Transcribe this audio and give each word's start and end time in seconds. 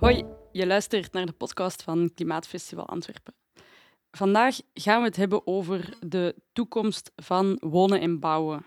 Hoi, 0.00 0.24
je 0.52 0.66
luistert 0.66 1.12
naar 1.12 1.26
de 1.26 1.32
podcast 1.32 1.82
van 1.82 2.10
Klimaatfestival 2.14 2.86
Antwerpen. 2.86 3.34
Vandaag 4.10 4.60
gaan 4.74 5.00
we 5.00 5.06
het 5.06 5.16
hebben 5.16 5.46
over 5.46 5.96
de 6.06 6.34
toekomst 6.52 7.12
van 7.16 7.56
wonen 7.60 8.00
en 8.00 8.20
bouwen. 8.20 8.66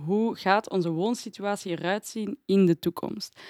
Hoe 0.00 0.36
gaat 0.36 0.70
onze 0.70 0.90
woonsituatie 0.90 1.70
eruit 1.70 2.06
zien 2.06 2.38
in 2.46 2.66
de 2.66 2.78
toekomst? 2.78 3.40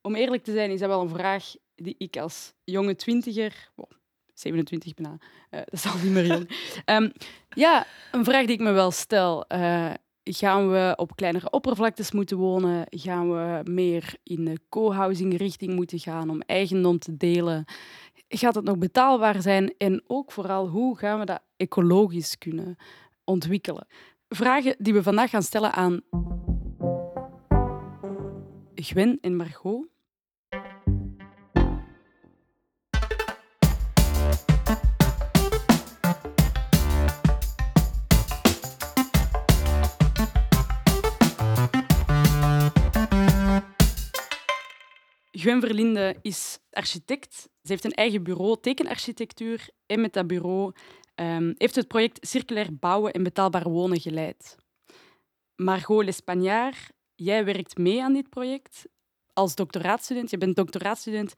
Om 0.00 0.14
eerlijk 0.14 0.44
te 0.44 0.52
zijn 0.52 0.70
is 0.70 0.80
dat 0.80 0.88
wel 0.88 1.00
een 1.00 1.08
vraag 1.08 1.54
die 1.74 1.94
ik 1.98 2.16
als 2.16 2.52
jonge 2.64 2.96
twintiger, 2.96 3.70
oh, 3.76 3.90
27 4.34 4.94
bijna, 4.94 5.16
uh, 5.20 5.20
dat 5.50 5.72
is 5.72 5.86
al 5.86 5.98
niet 6.02 6.12
meer 6.12 6.26
jong, 6.26 6.50
um, 6.86 7.12
ja, 7.64 7.86
een 8.12 8.24
vraag 8.24 8.46
die 8.46 8.54
ik 8.54 8.62
me 8.62 8.72
wel 8.72 8.90
stel. 8.90 9.44
Uh, 9.48 9.94
Gaan 10.30 10.70
we 10.70 10.92
op 10.96 11.16
kleinere 11.16 11.50
oppervlaktes 11.50 12.12
moeten 12.12 12.36
wonen? 12.36 12.86
Gaan 12.90 13.30
we 13.30 13.70
meer 13.70 14.14
in 14.22 14.44
de 14.44 14.60
co-housing 14.68 15.36
richting 15.36 15.74
moeten 15.74 15.98
gaan 15.98 16.30
om 16.30 16.40
eigendom 16.40 16.98
te 16.98 17.16
delen? 17.16 17.64
Gaat 18.28 18.54
het 18.54 18.64
nog 18.64 18.78
betaalbaar 18.78 19.42
zijn? 19.42 19.74
En 19.78 20.02
ook 20.06 20.32
vooral, 20.32 20.68
hoe 20.68 20.98
gaan 20.98 21.18
we 21.18 21.24
dat 21.24 21.42
ecologisch 21.56 22.38
kunnen 22.38 22.76
ontwikkelen? 23.24 23.86
Vragen 24.28 24.76
die 24.78 24.92
we 24.92 25.02
vandaag 25.02 25.30
gaan 25.30 25.42
stellen 25.42 25.72
aan 25.72 26.00
Gwen 28.74 29.18
en 29.20 29.36
Margot. 29.36 29.86
Gwen 45.44 45.60
Verlinde 45.60 46.16
is 46.22 46.58
architect. 46.70 47.34
Ze 47.34 47.72
heeft 47.72 47.84
een 47.84 47.92
eigen 47.92 48.22
bureau 48.22 48.56
tekenarchitectuur 48.60 49.68
en 49.86 50.00
met 50.00 50.12
dat 50.12 50.26
bureau 50.26 50.72
um, 51.14 51.54
heeft 51.56 51.74
het 51.74 51.88
project 51.88 52.26
Circulair 52.26 52.76
Bouwen 52.78 53.12
en 53.12 53.22
Betaalbaar 53.22 53.68
Wonen 53.68 54.00
geleid. 54.00 54.56
Margot 55.56 56.04
L'Espagnard, 56.04 56.92
jij 57.14 57.44
werkt 57.44 57.78
mee 57.78 58.02
aan 58.02 58.12
dit 58.12 58.30
project 58.30 58.86
als 59.32 59.54
doctoraatstudent. 59.54 60.30
Je 60.30 60.38
bent 60.38 60.56
doctoraatstudent 60.56 61.34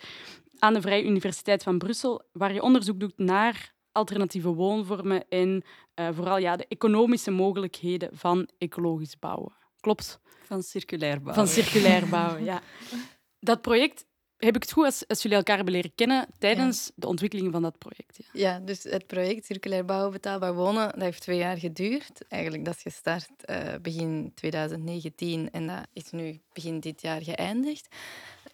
aan 0.59 0.75
de 0.75 0.81
Vrije 0.81 1.05
Universiteit 1.05 1.63
van 1.63 1.79
Brussel, 1.79 2.23
waar 2.33 2.53
je 2.53 2.63
onderzoek 2.63 3.01
doet 3.01 3.19
naar 3.19 3.75
alternatieve 3.93 4.53
woonvormen 4.53 5.29
en 5.29 5.65
uh, 6.01 6.09
vooral 6.13 6.39
ja, 6.39 6.57
de 6.57 6.67
economische 6.69 7.31
mogelijkheden 7.31 8.09
van 8.13 8.49
ecologisch 8.59 9.19
bouwen. 9.19 9.53
Klopt? 9.81 10.21
Van 10.43 10.63
circulair 10.63 11.23
bouwen. 11.23 11.35
Van 11.35 11.47
circulair 11.47 12.09
bouwen, 12.09 12.45
ja. 12.45 12.63
Dat 13.47 13.61
project, 13.61 14.05
heb 14.37 14.57
ik 14.57 14.63
het 14.63 14.73
goed 14.73 14.85
als, 14.85 15.09
als 15.09 15.23
jullie 15.23 15.37
elkaar 15.37 15.57
hebben 15.57 15.75
leren 15.75 15.95
kennen 15.95 16.27
tijdens 16.39 16.91
de 16.95 17.07
ontwikkeling 17.07 17.53
van 17.53 17.63
dat 17.63 17.79
project? 17.79 18.17
Ja. 18.17 18.25
ja. 18.33 18.59
dus 18.59 18.83
het 18.83 19.07
project 19.07 19.47
Circulair 19.47 19.85
Bouwen, 19.85 20.13
Betaalbaar 20.13 20.55
Wonen, 20.55 20.89
dat 20.93 21.01
heeft 21.01 21.21
twee 21.23 21.39
jaar 21.39 21.59
geduurd. 21.59 22.21
Eigenlijk, 22.29 22.65
dat 22.65 22.77
is 22.77 22.83
gestart 22.83 23.31
uh, 23.51 23.75
begin 23.83 24.33
2019 24.35 25.51
en 25.51 25.67
dat 25.67 25.87
is 25.93 26.11
nu 26.11 26.41
begin 26.53 26.81
dit 26.81 27.03
jaar 27.03 27.23
geëindigd. 27.23 27.89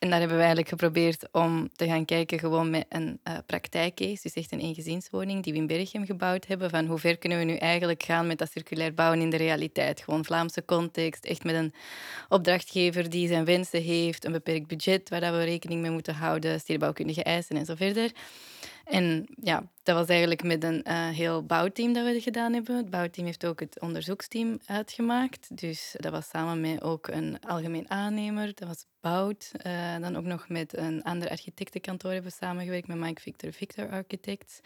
En 0.03 0.11
daar 0.11 0.19
hebben 0.19 0.36
we 0.36 0.42
eigenlijk 0.42 0.69
geprobeerd 0.69 1.28
om 1.33 1.69
te 1.77 1.86
gaan 1.86 2.05
kijken 2.05 2.39
gewoon 2.39 2.70
met 2.70 2.84
een 2.89 3.20
uh, 3.28 3.34
praktijkcase, 3.47 4.22
dus 4.22 4.33
echt 4.33 4.53
een 4.53 4.61
eengezinswoning 4.61 5.42
die 5.42 5.53
we 5.53 5.58
in 5.58 5.67
Berchem 5.67 6.06
gebouwd 6.06 6.47
hebben, 6.47 6.70
van 6.70 6.86
hoe 6.86 6.98
ver 6.98 7.19
kunnen 7.19 7.39
we 7.39 7.45
nu 7.45 7.56
eigenlijk 7.56 8.03
gaan 8.03 8.27
met 8.27 8.39
dat 8.39 8.50
circulair 8.50 8.95
bouwen 8.95 9.20
in 9.20 9.30
de 9.30 9.36
realiteit. 9.36 10.00
Gewoon 10.00 10.25
Vlaamse 10.25 10.64
context, 10.64 11.25
echt 11.25 11.45
met 11.45 11.55
een 11.55 11.73
opdrachtgever 12.28 13.11
die 13.11 13.28
zijn 13.28 13.45
wensen 13.45 13.83
heeft, 13.83 14.25
een 14.25 14.33
beperkt 14.33 14.67
budget 14.67 15.08
waar 15.08 15.33
we 15.33 15.45
rekening 15.45 15.80
mee 15.80 15.91
moeten 15.91 16.14
houden, 16.14 16.61
stedenbouwkundige 16.61 17.23
eisen 17.23 17.56
en 17.56 17.64
zo 17.64 17.75
verder. 17.75 18.11
En 18.84 19.27
ja, 19.42 19.70
dat 19.83 19.97
was 19.97 20.06
eigenlijk 20.06 20.42
met 20.42 20.64
een 20.64 20.84
uh, 20.88 21.08
heel 21.08 21.47
bouwteam 21.47 21.92
dat 21.92 22.05
we 22.05 22.20
gedaan 22.20 22.52
hebben. 22.52 22.77
Het 22.77 22.91
bouwteam 22.91 23.27
heeft 23.27 23.47
ook 23.47 23.61
het 23.61 23.80
onderzoeksteam 23.80 24.58
uitgemaakt. 24.67 25.57
Dus 25.57 25.95
dat 25.98 26.12
was 26.12 26.29
samen 26.29 26.61
met 26.61 26.83
ook 26.83 27.08
een 27.08 27.40
algemeen 27.40 27.90
aannemer. 27.90 28.55
Dat 28.55 28.68
was 28.68 28.86
Bout. 29.02 29.52
Uh, 29.67 29.98
dan 30.01 30.17
ook 30.17 30.24
nog 30.24 30.48
met 30.48 30.77
een 30.77 31.02
ander 31.02 31.29
architectenkantoor 31.29 32.12
hebben 32.12 32.30
we 32.30 32.36
samengewerkt 32.36 32.86
met 32.86 32.96
Mike 32.96 33.20
Victor 33.20 33.52
Victor 33.52 33.90
Architects. 33.90 34.61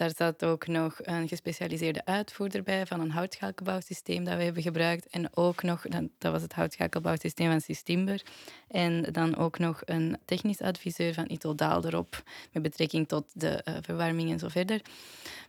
Daar 0.00 0.12
zat 0.16 0.44
ook 0.44 0.66
nog 0.66 0.98
een 1.02 1.28
gespecialiseerde 1.28 2.04
uitvoerder 2.04 2.62
bij 2.62 2.86
van 2.86 3.00
een 3.00 3.10
houtschakelbouwsysteem 3.10 4.24
dat 4.24 4.36
we 4.36 4.42
hebben 4.42 4.62
gebruikt. 4.62 5.06
En 5.06 5.36
ook 5.36 5.62
nog, 5.62 5.82
dat 6.18 6.32
was 6.32 6.42
het 6.42 6.52
houtschakelbouwsysteem 6.52 7.50
van 7.50 7.60
Sistimber. 7.60 8.22
En 8.68 9.02
dan 9.02 9.36
ook 9.36 9.58
nog 9.58 9.82
een 9.84 10.18
technisch 10.24 10.60
adviseur 10.60 11.14
van 11.14 11.30
Ito 11.30 11.54
Daal 11.54 11.84
erop, 11.84 12.22
met 12.52 12.62
betrekking 12.62 13.08
tot 13.08 13.24
de 13.32 13.64
uh, 13.68 13.74
verwarming 13.80 14.30
en 14.30 14.38
zo 14.38 14.48
verder. 14.48 14.80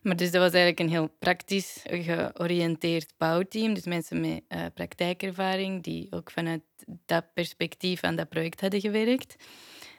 Maar 0.01 0.15
dus 0.15 0.31
dat 0.31 0.41
was 0.41 0.51
eigenlijk 0.51 0.79
een 0.79 0.89
heel 0.89 1.09
praktisch 1.19 1.81
georiënteerd 1.83 3.13
bouwteam. 3.17 3.73
Dus 3.73 3.85
mensen 3.85 4.19
met 4.19 4.41
uh, 4.49 4.65
praktijkervaring 4.73 5.83
die 5.83 6.07
ook 6.09 6.31
vanuit 6.31 6.61
dat 7.05 7.33
perspectief 7.33 8.03
aan 8.03 8.15
dat 8.15 8.29
project 8.29 8.61
hadden 8.61 8.81
gewerkt. 8.81 9.35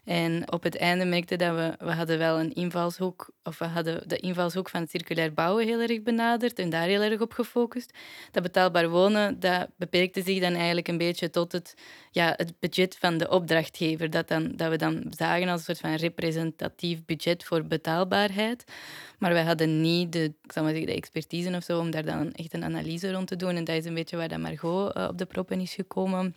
En 0.04 0.52
op 0.52 0.62
het 0.62 0.76
einde 0.76 1.04
merkte 1.04 1.36
dat 1.36 1.54
we, 1.54 1.74
we 1.78 1.92
hadden 1.92 2.18
wel 2.18 2.40
een 2.40 2.52
invalshoek, 2.52 3.30
of 3.42 3.58
we 3.58 3.64
hadden 3.64 4.08
de 4.08 4.16
invalshoek 4.16 4.68
van 4.68 4.86
circulair 4.86 5.32
bouwen 5.32 5.66
heel 5.66 5.80
erg 5.80 6.02
benaderd 6.02 6.58
en 6.58 6.70
daar 6.70 6.86
heel 6.86 7.00
erg 7.00 7.20
op 7.20 7.32
gefocust. 7.32 7.92
Dat 8.30 8.42
betaalbaar 8.42 8.88
wonen, 8.88 9.40
dat 9.40 9.68
beperkte 9.76 10.22
zich 10.22 10.40
dan 10.40 10.54
eigenlijk 10.54 10.88
een 10.88 10.98
beetje 10.98 11.30
tot 11.30 11.52
het, 11.52 11.74
ja, 12.10 12.34
het 12.36 12.52
budget 12.60 12.96
van 12.98 13.18
de 13.18 13.30
opdrachtgever. 13.30 14.10
Dat, 14.10 14.28
dan, 14.28 14.52
dat 14.56 14.70
we 14.70 14.76
dan 14.76 15.04
zagen 15.10 15.48
als 15.48 15.58
een 15.58 15.64
soort 15.64 15.80
van 15.80 15.94
representatief 15.94 17.04
budget 17.04 17.44
voor 17.44 17.64
betaalbaarheid. 17.64 18.64
Maar 19.18 19.32
wij 19.32 19.44
hadden 19.44 19.80
niet 19.80 20.12
de, 20.12 20.24
ik 20.42 20.52
zal 20.52 20.62
maar 20.62 20.72
zeggen, 20.72 20.90
de 20.90 20.96
expertise 20.96 21.56
of 21.56 21.64
zo 21.64 21.78
om 21.78 21.90
daar 21.90 22.04
dan 22.04 22.32
echt 22.32 22.54
een 22.54 22.64
analyse 22.64 23.12
rond 23.12 23.26
te 23.26 23.36
doen. 23.36 23.56
En 23.56 23.64
dat 23.64 23.76
is 23.76 23.84
een 23.84 23.94
beetje 23.94 24.16
waar 24.16 24.28
dat 24.28 24.38
Margot 24.38 24.96
uh, 24.96 25.08
op 25.08 25.18
de 25.18 25.26
proppen 25.26 25.60
is 25.60 25.74
gekomen 25.74 26.34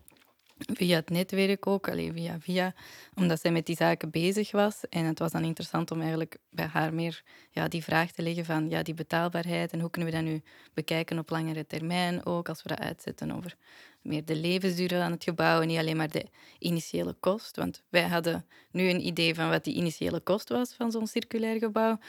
via 0.58 0.96
het 0.96 1.10
netwerk 1.10 1.68
ook, 1.68 1.90
alleen 1.90 2.14
via 2.14 2.40
via, 2.40 2.74
omdat 3.16 3.42
zij 3.42 3.52
met 3.52 3.66
die 3.66 3.76
zaken 3.76 4.10
bezig 4.10 4.52
was. 4.52 4.82
En 4.90 5.06
het 5.06 5.20
was 5.20 5.32
dan 5.32 5.44
interessant 5.44 5.92
om 5.92 6.00
eigenlijk 6.00 6.38
bij 6.50 6.66
haar 6.66 6.94
meer 6.94 7.24
ja, 7.52 7.68
die 7.68 7.84
vraag 7.84 8.12
te 8.12 8.22
leggen 8.22 8.46
van 8.46 8.70
ja, 8.70 8.84
die 8.84 8.94
betaalbaarheid 8.94 9.72
en 9.72 9.80
hoe 9.80 9.90
kunnen 9.90 10.12
we 10.12 10.18
dat 10.18 10.26
nu 10.26 10.42
bekijken 10.74 11.20
op 11.20 11.30
langere 11.30 11.68
termijn 11.68 12.26
ook, 12.26 12.50
als 12.50 12.64
we 12.64 12.70
dat 12.70 12.80
uitzetten 12.80 13.32
over 13.32 13.56
meer 14.02 14.26
de 14.26 14.36
levensduur 14.36 15.02
aan 15.02 15.12
het 15.12 15.24
gebouw 15.24 15.62
en 15.62 15.68
niet 15.68 15.78
alleen 15.78 15.98
maar 15.98 16.12
de 16.12 16.26
initiële 16.60 17.16
kost. 17.20 17.56
Want 17.56 17.84
wij 17.90 18.08
hadden 18.08 18.46
nu 18.72 18.90
een 18.90 19.06
idee 19.06 19.36
van 19.36 19.50
wat 19.50 19.64
die 19.64 19.76
initiële 19.76 20.20
kost 20.20 20.50
was 20.50 20.74
van 20.74 20.92
zo'n 20.92 21.08
circulair 21.08 21.60
gebouw. 21.60 22.00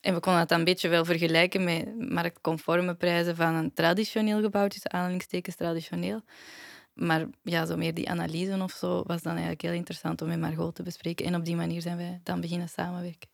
En 0.00 0.14
we 0.14 0.20
konden 0.20 0.40
dat 0.40 0.48
dan 0.48 0.58
een 0.58 0.64
beetje 0.64 0.88
wel 0.88 1.04
vergelijken 1.04 1.64
met 1.64 2.10
marktconforme 2.10 2.94
prijzen 2.94 3.36
van 3.36 3.54
een 3.54 3.72
traditioneel 3.72 4.40
gebouw, 4.40 4.68
tussen 4.68 4.92
aanhalingstekens 4.92 5.56
traditioneel. 5.56 6.22
Maar 6.94 7.26
ja, 7.42 7.66
zo 7.66 7.76
meer 7.76 7.94
die 7.94 8.10
analyse 8.10 8.62
of 8.62 8.72
zo 8.72 9.02
was 9.06 9.22
dan 9.22 9.32
eigenlijk 9.32 9.62
heel 9.62 9.72
interessant 9.72 10.22
om 10.22 10.28
met 10.28 10.40
Margot 10.40 10.74
te 10.74 10.82
bespreken. 10.82 11.26
En 11.26 11.34
op 11.34 11.44
die 11.44 11.56
manier 11.56 11.82
zijn 11.82 11.96
wij 11.96 12.20
dan 12.22 12.40
beginnen 12.40 12.68
samenwerken. 12.68 13.28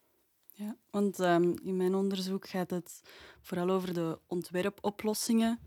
Ja, 0.52 0.76
want 0.90 1.18
um, 1.18 1.54
in 1.64 1.76
mijn 1.76 1.94
onderzoek 1.94 2.48
gaat 2.48 2.70
het 2.70 3.00
vooral 3.40 3.70
over 3.70 3.94
de 3.94 4.18
ontwerpoplossingen 4.26 5.60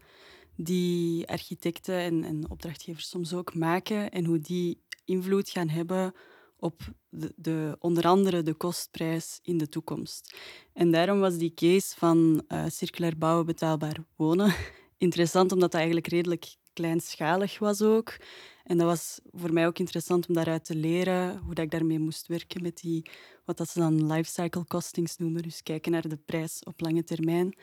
die 0.56 1.28
architecten 1.28 1.96
en, 1.96 2.24
en 2.24 2.50
opdrachtgevers 2.50 3.10
soms 3.10 3.34
ook 3.34 3.54
maken 3.56 4.12
en 4.12 4.26
hoe 4.26 4.40
die 4.40 4.84
invloed 5.06 5.50
gaan 5.50 5.70
hebben 5.70 6.14
op 6.58 6.82
de, 7.10 7.34
de, 7.36 7.76
onder 7.80 8.08
andere 8.08 8.42
de 8.42 8.54
kostprijs 8.54 9.40
in 9.42 9.58
de 9.58 9.70
toekomst. 9.70 10.38
En 10.74 10.92
daarom 10.92 11.20
was 11.20 11.38
die 11.38 11.54
case 11.54 11.96
van 11.98 12.44
uh, 12.48 12.66
circulair 12.68 13.18
bouwen, 13.18 13.46
betaalbaar 13.46 14.06
wonen 14.16 14.54
interessant, 14.98 15.52
omdat 15.52 15.72
dat 15.72 15.80
eigenlijk 15.80 16.08
redelijk 16.08 16.56
kleinschalig 16.74 17.60
was 17.60 17.82
ook. 17.82 18.18
En 18.64 18.78
dat 18.78 18.88
was 18.88 19.20
voor 19.32 19.54
mij 19.54 19.68
ook 19.68 19.80
interessant 19.80 20.28
om 20.28 20.34
daaruit 20.34 20.66
te 20.66 20.76
leren 20.76 21.38
hoe 21.38 21.54
dat 21.54 21.66
ik 21.66 21.72
daarmee 21.72 22.00
moest 22.00 22.28
werken 22.28 22.62
met 22.62 22.78
die, 22.78 23.10
wat 23.46 23.58
dat 23.58 23.70
ze 23.70 23.80
dan 23.80 24.12
lifecycle 24.12 24.66
costings 24.66 25.18
noemen. 25.18 25.42
Dus 25.42 25.64
kijken 25.64 25.92
naar 25.92 26.08
de 26.08 26.18
prijs 26.18 26.64
op 26.64 26.82
lange 26.82 27.04
termijn. 27.04 27.58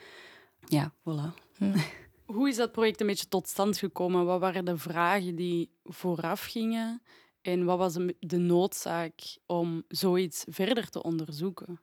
Ja, 0.67 0.93
voilà. 0.99 1.57
Hm. 1.57 1.77
Hoe 2.25 2.49
is 2.49 2.55
dat 2.55 2.71
project 2.71 3.01
een 3.01 3.07
beetje 3.07 3.27
tot 3.27 3.47
stand 3.47 3.77
gekomen? 3.77 4.25
Wat 4.25 4.39
waren 4.39 4.65
de 4.65 4.77
vragen 4.77 5.35
die 5.35 5.71
vooraf 5.83 6.43
gingen? 6.43 7.01
En 7.41 7.65
wat 7.65 7.77
was 7.77 7.97
de 8.19 8.37
noodzaak 8.37 9.37
om 9.45 9.83
zoiets 9.87 10.45
verder 10.49 10.89
te 10.89 11.03
onderzoeken? 11.03 11.81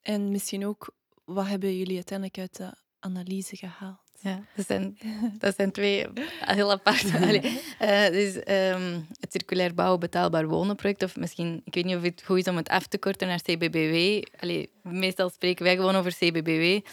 En 0.00 0.30
misschien 0.30 0.66
ook, 0.66 0.94
wat 1.24 1.46
hebben 1.46 1.76
jullie 1.76 1.94
uiteindelijk 1.94 2.38
uit 2.38 2.56
de 2.56 2.81
analyse 3.02 3.56
gehaald? 3.56 4.00
Ja, 4.20 4.40
dat 4.54 4.66
zijn, 4.66 4.98
dat 5.38 5.54
zijn 5.56 5.72
twee 5.72 6.06
heel 6.38 6.70
aparte. 6.70 7.06
uh, 7.82 8.06
dus, 8.06 8.34
um, 8.36 9.06
het 9.20 9.32
circulair 9.32 9.74
bouwen 9.74 10.00
betaalbaar 10.00 10.46
wonen 10.48 10.76
project, 10.76 11.02
of 11.02 11.16
misschien, 11.16 11.62
ik 11.64 11.74
weet 11.74 11.84
niet 11.84 11.96
of 11.96 12.02
het 12.02 12.22
goed 12.24 12.38
is 12.38 12.48
om 12.48 12.56
het 12.56 12.68
af 12.68 12.86
te 12.86 12.98
korten 12.98 13.28
naar 13.28 13.42
CBBW. 13.42 14.22
Allee, 14.40 14.70
meestal 14.82 15.30
spreken 15.30 15.64
wij 15.64 15.76
gewoon 15.76 15.94
over 15.94 16.12
CBBW. 16.12 16.86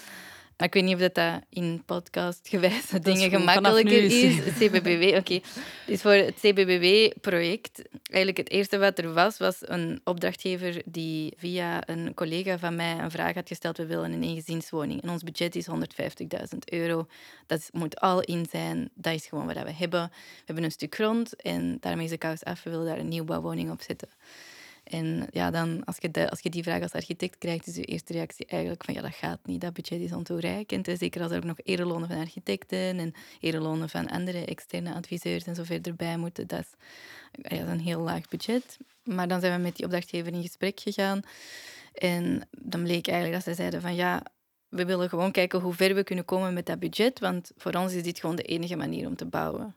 Ik 0.64 0.74
weet 0.74 0.84
niet 0.84 0.94
of 0.94 1.00
dat, 1.00 1.16
dat 1.16 1.42
in 1.50 1.84
podcastgewijs 1.86 2.90
dingen 3.02 3.30
gemakkelijker 3.30 4.04
is- 4.04 4.14
is. 4.22 4.36
Het 4.38 4.54
CBBW, 4.54 5.16
oké. 5.18 5.40
Dus 5.86 6.02
voor 6.02 6.12
het 6.12 6.36
CBBW-project, 6.42 7.82
eigenlijk 8.04 8.38
het 8.38 8.50
eerste 8.50 8.78
wat 8.78 8.98
er 8.98 9.14
was, 9.14 9.38
was 9.38 9.56
een 9.62 10.02
opdrachtgever 10.04 10.82
die 10.86 11.34
via 11.38 11.88
een 11.90 12.14
collega 12.14 12.58
van 12.58 12.76
mij 12.76 12.98
een 12.98 13.12
vraag 13.12 13.34
had 13.34 13.48
gesteld. 13.48 13.78
We 13.78 13.86
willen 13.86 14.12
een 14.12 14.24
eengezinswoning. 14.24 15.02
En 15.02 15.10
ons 15.10 15.24
budget 15.24 15.56
is 15.56 15.66
150.000 15.68 16.72
euro. 16.72 17.08
Dat 17.48 17.60
is- 17.60 17.70
moet 17.72 18.00
al 18.00 18.22
in 18.22 18.46
zijn. 18.52 18.90
Dat 18.94 19.14
is 19.14 19.26
gewoon 19.26 19.46
wat 19.46 19.64
we 19.64 19.72
hebben. 19.72 20.04
We 20.12 20.44
hebben 20.46 20.64
een 20.64 20.72
stuk 20.72 20.96
grond 20.96 21.36
en 21.42 21.78
daarmee 21.80 22.06
is 22.06 22.12
de 22.12 22.18
kous 22.18 22.44
af. 22.44 22.64
We 22.64 22.70
willen 22.70 22.86
daar 22.86 22.98
een 23.00 23.08
nieuwbouwwoning 23.08 23.72
op 23.72 23.82
zetten. 23.82 24.08
En 24.90 25.28
ja, 25.32 25.52
dan, 25.52 25.84
als, 25.84 25.98
je 26.00 26.12
de- 26.12 26.30
als 26.30 26.42
die 26.42 26.64
vraag 26.64 26.82
als 26.82 26.92
architect 26.92 27.38
krijgt, 27.38 27.68
is 27.68 27.76
je 27.76 27.84
eerste 27.84 28.14
reactie 28.14 28.46
eigenlijk 28.46 28.84
van 28.84 28.94
ja, 28.94 29.02
dat 29.02 29.14
gaat 29.14 29.40
niet, 29.46 29.62
dat 29.62 29.74
budget 29.74 30.00
is 30.02 30.12
ontoereikend. 30.12 30.88
En 30.88 30.98
zeker 30.98 31.22
als 31.22 31.32
er 31.32 31.38
ook 31.38 31.44
nog 31.44 31.58
erelonen 31.64 32.08
van 32.08 32.18
architecten 32.18 33.00
en 33.00 33.14
erelonen 33.40 33.90
van 33.90 34.08
andere 34.08 34.46
externe 34.46 34.94
adviseurs 34.94 35.44
en 35.44 35.56
zo 35.56 35.64
verder 35.64 35.96
bij 35.96 36.18
moeten. 36.18 36.48
Dat 36.48 36.60
is, 36.60 36.68
ja, 37.32 37.58
dat 37.58 37.68
is 37.68 37.74
een 37.74 37.80
heel 37.80 38.02
laag 38.02 38.28
budget. 38.28 38.78
Maar 39.04 39.28
dan 39.28 39.40
zijn 39.40 39.56
we 39.56 39.62
met 39.62 39.76
die 39.76 39.86
opdrachtgever 39.86 40.34
in 40.34 40.42
gesprek 40.42 40.80
gegaan. 40.80 41.22
En 41.94 42.48
dan 42.52 42.84
bleek 42.84 43.08
eigenlijk 43.08 43.46
dat 43.46 43.54
ze 43.56 43.62
zeiden 43.62 43.82
van 43.82 43.96
ja, 43.96 44.24
we 44.70 44.86
willen 44.86 45.10
gewoon 45.10 45.32
kijken 45.32 45.60
hoe 45.60 45.74
ver 45.74 45.96
we 45.96 46.04
kunnen 46.04 46.26
komen 46.26 46.54
met 46.54 46.66
dat 46.66 46.80
budget, 46.80 47.20
want 47.20 47.52
voor 47.58 47.74
ons 47.74 47.94
is 47.94 48.04
dit 48.04 48.20
gewoon 48.20 48.36
de 48.36 48.44
enige 48.44 48.76
manier 48.76 49.08
om 49.08 49.16
te 49.16 49.26
bouwen. 49.26 49.76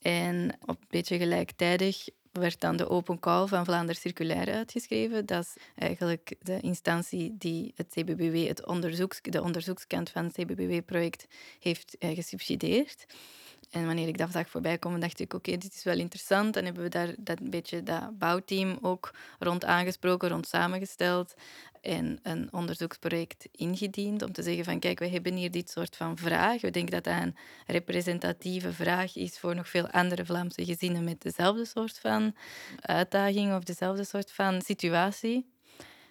En 0.00 0.50
op 0.60 0.80
een 0.80 0.86
beetje 0.88 1.18
gelijktijdig 1.18 2.08
werd 2.32 2.60
dan 2.60 2.76
de 2.76 2.88
open 2.88 3.18
call 3.18 3.46
van 3.46 3.64
Vlaanderen 3.64 4.00
Circulair 4.00 4.54
uitgeschreven. 4.54 5.26
Dat 5.26 5.44
is 5.44 5.62
eigenlijk 5.74 6.34
de 6.40 6.60
instantie 6.60 7.36
die 7.38 7.72
het 7.76 7.88
CBBW, 7.88 8.48
het 8.48 8.66
onderzoeks, 8.66 9.20
de 9.22 9.42
onderzoekskant 9.42 10.10
van 10.10 10.24
het 10.24 10.32
CBBW-project, 10.32 11.26
heeft 11.60 11.96
eh, 11.98 12.14
gesubsidieerd. 12.14 13.06
En 13.70 13.86
wanneer 13.86 14.08
ik 14.08 14.18
dat 14.18 14.30
zag 14.30 14.48
voorbij 14.48 14.78
komen, 14.78 15.00
dacht 15.00 15.20
ik, 15.20 15.34
oké, 15.34 15.56
dit 15.56 15.74
is 15.74 15.84
wel 15.84 15.98
interessant. 15.98 16.56
En 16.56 16.64
hebben 16.64 16.82
we 16.82 16.88
daar 16.88 17.14
dat 17.18 17.50
beetje 17.50 17.82
dat 17.82 18.18
bouwteam 18.18 18.78
ook 18.80 19.14
rond 19.38 19.64
aangesproken, 19.64 20.28
rond 20.28 20.46
samengesteld 20.46 21.34
en 21.82 22.18
een 22.22 22.48
onderzoeksproject 22.52 23.48
ingediend 23.52 24.22
om 24.22 24.32
te 24.32 24.42
zeggen 24.42 24.64
van 24.64 24.78
kijk, 24.78 24.98
we 24.98 25.08
hebben 25.08 25.34
hier 25.34 25.50
dit 25.50 25.70
soort 25.70 25.96
van 25.96 26.16
vraag. 26.16 26.60
We 26.60 26.70
denken 26.70 26.92
dat 26.92 27.04
dat 27.04 27.22
een 27.22 27.36
representatieve 27.66 28.72
vraag 28.72 29.16
is 29.16 29.38
voor 29.38 29.54
nog 29.54 29.68
veel 29.68 29.88
andere 29.90 30.24
Vlaamse 30.24 30.64
gezinnen 30.64 31.04
met 31.04 31.22
dezelfde 31.22 31.64
soort 31.64 31.98
van 31.98 32.34
uitdaging 32.80 33.54
of 33.54 33.64
dezelfde 33.64 34.04
soort 34.04 34.32
van 34.32 34.62
situatie. 34.62 35.50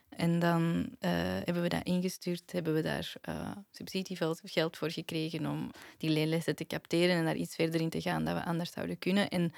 En 0.10 0.40
dan 0.40 0.90
eh, 1.00 1.12
hebben 1.16 1.62
we 1.62 1.70
dat 1.70 1.84
ingestuurd, 1.84 2.52
hebben 2.52 2.74
we 2.74 2.82
daar 2.82 3.14
eh 3.22 3.52
subsidiegeld 3.72 4.78
voor 4.78 4.92
gekregen 4.92 5.46
om 5.46 5.72
die 5.98 6.10
leerlessen 6.10 6.56
te 6.56 6.66
capteren 6.66 7.16
en 7.16 7.26
daar 7.26 7.36
iets 7.36 7.56
verder 7.56 7.82
in 7.82 7.90
te 7.90 8.02
gaan 8.02 8.26
dan 8.26 8.36
we 8.36 8.44
anders 8.44 8.72
zouden 8.72 9.00
kunnen. 9.00 9.30
En 9.30 9.54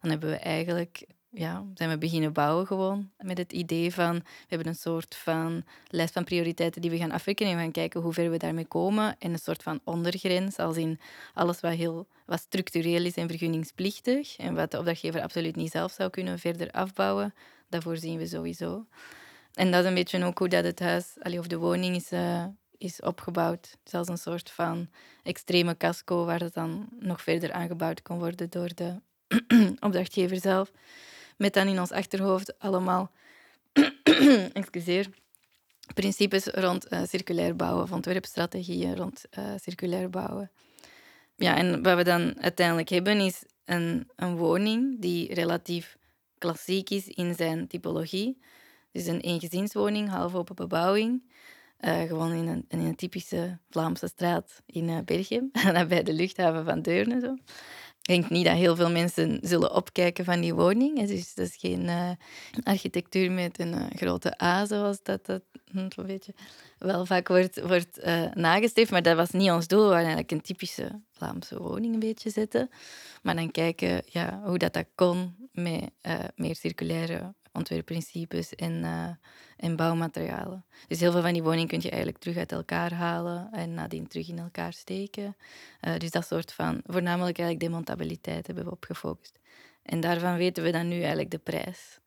dan 0.00 0.10
hebben 0.10 0.30
we 0.30 0.36
eigenlijk, 0.36 1.06
ja, 1.30 1.64
zijn 1.74 1.90
we 1.90 1.98
beginnen 1.98 2.32
bouwen 2.32 2.66
gewoon 2.66 3.10
met 3.18 3.38
het 3.38 3.52
idee 3.52 3.94
van, 3.94 4.14
we 4.14 4.46
hebben 4.48 4.66
een 4.68 4.74
soort 4.74 5.14
van 5.14 5.64
lijst 5.88 6.12
van 6.12 6.24
prioriteiten 6.24 6.80
die 6.80 6.90
we 6.90 6.96
gaan 6.96 7.10
afwerken 7.10 7.46
en 7.46 7.56
we 7.56 7.62
gaan 7.62 7.70
kijken 7.70 8.00
hoe 8.00 8.12
ver 8.12 8.30
we 8.30 8.36
daarmee 8.36 8.66
komen. 8.66 9.16
En 9.18 9.32
een 9.32 9.38
soort 9.38 9.62
van 9.62 9.80
ondergrens, 9.84 10.58
als 10.58 10.76
in 10.76 11.00
alles 11.34 11.60
wat 11.60 11.72
heel 11.72 12.06
wat 12.26 12.40
structureel 12.40 13.04
is 13.04 13.14
en 13.14 13.28
vergunningsplichtig 13.28 14.36
en 14.36 14.54
wat 14.54 14.70
de 14.70 14.78
opdrachtgever 14.78 15.22
absoluut 15.22 15.56
niet 15.56 15.70
zelf 15.70 15.92
zou 15.92 16.10
kunnen 16.10 16.38
verder 16.38 16.70
afbouwen, 16.70 17.34
dat 17.68 17.82
voorzien 17.82 18.18
we 18.18 18.26
sowieso. 18.26 18.86
En 19.54 19.70
dat 19.70 19.82
is 19.82 19.88
een 19.88 19.94
beetje 19.94 20.24
ook 20.24 20.38
hoe 20.38 20.48
dat 20.48 20.64
het 20.64 20.80
huis 20.80 21.16
of 21.38 21.46
de 21.46 21.56
woning 21.56 21.96
is, 21.96 22.10
eh, 22.10 22.44
is 22.78 23.00
opgebouwd. 23.00 23.76
Als 23.90 24.08
een 24.08 24.18
soort 24.18 24.50
van 24.50 24.88
extreme 25.22 25.76
casco 25.76 26.24
waar 26.24 26.40
het 26.40 26.54
dan 26.54 26.88
nog 26.98 27.22
verder 27.22 27.52
aangebouwd 27.52 28.02
kan 28.02 28.18
worden 28.18 28.50
door 28.50 28.74
de 28.74 29.00
opdrachtgever 29.86 30.40
zelf. 30.40 30.72
Met 31.38 31.54
dan 31.54 31.66
in 31.66 31.80
ons 31.80 31.92
achterhoofd 31.92 32.58
allemaal 32.58 33.10
excuseer, 34.52 35.08
principes 35.94 36.46
rond 36.46 36.86
eh, 36.86 37.02
circulair 37.08 37.56
bouwen, 37.56 37.82
of 37.82 37.92
ontwerpstrategieën 37.92 38.96
rond 38.96 39.24
eh, 39.30 39.44
circulair 39.62 40.10
bouwen. 40.10 40.50
Ja, 41.36 41.56
en 41.56 41.82
wat 41.82 41.96
we 41.96 42.04
dan 42.04 42.40
uiteindelijk 42.40 42.88
hebben 42.88 43.20
is 43.20 43.42
een, 43.64 44.10
een 44.16 44.36
woning 44.36 45.00
die 45.00 45.34
relatief 45.34 45.96
klassiek 46.38 46.90
is 46.90 47.08
in 47.08 47.34
zijn 47.34 47.66
typologie. 47.66 48.38
Dus 48.92 49.06
een 49.06 49.20
eengezinswoning, 49.20 50.08
half 50.08 50.34
open 50.34 50.54
bebouwing. 50.54 51.22
Eh, 51.76 52.02
gewoon 52.02 52.32
in 52.32 52.46
een, 52.46 52.64
een 52.68 52.94
typische 52.94 53.58
Vlaamse 53.70 54.06
straat 54.06 54.62
in 54.66 55.04
Berchem, 55.04 55.50
bij 55.88 56.02
de 56.02 56.12
luchthaven 56.12 56.64
van 56.64 56.82
Deurne. 56.82 57.20
Zo. 57.20 57.36
Ik 58.08 58.14
denk 58.14 58.30
niet 58.30 58.44
dat 58.44 58.56
heel 58.56 58.76
veel 58.76 58.90
mensen 58.90 59.38
zullen 59.42 59.74
opkijken 59.74 60.24
van 60.24 60.40
die 60.40 60.54
woning. 60.54 60.98
Het 61.00 61.10
is, 61.10 61.34
dat 61.34 61.46
is 61.46 61.56
geen 61.56 61.84
uh, 61.84 62.10
architectuur 62.62 63.32
met 63.32 63.58
een 63.58 63.74
uh, 63.74 63.84
grote 63.94 64.42
A, 64.42 64.66
zoals 64.66 65.02
dat, 65.02 65.26
dat 65.26 65.42
een 65.72 65.90
beetje 66.06 66.34
wel 66.78 67.06
vaak 67.06 67.28
wordt, 67.28 67.60
wordt 67.60 67.98
uh, 68.04 68.32
nagestreefd. 68.34 68.90
Maar 68.90 69.02
dat 69.02 69.16
was 69.16 69.30
niet 69.30 69.50
ons 69.50 69.66
doel. 69.66 69.78
We 69.78 69.84
wilden 69.84 70.04
eigenlijk 70.04 70.30
een 70.30 70.40
typische 70.40 71.00
Vlaamse 71.10 71.62
woning 71.62 71.94
een 71.94 72.00
beetje 72.00 72.30
zetten. 72.30 72.70
Maar 73.22 73.34
dan 73.34 73.50
kijken 73.50 74.02
ja, 74.06 74.40
hoe 74.44 74.58
dat, 74.58 74.72
dat 74.72 74.86
kon 74.94 75.48
met 75.52 75.90
meer 76.34 76.56
circulaire 76.56 77.34
ontwerpprincipes 77.58 78.54
en, 78.54 78.72
uh, 78.72 79.08
en 79.56 79.76
bouwmaterialen. 79.76 80.64
Dus 80.88 81.00
heel 81.00 81.12
veel 81.12 81.22
van 81.22 81.32
die 81.32 81.42
woningen 81.42 81.68
kun 81.68 81.80
je 81.80 81.90
eigenlijk 81.90 82.18
terug 82.18 82.36
uit 82.36 82.52
elkaar 82.52 82.92
halen 82.92 83.48
en 83.52 83.74
nadien 83.74 84.08
terug 84.08 84.28
in 84.28 84.38
elkaar 84.38 84.72
steken. 84.72 85.36
Uh, 85.80 85.96
dus 85.96 86.10
dat 86.10 86.26
soort 86.26 86.52
van, 86.52 86.80
voornamelijk 86.86 87.38
eigenlijk 87.38 87.70
demontabiliteit 87.70 88.46
hebben 88.46 88.64
we 88.64 88.70
op 88.70 88.84
gefocust. 88.84 89.38
En 89.82 90.00
daarvan 90.00 90.36
weten 90.36 90.62
we 90.62 90.70
dan 90.70 90.88
nu 90.88 90.98
eigenlijk 90.98 91.30
de 91.30 91.38
prijs. 91.38 91.98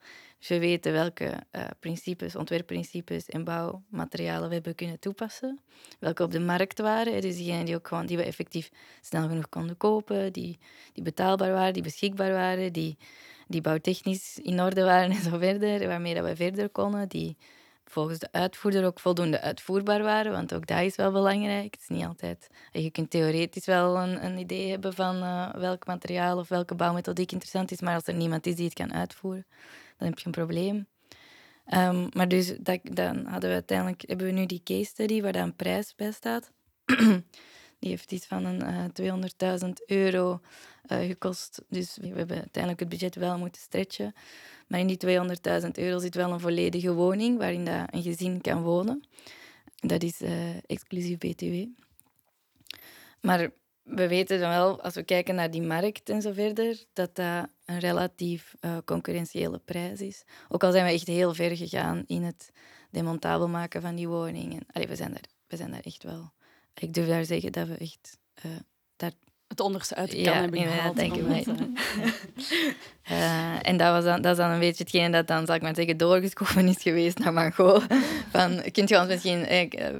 Dus 0.41 0.49
we 0.49 0.59
weten 0.59 0.91
welke 0.91 1.33
uh, 1.51 1.63
principes, 1.79 2.35
ontwerpprincipes 2.35 3.25
en 3.25 3.43
bouwmaterialen 3.43 4.47
we 4.47 4.53
hebben 4.53 4.75
kunnen 4.75 4.99
toepassen. 4.99 5.59
Welke 5.99 6.23
op 6.23 6.31
de 6.31 6.39
markt 6.39 6.79
waren. 6.79 7.21
Dus 7.21 7.35
diegenen 7.35 7.65
die, 7.65 7.75
ook 7.75 7.87
gewoon, 7.87 8.05
die 8.05 8.17
we 8.17 8.23
effectief 8.23 8.71
snel 9.01 9.27
genoeg 9.27 9.49
konden 9.49 9.77
kopen, 9.77 10.33
die, 10.33 10.59
die 10.93 11.03
betaalbaar 11.03 11.51
waren, 11.51 11.73
die 11.73 11.83
beschikbaar 11.83 12.31
waren, 12.31 12.73
die 12.73 12.97
die 13.51 13.61
bouwtechnisch 13.61 14.39
in 14.39 14.61
orde 14.61 14.83
waren 14.83 15.11
en 15.11 15.21
zo 15.21 15.37
verder, 15.37 15.87
waarmee 15.87 16.13
dat 16.13 16.25
we 16.25 16.35
verder 16.35 16.69
konden, 16.69 17.07
die 17.07 17.37
volgens 17.85 18.19
de 18.19 18.31
uitvoerder 18.31 18.85
ook 18.85 18.99
voldoende 18.99 19.41
uitvoerbaar 19.41 20.03
waren, 20.03 20.31
want 20.31 20.53
ook 20.53 20.67
dat 20.67 20.79
is 20.79 20.95
wel 20.95 21.11
belangrijk. 21.11 21.73
Het 21.73 21.81
is 21.81 21.87
niet 21.87 22.05
altijd... 22.05 22.47
Je 22.71 22.91
kunt 22.91 23.09
theoretisch 23.09 23.65
wel 23.65 23.97
een, 23.97 24.25
een 24.25 24.37
idee 24.37 24.69
hebben 24.69 24.93
van 24.93 25.15
uh, 25.15 25.53
welk 25.53 25.85
materiaal 25.85 26.37
of 26.37 26.47
welke 26.47 26.75
bouwmethodiek 26.75 27.31
interessant 27.31 27.71
is, 27.71 27.81
maar 27.81 27.95
als 27.95 28.07
er 28.07 28.13
niemand 28.13 28.45
is 28.45 28.55
die 28.55 28.65
het 28.65 28.73
kan 28.73 28.93
uitvoeren, 28.93 29.45
dan 29.97 30.07
heb 30.07 30.19
je 30.19 30.25
een 30.25 30.31
probleem. 30.31 30.87
Um, 31.73 32.09
maar 32.13 32.27
dus 32.27 32.55
dat, 32.59 32.79
dan 32.83 33.25
hadden 33.25 33.49
we 33.49 33.55
uiteindelijk, 33.55 34.03
hebben 34.07 34.25
we 34.25 34.31
nu 34.31 34.45
die 34.45 34.61
case 34.63 34.85
study 34.85 35.21
waar 35.21 35.31
dan 35.31 35.43
een 35.43 35.55
prijs 35.55 35.95
bij 35.95 36.11
staat. 36.11 36.51
Die 37.81 37.89
heeft 37.89 38.11
iets 38.11 38.25
van 38.25 38.45
een 38.45 38.93
uh, 38.99 39.59
200.000 39.63 39.69
euro 39.85 40.39
uh, 40.87 40.97
gekost. 40.97 41.61
Dus 41.69 41.97
we 42.01 42.07
hebben 42.07 42.37
uiteindelijk 42.37 42.79
het 42.79 42.89
budget 42.89 43.15
wel 43.15 43.37
moeten 43.37 43.61
stretchen. 43.61 44.13
Maar 44.67 44.79
in 44.79 44.87
die 44.87 44.97
200.000 45.63 45.69
euro 45.71 45.99
zit 45.99 46.15
wel 46.15 46.31
een 46.31 46.39
volledige 46.39 46.93
woning 46.93 47.37
waarin 47.37 47.65
dat 47.65 47.87
een 47.89 48.01
gezin 48.01 48.41
kan 48.41 48.61
wonen. 48.61 49.03
Dat 49.75 50.03
is 50.03 50.21
uh, 50.21 50.55
exclusief 50.65 51.17
BTW. 51.17 51.65
Maar 53.21 53.51
we 53.83 54.07
weten 54.07 54.39
dan 54.39 54.49
wel, 54.49 54.81
als 54.81 54.93
we 54.93 55.03
kijken 55.03 55.35
naar 55.35 55.51
die 55.51 55.61
markt 55.61 56.09
en 56.09 56.21
zo 56.21 56.31
verder, 56.31 56.83
dat 56.93 57.15
dat 57.15 57.47
een 57.65 57.79
relatief 57.79 58.55
concurrentiële 58.85 59.59
prijs 59.59 60.01
is. 60.01 60.23
Ook 60.49 60.63
al 60.63 60.71
zijn 60.71 60.85
we 60.85 60.91
echt 60.91 61.07
heel 61.07 61.33
ver 61.33 61.57
gegaan 61.57 62.03
in 62.07 62.23
het 62.23 62.51
demontabel 62.89 63.47
maken 63.47 63.81
van 63.81 63.95
die 63.95 64.07
woning. 64.07 64.53
En, 64.53 64.65
allee, 64.71 64.87
we, 64.87 64.95
zijn 64.95 65.11
daar, 65.11 65.25
we 65.47 65.55
zijn 65.55 65.71
daar 65.71 65.83
echt 65.83 66.03
wel... 66.03 66.31
Ik 66.73 66.93
durf 66.93 67.07
daar 67.07 67.25
zeggen 67.25 67.51
dat 67.51 67.67
we 67.67 67.77
echt 67.77 68.17
uh, 68.45 68.51
daar 68.95 69.11
het 69.47 69.59
onderste 69.59 69.95
uit 69.95 70.11
de 70.11 70.21
kan 70.23 70.33
ja, 70.33 70.39
hebben 70.41 70.61
gehaald. 70.61 70.95
denk 70.95 71.15
ik 71.15 71.21
wel. 71.21 71.55
uh, 73.11 73.67
en 73.69 73.77
dat, 73.77 73.91
was 73.93 74.03
dan, 74.03 74.21
dat 74.21 74.31
is 74.31 74.37
dan 74.37 74.51
een 74.51 74.59
beetje 74.59 74.83
hetgeen 74.83 75.11
dat 75.11 75.27
dan, 75.27 75.45
zal 75.45 75.55
ik 75.55 75.61
maar 75.61 75.75
zeggen, 75.75 75.97
doorgeschoven 75.97 76.67
is 76.67 76.81
geweest 76.81 77.19
naar 77.19 77.33
Margot. 77.33 77.83
Van, 78.31 78.61
kunt 78.71 78.89
je 78.89 78.99
ons 78.99 79.07
misschien... 79.07 79.45
Eh, 79.45 79.93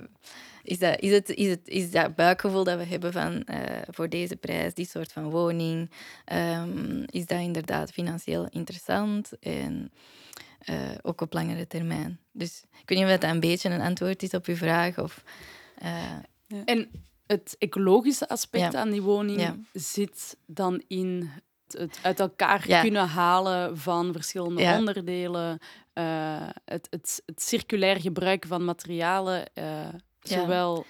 is, 0.63 0.79
dat, 0.79 0.99
is, 0.99 1.11
het, 1.11 1.29
is, 1.29 1.49
het, 1.49 1.67
is 1.67 1.91
dat 1.91 2.15
buikgevoel 2.15 2.63
dat 2.63 2.77
we 2.77 2.85
hebben 2.85 3.11
van 3.11 3.43
uh, 3.45 3.57
voor 3.87 4.09
deze 4.09 4.35
prijs, 4.35 4.73
die 4.73 4.85
soort 4.85 5.11
van 5.11 5.29
woning, 5.29 5.91
um, 6.33 7.03
is 7.05 7.25
dat 7.25 7.39
inderdaad 7.39 7.91
financieel 7.91 8.47
interessant 8.49 9.31
en 9.39 9.91
uh, 10.69 10.75
ook 11.01 11.21
op 11.21 11.33
langere 11.33 11.67
termijn. 11.67 12.19
Dus 12.31 12.63
ik 12.81 12.89
weet 12.89 12.97
niet 12.97 13.07
of 13.07 13.19
dat 13.19 13.29
een 13.29 13.39
beetje 13.39 13.69
een 13.69 13.81
antwoord 13.81 14.23
is 14.23 14.33
op 14.33 14.45
uw 14.45 14.55
vraag. 14.55 14.99
Of, 14.99 15.23
uh, 15.83 16.17
ja. 16.51 16.65
En 16.65 16.91
het 17.27 17.55
ecologische 17.57 18.29
aspect 18.29 18.73
Ja. 18.73 18.79
aan 18.79 18.89
die 18.91 19.01
woning 19.01 19.39
Ja. 19.39 19.55
zit 19.73 20.37
dan 20.45 20.83
in 20.87 21.29
het, 21.67 21.99
uit 22.01 22.19
elkaar 22.19 22.67
Ja. 22.67 22.81
kunnen 22.81 23.07
halen 23.07 23.77
van 23.77 24.11
verschillende 24.13 24.61
Ja. 24.61 24.77
onderdelen, 24.77 25.59
eh, 25.93 26.47
het, 26.65 26.87
het, 26.89 27.21
het 27.25 27.41
circulair 27.41 27.99
gebruiken 28.01 28.49
van 28.49 28.65
materialen, 28.65 29.53
eh, 29.53 29.63
Ja. 29.63 30.39
zowel 30.39 30.85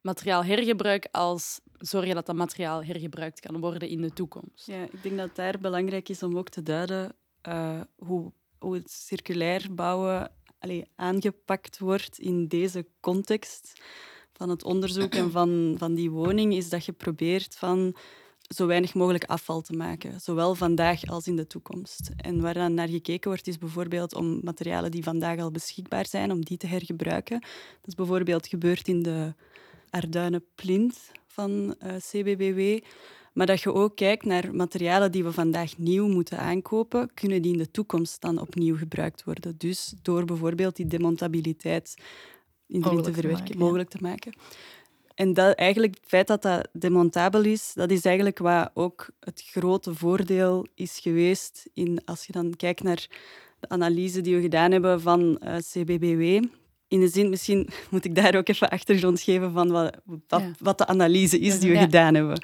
materiaalhergebruik 0.00 1.08
als 1.10 1.60
zorgen 1.78 2.14
dat 2.14 2.26
dat 2.26 2.36
materiaal 2.36 2.84
hergebruikt 2.84 3.40
kan 3.40 3.60
worden 3.60 3.88
in 3.88 4.00
de 4.00 4.12
toekomst. 4.12 4.66
Ja, 4.66 4.82
ik 4.82 5.02
denk 5.02 5.16
dat 5.16 5.26
het 5.26 5.36
daar 5.36 5.58
belangrijk 5.60 6.08
is 6.08 6.22
om 6.22 6.38
ook 6.38 6.48
te 6.48 6.62
duiden 6.62 7.12
uh, 7.48 7.80
hoe, 7.96 8.32
hoe 8.58 8.74
het 8.74 8.90
circulair 8.90 9.74
bouwen 9.74 10.30
allee, 10.58 10.84
aangepakt 10.96 11.78
wordt 11.78 12.18
in 12.18 12.46
deze 12.48 12.86
context 13.00 13.72
van 14.38 14.48
het 14.48 14.64
onderzoek 14.64 15.14
en 15.14 15.30
van, 15.30 15.74
van 15.78 15.94
die 15.94 16.10
woning, 16.10 16.54
is 16.54 16.68
dat 16.68 16.84
je 16.84 16.92
probeert 16.92 17.56
van 17.56 17.96
zo 18.54 18.66
weinig 18.66 18.94
mogelijk 18.94 19.24
afval 19.24 19.60
te 19.60 19.72
maken, 19.72 20.20
zowel 20.20 20.54
vandaag 20.54 21.06
als 21.06 21.26
in 21.26 21.36
de 21.36 21.46
toekomst. 21.46 22.10
En 22.16 22.40
waar 22.40 22.54
dan 22.54 22.74
naar 22.74 22.88
gekeken 22.88 23.30
wordt, 23.30 23.46
is 23.46 23.58
bijvoorbeeld 23.58 24.14
om 24.14 24.40
materialen 24.42 24.90
die 24.90 25.02
vandaag 25.02 25.38
al 25.38 25.50
beschikbaar 25.50 26.06
zijn, 26.06 26.32
om 26.32 26.44
die 26.44 26.56
te 26.56 26.66
hergebruiken. 26.66 27.40
Dat 27.40 27.86
is 27.86 27.94
bijvoorbeeld 27.94 28.46
gebeurd 28.46 28.88
in 28.88 29.02
de 29.02 29.34
Arduinen 29.90 30.44
Plint 30.54 31.10
van 31.26 31.50
uh, 31.82 31.94
eh, 31.94 32.02
CBBW. 32.02 32.84
Maar 33.32 33.46
dat 33.46 33.60
je 33.60 33.72
ook 33.72 33.96
kijkt 33.96 34.24
naar 34.24 34.54
materialen 34.54 35.12
die 35.12 35.24
we 35.24 35.32
vandaag 35.32 35.78
nieuw 35.78 36.08
moeten 36.08 36.38
aankopen, 36.38 37.10
kunnen 37.14 37.42
die 37.42 37.52
in 37.52 37.58
de 37.58 37.70
toekomst 37.70 38.20
dan 38.20 38.40
opnieuw 38.40 38.76
gebruikt 38.76 39.24
worden. 39.24 39.54
Dus 39.58 39.94
door 40.02 40.24
bijvoorbeeld 40.24 40.76
die 40.76 40.86
demontabiliteit 40.86 41.94
in 42.68 42.82
te 43.02 43.12
verwerken, 43.12 43.58
mogelijk 43.58 43.88
te 43.88 43.98
maken. 44.00 44.32
En 45.14 45.34
dat, 45.34 45.54
eigenlijk 45.54 45.94
het 45.94 46.08
feit 46.08 46.26
dat 46.26 46.42
dat 46.42 46.68
demontabel 46.72 47.44
is, 47.44 47.72
dat 47.74 47.90
is 47.90 48.04
eigenlijk 48.04 48.38
wat 48.38 48.70
ook 48.74 49.10
het 49.20 49.42
grote 49.46 49.94
voordeel 49.94 50.66
is 50.74 50.98
geweest 50.98 51.68
in, 51.74 52.00
als 52.04 52.26
je 52.26 52.32
dan 52.32 52.56
kijkt 52.56 52.82
naar 52.82 53.06
de 53.60 53.68
analyse 53.68 54.20
die 54.20 54.34
we 54.34 54.40
gedaan 54.40 54.72
hebben 54.72 55.00
van 55.00 55.40
uh, 55.42 55.56
eh, 55.56 55.62
CBBW. 55.62 56.44
In 56.88 57.00
de 57.00 57.08
zin, 57.08 57.30
misschien 57.30 57.68
moet 57.90 58.04
ik 58.04 58.14
daar 58.14 58.34
ook 58.34 58.48
even 58.48 58.68
achtergrond 58.68 59.20
geven 59.20 59.52
van 59.52 59.70
wat, 59.70 59.96
wat, 60.28 60.42
wat 60.58 60.78
de 60.78 60.86
analyse 60.86 61.38
is 61.38 61.60
die 61.60 61.70
we 61.70 61.78
gedaan 61.78 62.14
hebben. 62.14 62.42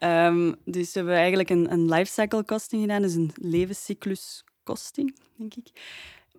Um, 0.00 0.54
dus 0.64 0.92
we 0.92 0.98
hebben 0.98 1.16
eigenlijk 1.16 1.50
een, 1.50 1.72
een 1.72 1.88
lifecycle 1.88 2.44
costing 2.44 2.82
gedaan, 2.82 3.02
dus 3.02 3.14
een 3.14 3.30
levenscyclus 3.34 4.44
costing, 4.64 5.16
denk 5.36 5.54
ik. 5.54 5.70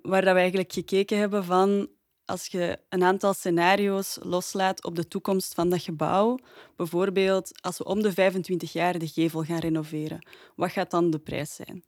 Waar 0.02 0.22
dat 0.22 0.34
we 0.34 0.40
eigenlijk 0.40 0.74
gekeken 0.74 1.18
hebben 1.18 1.44
van 1.44 1.88
als 2.28 2.48
je 2.48 2.80
een 2.90 3.04
aantal 3.04 3.34
scenario's 3.34 4.18
loslaat 4.22 4.84
op 4.84 4.96
de 4.96 5.08
toekomst 5.08 5.54
van 5.54 5.70
dat 5.70 5.82
gebouw, 5.82 6.38
bijvoorbeeld 6.76 7.62
als 7.62 7.78
we 7.78 7.84
om 7.84 8.02
de 8.02 8.14
25 8.14 8.74
jaar 8.74 9.00
de 9.00 9.08
gevel 9.08 9.44
gaan 9.44 9.60
renoveren, 9.60 10.28
wat 10.56 10.72
gaat 10.72 10.92
dan 10.92 11.10
de 11.10 11.20
prijs 11.20 11.56
zijn? 11.56 11.84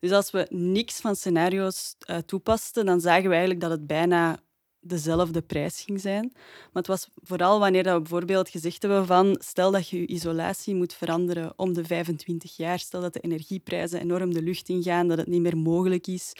Dus 0.00 0.10
als 0.10 0.30
we 0.30 0.46
niks 0.50 1.00
van 1.00 1.16
scenario's 1.16 1.96
uh, 2.10 2.16
toepasten, 2.16 2.86
dan 2.86 3.00
zagen 3.00 3.22
we 3.22 3.30
eigenlijk 3.30 3.60
dat 3.60 3.70
het 3.70 3.86
bijna 3.86 4.38
dezelfde 4.80 5.42
prijs 5.42 5.80
ging 5.80 6.00
zijn. 6.00 6.30
Maar 6.34 6.82
het 6.82 6.86
was 6.86 7.08
vooral 7.14 7.58
wanneer 7.58 7.82
we 7.82 8.00
bijvoorbeeld 8.00 8.48
gezegd 8.48 8.82
hebben 8.82 9.06
van 9.06 9.36
stel 9.40 9.70
dat 9.70 9.88
je 9.88 9.98
je 9.98 10.06
isolatie 10.06 10.74
moet 10.74 10.94
veranderen 10.94 11.52
om 11.56 11.72
de 11.72 11.84
25 11.84 12.56
jaar, 12.56 12.78
stel 12.78 13.00
dat 13.00 13.12
de 13.12 13.20
energieprijzen 13.20 14.00
enorm 14.00 14.34
de 14.34 14.42
lucht 14.42 14.68
ingaan, 14.68 15.08
dat 15.08 15.18
het 15.18 15.26
niet 15.26 15.40
meer 15.40 15.56
mogelijk 15.56 16.06
is 16.06 16.32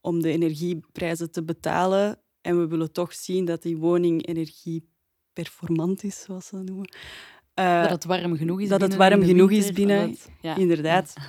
om 0.00 0.22
de 0.22 0.30
energieprijzen 0.30 1.30
te 1.30 1.42
betalen, 1.42 2.18
en 2.42 2.58
we 2.58 2.66
willen 2.66 2.92
toch 2.92 3.14
zien 3.14 3.44
dat 3.44 3.62
die 3.62 3.76
woning 3.76 4.26
energieperformant 4.26 6.04
is, 6.04 6.20
zoals 6.20 6.46
ze 6.46 6.56
dat 6.56 6.64
noemen. 6.64 6.94
Uh, 7.54 7.82
dat 7.82 7.90
het 7.90 8.04
warm 8.04 8.36
genoeg 8.36 8.60
is 8.60 8.68
dat 8.68 8.80
het 8.80 8.96
warm 8.96 9.22
genoeg 9.22 9.50
is 9.50 9.72
binnen, 9.72 10.16
ja. 10.40 10.56
inderdaad. 10.56 11.14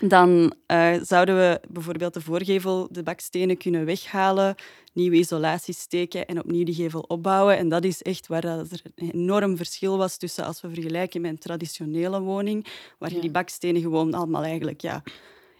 Dan 0.00 0.54
uh, 0.66 0.94
zouden 1.02 1.36
we 1.36 1.60
bijvoorbeeld 1.68 2.14
de 2.14 2.20
voorgevel, 2.20 2.88
de 2.90 3.02
bakstenen 3.02 3.56
kunnen 3.56 3.84
weghalen, 3.84 4.54
nieuwe 4.92 5.16
isolatie 5.16 5.74
steken 5.74 6.26
en 6.26 6.38
opnieuw 6.38 6.64
die 6.64 6.74
gevel 6.74 7.00
opbouwen. 7.00 7.56
En 7.56 7.68
dat 7.68 7.84
is 7.84 8.02
echt 8.02 8.26
waar 8.26 8.44
er 8.44 8.66
een 8.94 9.10
enorm 9.10 9.56
verschil 9.56 9.96
was 9.96 10.16
tussen 10.16 10.44
als 10.44 10.60
we 10.60 10.70
vergelijken 10.70 11.20
met 11.20 11.30
een 11.30 11.38
traditionele 11.38 12.20
woning, 12.20 12.66
waar 12.98 13.12
je 13.12 13.20
die 13.20 13.30
bakstenen 13.30 13.80
gewoon 13.80 14.14
allemaal 14.14 14.42
eigenlijk 14.42 14.80
ja, 14.80 15.02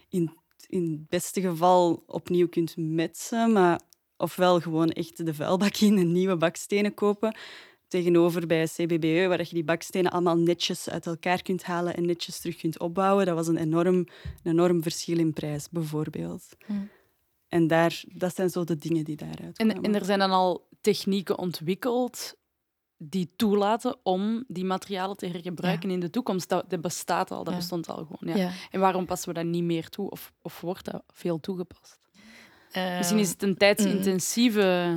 in, 0.09 0.31
in 0.67 0.91
het 0.91 1.09
beste 1.09 1.41
geval 1.41 2.03
opnieuw 2.05 2.47
kunt 2.47 2.77
metsen, 2.77 3.51
maar 3.51 3.81
ofwel 4.21 4.59
gewoon 4.59 4.89
echt 4.89 5.25
de 5.25 5.33
vuilbak 5.33 5.75
in 5.75 5.97
en 5.97 6.11
nieuwe 6.11 6.37
bakstenen 6.37 6.93
kopen. 6.93 7.35
Tegenover 7.87 8.47
bij 8.47 8.67
CBBE, 8.67 9.27
waar 9.27 9.39
je 9.39 9.53
die 9.53 9.63
bakstenen 9.63 10.11
allemaal 10.11 10.37
netjes 10.37 10.89
uit 10.89 11.05
elkaar 11.05 11.41
kunt 11.41 11.63
halen 11.63 11.95
en 11.95 12.05
netjes 12.05 12.39
terug 12.39 12.55
kunt 12.55 12.79
opbouwen. 12.79 13.25
Dat 13.25 13.35
was 13.35 13.47
een 13.47 13.57
enorm, 13.57 13.95
een 13.95 14.07
enorm 14.51 14.81
verschil 14.81 15.17
in 15.17 15.33
prijs, 15.33 15.69
bijvoorbeeld. 15.69 16.43
Hm. 16.65 16.73
En 17.47 17.67
daar, 17.67 18.03
dat 18.07 18.35
zijn 18.35 18.49
zo 18.49 18.63
de 18.63 18.75
dingen 18.75 19.03
die 19.03 19.15
daaruit 19.15 19.57
komen. 19.57 19.75
En, 19.75 19.83
en 19.83 19.95
er 19.95 20.05
zijn 20.05 20.19
dan 20.19 20.31
al 20.31 20.67
technieken 20.81 21.37
ontwikkeld 21.37 22.35
die 22.97 23.33
toelaten 23.35 23.95
om 24.03 24.43
die 24.47 24.65
materialen 24.65 25.17
te 25.17 25.25
hergebruiken 25.25 25.91
in 25.91 25.99
de 25.99 26.09
toekomst. 26.09 26.49
Dat, 26.49 26.69
dat 26.69 26.81
bestaat 26.81 27.31
al, 27.31 27.43
dat 27.43 27.55
bestond 27.55 27.89
al 27.89 28.07
gewoon. 28.09 28.37
Ja. 28.37 28.51
En 28.71 28.79
waarom 28.79 29.05
passen 29.05 29.29
we 29.29 29.33
dat 29.33 29.45
niet 29.45 29.63
meer 29.63 29.89
toe? 29.89 30.09
Of, 30.09 30.33
of 30.41 30.61
wordt 30.61 30.85
dat 30.85 31.03
veel 31.07 31.39
toegepast? 31.39 31.99
Misschien 32.73 33.19
is 33.19 33.29
het 33.29 33.43
een 33.43 33.57
tijdsintensieve 33.57 34.87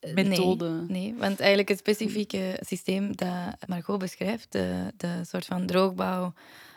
mm. 0.00 0.14
methode. 0.14 0.68
Nee, 0.68 0.86
nee, 0.88 1.14
want 1.14 1.38
eigenlijk 1.38 1.68
het 1.68 1.78
specifieke 1.78 2.58
systeem 2.60 3.16
dat 3.16 3.56
Margot 3.66 3.98
beschrijft, 3.98 4.52
de, 4.52 4.92
de 4.96 5.20
soort 5.26 5.44
van 5.44 5.66
droogbouw 5.66 6.32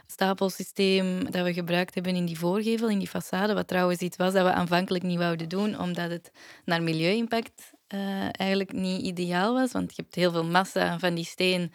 stapelsysteem 0.08 1.32
dat 1.32 1.46
we 1.46 1.54
gebruikt 1.54 1.94
hebben 1.94 2.16
in 2.16 2.26
die 2.26 2.38
voorgevel, 2.38 2.90
in 2.90 3.00
die 3.00 3.10
façade, 3.10 3.54
wat 3.54 3.68
trouwens 3.68 4.00
iets 4.00 4.18
was 4.18 4.34
dat 4.34 4.46
we 4.46 4.52
aanvankelijk 4.52 5.04
niet 5.04 5.18
wouden 5.18 5.50
doen, 5.50 5.80
omdat 5.80 6.10
het 6.10 6.32
naar 6.66 6.84
milieu-impact 6.84 7.73
uh, 7.94 8.28
eigenlijk 8.32 8.74
niet 8.74 9.02
ideaal 9.02 9.54
was. 9.54 9.72
Want 9.72 9.96
je 9.96 10.02
hebt 10.02 10.16
heel 10.16 10.32
veel 10.32 10.46
massa 10.46 11.00
van 11.00 11.14
die 11.14 11.26
steen 11.26 11.72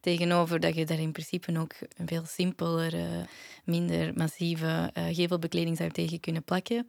tegenover 0.00 0.60
dat 0.60 0.74
je 0.74 0.86
daar 0.86 0.98
in 0.98 1.12
principe 1.12 1.58
ook 1.58 1.72
een 1.96 2.08
veel 2.08 2.24
simpeler, 2.26 2.94
uh, 2.94 3.02
minder 3.64 4.12
massieve 4.14 4.90
uh, 4.98 5.04
gevelbekleding 5.14 5.76
zou 5.76 5.90
tegen 5.90 6.20
kunnen 6.20 6.44
plakken. 6.44 6.88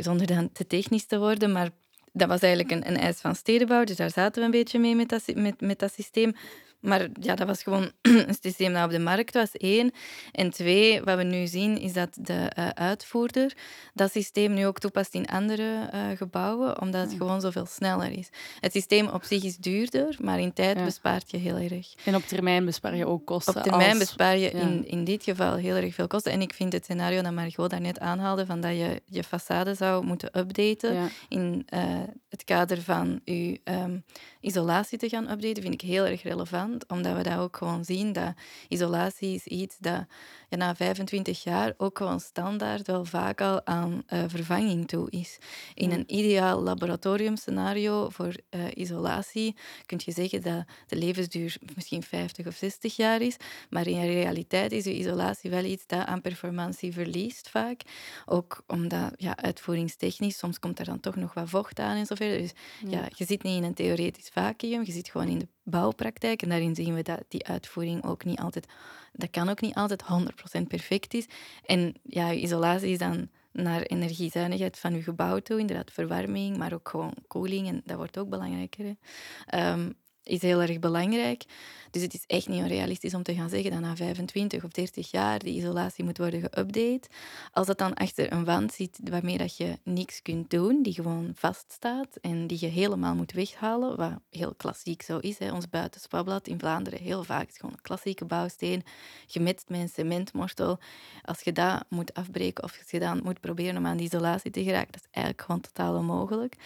zonder 0.00 0.26
dan 0.26 0.52
te 0.52 0.66
technisch 0.66 1.06
te 1.06 1.18
worden, 1.18 1.52
maar 1.52 1.70
dat 2.12 2.28
was 2.28 2.40
eigenlijk 2.40 2.72
een, 2.72 2.92
een 2.92 3.00
eis 3.00 3.20
van 3.20 3.34
stedenbouw, 3.34 3.84
dus 3.84 3.96
daar 3.96 4.10
zaten 4.10 4.40
we 4.40 4.44
een 4.44 4.50
beetje 4.50 4.78
mee 4.78 4.94
met 4.94 5.08
dat, 5.08 5.22
met, 5.34 5.60
met 5.60 5.78
dat 5.78 5.92
systeem. 5.92 6.34
Maar 6.86 7.08
ja, 7.20 7.34
dat 7.34 7.46
was 7.46 7.62
gewoon 7.62 7.90
een 8.26 8.36
systeem 8.40 8.72
dat 8.72 8.84
op 8.84 8.90
de 8.90 8.98
markt 8.98 9.34
was, 9.34 9.52
één. 9.52 9.92
En 10.32 10.50
twee, 10.50 11.02
wat 11.02 11.16
we 11.16 11.22
nu 11.22 11.46
zien, 11.46 11.78
is 11.78 11.92
dat 11.92 12.08
de 12.20 12.52
uh, 12.58 12.68
uitvoerder 12.68 13.52
dat 13.94 14.12
systeem 14.12 14.54
nu 14.54 14.66
ook 14.66 14.78
toepast 14.78 15.14
in 15.14 15.26
andere 15.26 15.90
uh, 15.94 16.16
gebouwen, 16.16 16.80
omdat 16.80 17.00
het 17.00 17.18
gewoon 17.18 17.40
zoveel 17.40 17.66
sneller 17.66 18.18
is. 18.18 18.28
Het 18.60 18.72
systeem 18.72 19.08
op 19.08 19.24
zich 19.24 19.44
is 19.44 19.56
duurder, 19.56 20.16
maar 20.20 20.40
in 20.40 20.52
tijd 20.52 20.84
bespaart 20.84 21.30
je 21.30 21.36
heel 21.36 21.56
erg. 21.56 21.94
En 22.04 22.14
op 22.14 22.22
termijn 22.22 22.64
bespaar 22.64 22.96
je 22.96 23.06
ook 23.06 23.26
kosten. 23.26 23.56
Op 23.56 23.62
termijn 23.62 23.98
bespaar 23.98 24.36
je 24.36 24.50
in, 24.50 24.88
in 24.88 25.04
dit 25.04 25.24
geval 25.24 25.54
heel 25.54 25.74
erg 25.74 25.94
veel 25.94 26.06
kosten. 26.06 26.32
En 26.32 26.40
ik 26.40 26.52
vind 26.52 26.72
het 26.72 26.84
scenario 26.84 27.22
dat 27.22 27.32
Margot 27.32 27.70
daarnet 27.70 27.98
aanhaalde, 27.98 28.46
van 28.46 28.60
dat 28.60 28.70
je 28.70 29.02
je 29.06 29.24
façade 29.24 29.70
zou 29.76 30.04
moeten 30.04 30.38
updaten 30.38 31.10
in 31.28 31.66
uh, 31.74 31.80
het 32.28 32.44
kader 32.44 32.82
van 32.82 33.20
je 33.24 33.60
um, 33.64 34.04
isolatie 34.40 34.98
te 34.98 35.08
gaan 35.08 35.30
updaten, 35.30 35.62
vind 35.62 35.74
ik 35.74 35.80
heel 35.80 36.06
erg 36.06 36.22
relevant. 36.22 36.75
Omdat 36.88 37.16
we 37.16 37.22
dat 37.22 37.38
ook 37.38 37.56
gewoon 37.56 37.84
zien, 37.84 38.12
dat 38.12 38.34
isolatie 38.68 39.34
is 39.34 39.46
iets 39.46 39.76
dat 39.78 40.04
na 40.48 40.74
25 40.74 41.42
jaar 41.42 41.74
ook 41.76 41.98
gewoon 41.98 42.20
standaard 42.20 42.86
wel 42.86 43.04
vaak 43.04 43.40
al 43.40 43.66
aan 43.66 44.02
uh, 44.08 44.22
vervanging 44.26 44.88
toe 44.88 45.10
is. 45.10 45.38
In 45.74 45.90
een 45.90 46.04
ideaal 46.06 46.62
laboratoriumscenario 46.62 48.08
voor 48.08 48.34
uh, 48.50 48.64
isolatie 48.74 49.56
kun 49.86 50.00
je 50.04 50.12
zeggen 50.12 50.42
dat 50.42 50.64
de 50.86 50.96
levensduur 50.96 51.56
misschien 51.74 52.02
50 52.02 52.46
of 52.46 52.54
60 52.54 52.96
jaar 52.96 53.20
is. 53.20 53.36
Maar 53.70 53.86
in 53.86 54.06
realiteit 54.06 54.72
is 54.72 54.84
je 54.84 54.96
isolatie 54.96 55.50
wel 55.50 55.64
iets 55.64 55.86
dat 55.86 56.06
aan 56.06 56.20
performantie 56.20 56.92
verliest 56.92 57.48
vaak. 57.48 57.80
Ook 58.26 58.64
omdat 58.66 59.12
ja, 59.16 59.36
uitvoeringstechnisch, 59.36 60.38
soms 60.38 60.58
komt 60.58 60.78
er 60.78 60.84
dan 60.84 61.00
toch 61.00 61.16
nog 61.16 61.34
wat 61.34 61.48
vocht 61.48 61.78
aan 61.78 61.96
en 61.96 62.06
zo 62.06 62.14
verder. 62.14 62.38
Dus 62.38 62.52
ja, 62.88 63.08
je 63.14 63.24
zit 63.24 63.42
niet 63.42 63.56
in 63.56 63.64
een 63.64 63.74
theoretisch 63.74 64.28
vacuüm, 64.28 64.84
je 64.84 64.92
zit 64.92 65.08
gewoon 65.08 65.28
in 65.28 65.38
de 65.38 65.48
bouwpraktijk. 65.62 66.42
En 66.42 66.48
daarin 66.48 66.65
zien 66.74 66.94
we 66.94 67.02
dat 67.02 67.24
die 67.28 67.46
uitvoering 67.46 68.04
ook 68.04 68.24
niet 68.24 68.38
altijd, 68.38 68.66
dat 69.12 69.30
kan 69.30 69.48
ook 69.48 69.60
niet 69.60 69.74
altijd 69.74 70.02
100% 70.58 70.62
perfect 70.68 71.14
is. 71.14 71.26
En 71.66 71.94
ja, 72.02 72.32
isolatie 72.32 72.90
is 72.90 72.98
dan 72.98 73.28
naar 73.52 73.82
energiezuinigheid 73.82 74.78
van 74.78 74.94
je 74.94 75.02
gebouw 75.02 75.38
toe, 75.38 75.58
inderdaad 75.58 75.92
verwarming, 75.92 76.56
maar 76.56 76.72
ook 76.72 76.88
gewoon 76.88 77.14
koeling. 77.28 77.68
En 77.68 77.82
dat 77.84 77.96
wordt 77.96 78.18
ook 78.18 78.28
belangrijker. 78.28 78.96
Is 80.26 80.42
heel 80.42 80.60
erg 80.60 80.78
belangrijk. 80.78 81.44
Dus 81.90 82.02
het 82.02 82.14
is 82.14 82.24
echt 82.26 82.48
niet 82.48 82.62
onrealistisch 82.62 83.14
om 83.14 83.22
te 83.22 83.34
gaan 83.34 83.48
zeggen 83.48 83.70
dat 83.70 83.80
na 83.80 83.96
25 83.96 84.64
of 84.64 84.70
30 84.70 85.10
jaar 85.10 85.38
die 85.38 85.56
isolatie 85.56 86.04
moet 86.04 86.18
worden 86.18 86.40
geüpdate. 86.40 87.08
Als 87.52 87.66
dat 87.66 87.78
dan 87.78 87.94
achter 87.94 88.32
een 88.32 88.44
wand 88.44 88.72
zit 88.72 88.98
waarmee 89.10 89.38
dat 89.38 89.56
je 89.56 89.78
niks 89.82 90.22
kunt 90.22 90.50
doen, 90.50 90.82
die 90.82 90.92
gewoon 90.92 91.32
vaststaat 91.34 92.16
en 92.20 92.46
die 92.46 92.58
je 92.60 92.66
helemaal 92.66 93.14
moet 93.14 93.32
weghalen, 93.32 93.96
wat 93.96 94.12
heel 94.30 94.54
klassiek 94.54 95.02
zo 95.02 95.18
is. 95.18 95.38
Hè. 95.38 95.52
Ons 95.52 95.68
buitenspabblad 95.68 96.46
in 96.48 96.58
Vlaanderen 96.58 97.00
heel 97.00 97.24
vaak 97.24 97.48
is 97.48 97.56
gewoon 97.56 97.74
een 97.74 97.82
klassieke 97.82 98.24
bouwsteen, 98.24 98.82
gemetst 99.26 99.68
met 99.68 99.80
een 99.80 99.88
cementmortel. 99.88 100.78
Als 101.22 101.40
je 101.40 101.52
dat 101.52 101.84
moet 101.88 102.14
afbreken 102.14 102.64
of 102.64 102.78
als 102.78 102.90
je 102.90 102.98
dan 102.98 103.20
moet 103.22 103.40
proberen 103.40 103.76
om 103.76 103.86
aan 103.86 103.96
die 103.96 104.06
isolatie 104.06 104.50
te 104.50 104.62
geraken, 104.62 104.92
dat 104.92 105.00
is 105.00 105.08
eigenlijk 105.10 105.44
gewoon 105.44 105.60
totaal 105.60 105.96
onmogelijk. 105.96 106.56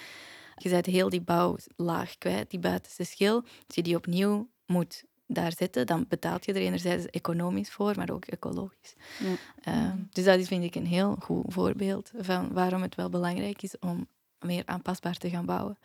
Je 0.62 0.69
bent 0.69 0.87
heel 0.87 1.09
die 1.09 1.21
bouwlaag 1.21 2.19
kwijt, 2.19 2.50
die 2.50 2.59
buitenste 2.59 3.05
schil. 3.05 3.35
Als 3.67 3.75
je 3.75 3.83
die 3.83 3.97
opnieuw 3.97 4.49
moet 4.67 5.05
daar 5.26 5.52
zetten, 5.57 5.87
dan 5.87 6.05
betaalt 6.09 6.45
je 6.45 6.52
er 6.52 6.61
enerzijds 6.61 7.07
economisch 7.07 7.71
voor, 7.71 7.97
maar 7.97 8.11
ook 8.11 8.25
ecologisch. 8.25 8.95
Ja. 9.19 9.73
Uh, 9.73 9.93
dus 10.11 10.25
dat 10.25 10.38
is, 10.38 10.49
vind 10.49 10.64
ik, 10.64 10.75
een 10.75 10.87
heel 10.87 11.17
goed 11.21 11.45
voorbeeld 11.47 12.11
van 12.19 12.52
waarom 12.52 12.83
het 12.83 12.95
wel 12.95 13.09
belangrijk 13.09 13.62
is 13.62 13.79
om 13.79 14.07
meer 14.40 14.62
aanpasbaar 14.67 15.17
te 15.17 15.31
gaan 15.31 15.47
bouwen. 15.47 15.79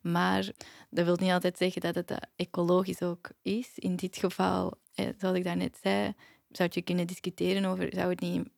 Maar 0.00 0.50
dat 0.90 1.04
wil 1.04 1.16
niet 1.16 1.30
altijd 1.30 1.56
zeggen 1.56 1.80
dat 1.80 1.94
het 1.94 2.28
ecologisch 2.36 3.02
ook 3.02 3.30
is. 3.42 3.70
In 3.74 3.96
dit 3.96 4.16
geval, 4.16 4.78
eh, 4.94 5.06
zoals 5.18 5.36
ik 5.36 5.44
daarnet 5.44 5.78
zei, 5.82 6.14
zou 6.50 6.68
je 6.72 6.82
kunnen 6.82 7.06
discussiëren 7.06 7.64
over, 7.64 7.88
zou 7.94 8.10
het 8.10 8.20
niet 8.20 8.48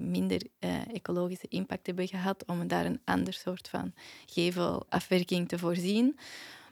minder 0.00 0.42
uh, 0.60 0.94
ecologische 0.94 1.48
impact 1.48 1.86
hebben 1.86 2.08
gehad 2.08 2.44
om 2.46 2.68
daar 2.68 2.84
een 2.84 3.00
ander 3.04 3.32
soort 3.32 3.68
van 3.68 3.92
gevelafwerking 4.26 5.48
te 5.48 5.58
voorzien. 5.58 6.18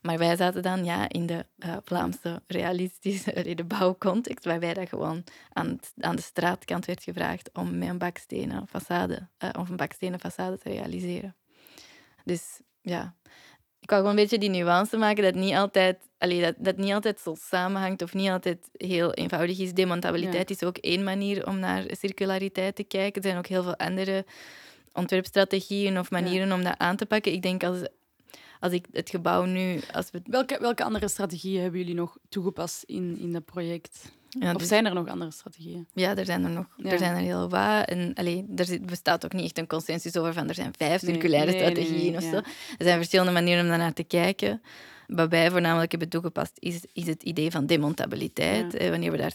Maar 0.03 0.19
wij 0.19 0.37
zaten 0.37 0.63
dan 0.63 0.85
ja, 0.85 1.09
in 1.09 1.27
de 1.27 1.47
uh, 1.59 1.77
Vlaamse 1.85 2.43
realistische 2.47 3.33
de 3.55 3.65
bouwcontext, 3.65 4.45
waarbij 4.45 4.75
dat 4.75 4.89
gewoon 4.89 5.25
aan, 5.53 5.79
aan 6.01 6.17
de 6.17 6.23
straatkant 6.23 6.85
werd 6.85 7.03
gevraagd 7.03 7.51
om 7.53 7.79
met 7.79 7.89
een 7.89 7.99
bakstenen 7.99 8.69
façade, 8.69 9.19
uh, 9.45 9.51
of 9.59 9.69
een 9.69 9.77
bakstenen 9.77 10.21
façade 10.21 10.63
te 10.63 10.69
realiseren. 10.69 11.37
Dus 12.25 12.61
ja, 12.81 13.15
ik 13.89 13.95
wou 13.95 14.07
gewoon 14.07 14.19
een 14.19 14.29
beetje 14.29 14.51
die 14.51 14.63
nuance 14.63 14.97
maken 14.97 15.23
dat 15.23 15.35
niet 15.35 15.55
altijd, 15.55 15.99
allee, 16.19 16.41
dat, 16.41 16.55
dat 16.59 16.77
niet 16.77 16.93
altijd 16.93 17.21
zo 17.21 17.35
samenhangt 17.41 18.03
of 18.03 18.15
niet 18.15 18.29
altijd 18.29 18.59
heel 18.73 19.15
eenvoudig 19.15 19.59
is. 19.59 19.73
Demontabiliteit 19.73 20.51
is 20.51 20.63
ook 20.63 20.77
één 20.77 21.05
manier 21.05 21.47
om 21.47 21.59
naar 21.59 21.85
circulariteit 21.91 22.77
te 22.77 22.83
kijken. 22.83 23.23
Er 23.23 23.29
zijn 23.29 23.39
ook 23.39 23.47
heel 23.47 23.63
veel 23.63 23.77
andere 23.77 24.25
ontwerpstrategieën 24.93 25.99
of 25.99 26.11
manieren 26.11 26.53
om 26.53 26.63
dat 26.65 26.79
aan 26.79 26.97
te 26.97 27.07
pakken. 27.07 27.33
Ik 27.33 27.43
denk 27.43 27.65
als, 27.65 27.79
als 28.61 28.73
ik 28.73 28.87
het 28.93 29.11
gebouw 29.11 29.45
nu... 29.45 29.81
Als 29.93 30.11
we... 30.11 30.21
welke, 30.25 30.59
welke 30.61 30.85
andere 30.85 31.09
strategieën 31.09 31.63
hebben 31.63 31.81
jullie 31.81 31.95
nog 31.95 32.19
toegepast 32.29 32.83
in, 32.83 33.19
in 33.19 33.33
dat 33.33 33.45
project? 33.45 34.13
Ja, 34.29 34.53
of 34.53 34.59
dus- 34.59 34.69
zijn 34.69 34.87
er 34.87 34.95
nog 34.95 35.09
andere 35.09 35.31
strategieën? 35.31 35.87
Ja, 35.95 36.17
er 36.17 36.25
zijn 36.25 36.45
er 36.45 36.51
nog. 36.51 36.67
Ja. 36.77 36.91
Er 36.91 36.99
zijn 36.99 37.15
er 37.17 37.23
heel 37.23 37.49
wat. 37.49 37.89
En 37.89 38.15
allee, 38.15 38.47
er 38.57 38.65
zit- 38.65 38.87
bestaat 38.87 39.25
ook 39.25 39.33
niet 39.33 39.45
echt 39.45 39.59
een 39.59 39.67
consensus 39.67 40.17
over 40.17 40.33
van 40.33 40.49
er 40.49 40.55
zijn 40.55 40.73
vijf 40.77 41.01
circulaire 41.01 41.51
nee, 41.51 41.61
strategieën 41.61 42.13
nee, 42.13 42.17
of 42.17 42.23
ja. 42.25 42.31
zo. 42.31 42.37
Er 42.79 42.85
zijn 42.85 42.97
verschillende 42.97 43.33
manieren 43.33 43.63
om 43.63 43.69
daarnaar 43.69 43.93
te 43.93 44.05
kijken. 44.05 44.63
Wat 45.07 45.31
wij 45.31 45.51
voornamelijk 45.51 45.91
hebben 45.91 46.09
toegepast, 46.09 46.53
is, 46.55 46.85
is 46.93 47.07
het 47.07 47.23
idee 47.23 47.51
van 47.51 47.67
demontabiliteit. 47.67 48.75
Eh, 48.75 48.91
Wanneer 48.91 49.11
we 49.11 49.17
daar 49.17 49.35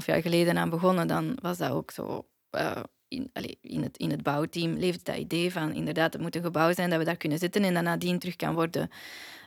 2,5 0.00 0.06
jaar 0.06 0.22
geleden 0.22 0.58
aan 0.58 0.70
begonnen, 0.70 1.06
dan 1.08 1.38
was 1.42 1.58
dat 1.58 1.70
ook 1.70 1.90
zo... 1.90 2.26
eh, 2.50 2.76
in, 3.08 3.30
allee, 3.32 3.58
in, 3.62 3.82
het, 3.82 3.96
in 3.96 4.10
het 4.10 4.22
bouwteam 4.22 4.72
leeft 4.72 5.04
dat 5.04 5.16
idee 5.16 5.52
van 5.52 5.72
inderdaad, 5.72 6.12
het 6.12 6.22
moet 6.22 6.36
een 6.36 6.42
gebouw 6.42 6.72
zijn 6.72 6.90
dat 6.90 6.98
we 6.98 7.04
daar 7.04 7.16
kunnen 7.16 7.38
zitten 7.38 7.62
en 7.64 7.74
dat 7.74 7.82
nadien 7.82 8.18
terug 8.18 8.36
kan 8.36 8.54
worden 8.54 8.90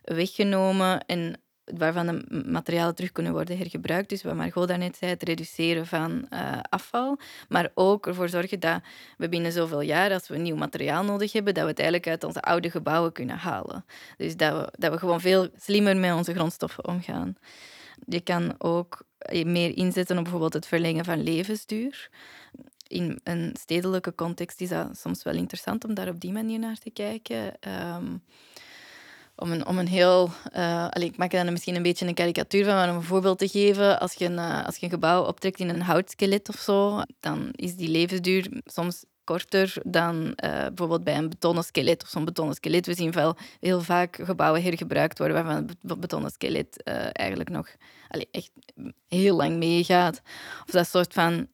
weggenomen 0.03 1.05
en 1.05 1.41
waarvan 1.65 2.07
de 2.07 2.43
materialen 2.45 2.95
terug 2.95 3.11
kunnen 3.11 3.31
worden 3.31 3.57
hergebruikt. 3.57 4.09
Dus 4.09 4.23
wat 4.23 4.35
Margot 4.35 4.67
daarnet 4.67 4.97
zei, 4.97 5.11
het 5.11 5.23
reduceren 5.23 5.87
van 5.87 6.25
eh, 6.29 6.59
afval. 6.69 7.17
Maar 7.49 7.71
ook 7.73 8.07
ervoor 8.07 8.29
zorgen 8.29 8.59
dat 8.59 8.81
we 9.17 9.29
binnen 9.29 9.51
zoveel 9.51 9.81
jaar, 9.81 10.11
als 10.11 10.27
we 10.27 10.37
nieuw 10.37 10.55
materiaal 10.55 11.03
nodig 11.03 11.31
hebben, 11.31 11.53
dat 11.53 11.63
we 11.63 11.69
het 11.69 11.79
eigenlijk 11.79 12.09
uit 12.09 12.23
onze 12.23 12.41
oude 12.41 12.69
gebouwen 12.69 13.11
kunnen 13.11 13.37
halen. 13.37 13.85
Dus 14.17 14.37
dat 14.37 14.53
we, 14.53 14.73
dat 14.77 14.91
we 14.91 14.97
gewoon 14.97 15.21
veel 15.21 15.49
slimmer 15.57 15.97
met 15.97 16.13
onze 16.13 16.33
grondstoffen 16.33 16.87
omgaan. 16.87 17.35
Je 18.07 18.21
kan 18.21 18.55
ook 18.57 19.01
eh, 19.17 19.45
meer 19.45 19.77
inzetten 19.77 20.17
op 20.17 20.23
bijvoorbeeld 20.23 20.53
het 20.53 20.67
verlengen 20.67 21.05
van 21.05 21.23
levensduur. 21.23 22.09
In 22.87 23.19
een 23.23 23.55
stedelijke 23.59 24.15
context 24.15 24.61
is 24.61 24.69
dat 24.69 24.97
soms 24.97 25.23
wel 25.23 25.35
interessant 25.35 25.85
om 25.85 25.93
daar 25.93 26.07
op 26.07 26.19
die 26.19 26.31
manier 26.31 26.59
naar 26.59 26.77
te 26.77 26.89
kijken. 26.89 27.59
Ehm, 27.59 28.17
om 29.35 29.51
een, 29.51 29.67
om 29.67 29.77
een 29.77 29.87
heel... 29.87 30.29
allee, 30.89 31.07
ik 31.07 31.17
maak 31.17 31.31
dan 31.31 31.51
misschien 31.51 31.75
een 31.75 31.83
beetje 31.83 32.07
een 32.07 32.13
karikatuur 32.13 32.65
van, 32.65 32.73
maar 32.73 32.89
om 32.89 32.95
een 32.95 33.03
voorbeeld 33.03 33.37
te 33.37 33.47
geven. 33.47 33.99
Als 33.99 34.13
je 34.13 34.25
een, 34.25 34.37
eh, 34.37 34.65
als 34.65 34.75
je 34.75 34.83
een 34.85 34.91
gebouw 34.91 35.23
optrekt 35.23 35.59
in 35.59 35.69
een 35.69 35.81
houtskelet 35.81 36.49
of 36.49 36.55
zo, 36.55 37.01
dan 37.19 37.49
is 37.51 37.75
die 37.75 37.89
levensduur 37.89 38.61
soms 38.65 39.03
korter 39.23 39.73
dan 39.85 40.33
eh, 40.35 40.51
bijvoorbeeld 40.51 41.03
bij 41.03 41.17
een 41.17 41.29
betonnen 41.29 41.63
skelet 41.63 42.03
of 42.03 42.09
zo'n 42.09 42.25
betonnen 42.25 42.55
skelet. 42.55 42.85
We 42.85 42.93
zien 42.93 43.11
wel 43.11 43.35
heel 43.59 43.81
vaak 43.81 44.19
gebouwen 44.23 44.63
hergebruikt 44.63 45.17
worden 45.17 45.43
waarvan 45.43 45.67
het 45.67 45.75
be- 45.81 45.97
betonnen 45.97 46.31
skelet 46.31 46.83
eigenlijk 47.11 47.49
nog 47.49 47.67
allee, 48.07 48.27
echt 48.31 48.51
heel 49.07 49.35
lang 49.35 49.57
meegaat. 49.57 50.21
Of 50.65 50.71
dat 50.71 50.87
soort 50.87 51.13
van 51.13 51.47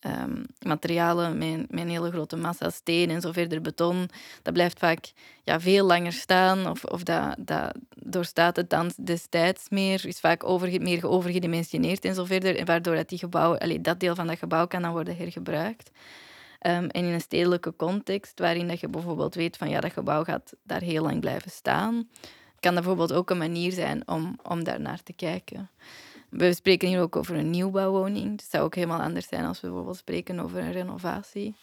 ehm, 0.00 0.42
materialen 0.66 1.38
met 1.38 1.66
een 1.80 1.88
hele 1.88 2.10
grote 2.10 2.36
massa 2.36 2.70
steen 2.70 3.10
en 3.10 3.20
zo 3.20 3.32
verder 3.32 3.60
beton, 3.60 4.08
dat 4.42 4.52
blijft 4.52 4.78
vaak 4.78 5.12
ja, 5.42 5.60
veel 5.60 5.86
langer 5.86 6.12
staan 6.12 6.68
of, 6.68 6.84
of 6.84 7.02
dat, 7.02 7.34
dat 7.38 7.74
doorstaat 7.96 8.56
het 8.56 8.70
dan 8.70 8.92
destijds 8.96 9.68
meer, 9.68 10.06
is 10.06 10.20
vaak 10.20 10.44
over, 10.44 10.82
meer 10.82 11.08
overgedimensioneerd 11.08 12.04
en 12.04 12.14
zo 12.14 12.24
verder, 12.24 12.56
en 12.56 12.66
waardoor 12.66 12.94
dat, 12.94 13.08
die 13.08 13.18
gebouw, 13.18 13.56
allee, 13.56 13.80
dat 13.80 14.00
deel 14.00 14.14
van 14.14 14.26
dat 14.26 14.38
gebouw 14.38 14.66
kan 14.66 14.82
dan 14.82 14.92
worden 14.92 15.16
hergebruikt. 15.16 15.90
Ehm, 16.58 16.84
en 16.84 17.04
in 17.04 17.12
een 17.12 17.20
stedelijke 17.20 17.76
context, 17.76 18.38
waarin 18.38 18.68
dat 18.68 18.80
je 18.80 18.88
bijvoorbeeld 18.88 19.34
weet 19.34 19.56
van 19.56 19.68
ja, 19.68 19.80
dat 19.80 19.92
gebouw 19.92 20.24
gaat 20.24 20.52
daar 20.62 20.82
heel 20.82 21.02
lang 21.02 21.20
blijven 21.20 21.50
staan, 21.50 22.08
kan 22.60 22.74
dat 22.74 22.84
bijvoorbeeld 22.84 23.12
ook 23.12 23.30
een 23.30 23.38
manier 23.38 23.72
zijn 23.72 24.08
om, 24.08 24.38
om 24.42 24.64
daar 24.64 24.80
naar 24.80 25.02
te 25.02 25.12
kijken. 25.12 25.70
We 26.30 26.54
spreken 26.54 26.88
hier 26.88 27.00
ook 27.00 27.16
over 27.16 27.36
een 27.36 27.50
nieuwbouwwoning. 27.50 28.30
Het 28.30 28.50
zou 28.50 28.64
ook 28.64 28.74
helemaal 28.74 29.00
anders 29.00 29.28
zijn 29.28 29.44
als 29.44 29.60
we 29.60 29.66
bijvoorbeeld 29.66 29.96
spreken 29.96 30.40
over 30.40 30.58
een 30.58 30.72
renovatie. 30.72 31.54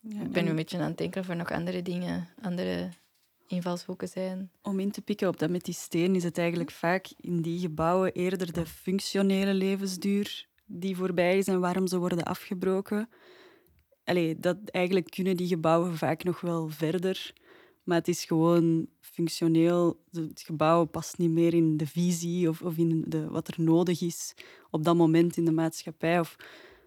Ja, 0.00 0.20
Ik 0.22 0.32
ben 0.32 0.42
nu 0.42 0.48
en 0.48 0.48
een 0.48 0.56
beetje 0.56 0.78
aan 0.78 0.88
het 0.88 0.98
denken 0.98 1.20
of 1.20 1.28
er 1.28 1.36
nog 1.36 1.52
andere 1.52 1.82
dingen, 1.82 2.28
andere 2.42 2.88
invalshoeken 3.46 4.08
zijn. 4.08 4.50
Om 4.62 4.80
in 4.80 4.90
te 4.90 5.02
pikken 5.02 5.28
op 5.28 5.38
dat 5.38 5.50
met 5.50 5.64
die 5.64 5.74
steen 5.74 6.14
is 6.14 6.24
het 6.24 6.38
eigenlijk 6.38 6.70
vaak 6.70 7.06
in 7.16 7.42
die 7.42 7.58
gebouwen 7.60 8.12
eerder 8.12 8.52
de 8.52 8.66
functionele 8.66 9.54
levensduur 9.54 10.46
die 10.66 10.96
voorbij 10.96 11.38
is 11.38 11.46
en 11.46 11.60
waarom 11.60 11.86
ze 11.86 11.98
worden 11.98 12.22
afgebroken. 12.22 13.08
Allee, 14.04 14.38
dat, 14.38 14.56
eigenlijk 14.64 15.10
kunnen 15.10 15.36
die 15.36 15.46
gebouwen 15.46 15.96
vaak 15.96 16.24
nog 16.24 16.40
wel 16.40 16.68
verder, 16.68 17.32
maar 17.88 17.98
het 17.98 18.08
is 18.08 18.24
gewoon 18.24 18.86
functioneel. 19.00 20.00
Het 20.12 20.42
gebouw 20.46 20.84
past 20.84 21.18
niet 21.18 21.30
meer 21.30 21.54
in 21.54 21.76
de 21.76 21.86
visie 21.86 22.48
of, 22.48 22.62
of 22.62 22.76
in 22.76 23.04
de, 23.06 23.28
wat 23.28 23.48
er 23.48 23.54
nodig 23.56 24.02
is 24.02 24.34
op 24.70 24.84
dat 24.84 24.96
moment 24.96 25.36
in 25.36 25.44
de 25.44 25.52
maatschappij 25.52 26.20
of 26.20 26.36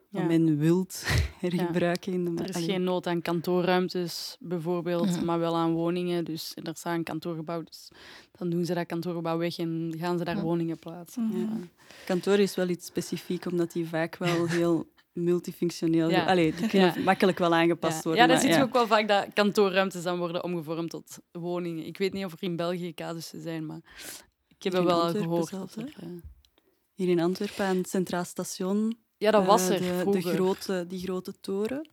wat 0.09 0.21
Ja. 0.21 0.27
men 0.27 0.57
wilt 0.57 1.03
hergebruiken 1.39 2.13
in 2.13 2.35
de 2.35 2.43
Er 2.43 2.57
is 2.57 2.65
geen 2.65 2.83
nood 2.83 3.07
aan 3.07 3.21
kantoorruimtes, 3.21 4.37
bijvoorbeeld, 4.39 5.23
maar 5.23 5.39
wel 5.39 5.55
aan 5.55 5.73
woningen. 5.73 6.25
Dus 6.25 6.51
er 6.63 6.75
staat 6.75 6.95
een 6.97 7.03
kantoorgebouw, 7.03 7.63
dus 7.63 7.89
dan 8.37 8.49
doen 8.49 8.65
ze 8.65 8.73
dat 8.73 8.85
kantoorgebouw 8.85 9.37
weg 9.37 9.57
en 9.57 9.93
gaan 9.97 10.17
ze 10.17 10.23
daar 10.23 10.41
woningen 10.41 10.79
plaatsen. 10.79 11.29
Ja. 11.33 11.37
Ja. 11.37 11.67
Kantoor 12.05 12.39
is 12.39 12.55
wel 12.55 12.69
iets 12.69 12.85
specifiek, 12.85 13.45
omdat 13.45 13.71
die 13.71 13.87
vaak 13.87 14.17
wel 14.17 14.47
heel 14.57 14.87
multifunctioneel... 15.13 16.09
Ja. 16.09 16.25
Allee, 16.25 16.53
die 16.55 16.67
kunnen 16.67 16.93
Ja. 16.95 17.01
makkelijk 17.03 17.37
wel 17.37 17.53
aangepast 17.53 17.95
Ja, 17.95 18.01
worden. 18.03 18.21
ja, 18.21 18.27
dan 18.27 18.35
maar 18.37 18.45
zie 18.45 18.55
je 18.55 18.63
ook 18.65 18.73
wel 18.73 18.87
vaak 18.87 19.07
dat 19.07 19.25
kantoorruimtes 19.33 20.03
dan 20.03 20.17
worden 20.17 20.43
omgevormd 20.43 20.89
tot 20.89 21.17
woningen. 21.31 21.85
Ik 21.85 21.97
weet 21.97 22.13
niet 22.13 22.25
of 22.25 22.31
er 22.31 22.43
in 22.43 22.55
België 22.55 22.93
casussen 22.93 23.41
zijn, 23.41 23.65
maar 23.65 23.79
ik 24.47 24.63
heb 24.63 24.73
in 24.73 24.83
wel 24.85 25.01
Antwerpen 25.01 25.29
gehoord. 25.29 25.51
dat 25.51 25.75
er, 25.75 25.93
eh, 25.99 26.07
Hier 26.93 27.09
in 27.09 27.19
Antwerpen, 27.19 27.65
aan 27.65 27.77
het 27.77 27.89
Centraal 27.89 28.23
Station. 28.23 28.97
Ja, 29.17 29.31
dat 29.31 29.45
was 29.45 29.69
eh, 29.69 29.75
er 29.75 29.81
de, 29.81 29.99
vroeger. 30.01 30.23
De 30.23 30.29
grote, 30.37 30.85
die 30.87 30.99
grote 30.99 31.33
toren, 31.39 31.89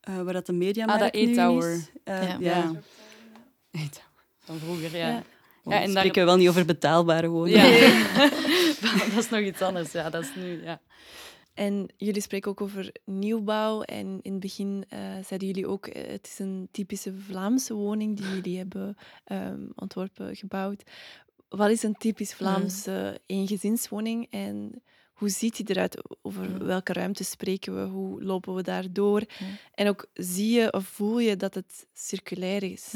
eh, 0.00 0.22
waar 0.22 0.32
dat 0.32 0.46
de 0.46 0.52
media 0.52 0.84
Ah, 0.86 0.98
dat 0.98 1.14
E-tower. 1.14 1.88
Ja. 2.04 2.36
ja. 2.40 2.72
Van 4.38 4.58
vroeger, 4.58 4.96
ja. 4.96 5.22
Ja. 5.64 5.80
En 5.82 5.88
spreken 5.90 5.92
daar- 6.12 6.12
we 6.12 6.24
wel 6.24 6.36
niet 6.36 6.48
over 6.48 6.64
betaalbare 6.64 7.28
woningen. 7.28 7.66
Ja. 7.70 7.90
dat 9.14 9.18
is 9.18 9.28
nog 9.30 9.40
iets 9.40 9.60
anders. 9.62 9.92
Ja, 9.92 10.10
dat 10.10 10.22
is 10.22 10.30
nu, 10.36 10.62
ja. 10.64 10.80
En 11.60 11.86
jullie 11.96 12.22
spreken 12.22 12.50
ook 12.50 12.60
over 12.60 12.92
nieuwbouw. 13.04 13.82
En 13.82 14.18
in 14.22 14.32
het 14.32 14.40
begin 14.40 14.84
eh, 14.88 14.98
zeiden 15.00 15.48
jullie 15.48 15.66
ook, 15.66 15.86
eh, 15.86 16.10
het 16.10 16.26
is 16.26 16.38
een 16.38 16.68
typische 16.70 17.14
Vlaamse 17.14 17.74
woning 17.74 18.16
die 18.16 18.28
jullie 18.28 18.58
hebben 18.64 18.96
ehm, 19.24 19.66
ontworpen, 19.74 20.36
gebouwd. 20.36 20.82
Wat 21.48 21.70
is 21.70 21.82
een 21.82 21.96
typisch 21.96 22.34
Vlaamse 22.34 23.20
eengezinswoning 23.26 24.26
en 24.30 24.82
hoe 25.12 25.28
ziet 25.28 25.56
die 25.56 25.70
eruit? 25.70 26.02
Over 26.22 26.50
Mm. 26.50 26.58
welke 26.58 26.92
ruimte 26.92 27.24
spreken 27.24 27.74
we? 27.74 27.90
Hoe 27.90 28.22
lopen 28.22 28.54
we 28.54 28.62
daar 28.62 28.92
door? 28.92 29.20
Mm. 29.20 29.46
En 29.74 29.88
ook 29.88 30.06
zie 30.14 30.60
je 30.60 30.72
of 30.72 30.84
voel 30.86 31.18
je 31.18 31.36
dat 31.36 31.54
het 31.54 31.86
circulair 31.92 32.62
is? 32.62 32.94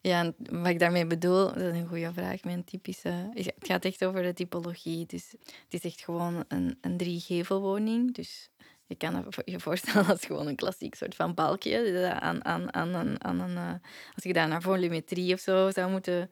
Ja, 0.00 0.20
en 0.20 0.34
wat 0.50 0.66
ik 0.66 0.78
daarmee 0.78 1.06
bedoel, 1.06 1.44
dat 1.46 1.56
is 1.56 1.76
een 1.76 1.86
goede 1.88 2.12
vraag. 2.12 2.44
Mijn 2.44 2.64
typische... 2.64 3.30
Het 3.34 3.52
gaat 3.58 3.84
echt 3.84 4.04
over 4.04 4.22
de 4.22 4.32
typologie. 4.32 5.06
Dus 5.06 5.30
het 5.40 5.74
is 5.74 5.84
echt 5.84 6.00
gewoon 6.00 6.44
een, 6.48 6.78
een 6.80 6.96
driegevelwoning. 6.96 8.14
Dus 8.14 8.50
je 8.86 8.94
kan 8.94 9.14
je 9.14 9.22
vo- 9.28 9.42
je 9.44 9.60
voorstellen 9.60 10.06
als 10.06 10.24
gewoon 10.24 10.46
een 10.46 10.56
klassiek 10.56 10.94
soort 10.94 11.14
van 11.14 11.34
balkje. 11.34 12.10
Aan, 12.20 12.44
aan, 12.44 12.74
aan, 12.74 12.94
een- 12.94 13.24
aan 13.24 13.40
een, 13.40 13.56
eh, 13.56 13.72
als 14.14 14.24
je 14.24 14.32
daar 14.32 14.48
naar 14.48 14.62
volumetrie 14.62 15.34
of 15.34 15.40
zo 15.40 15.70
zou 15.70 15.90
moeten... 15.90 16.30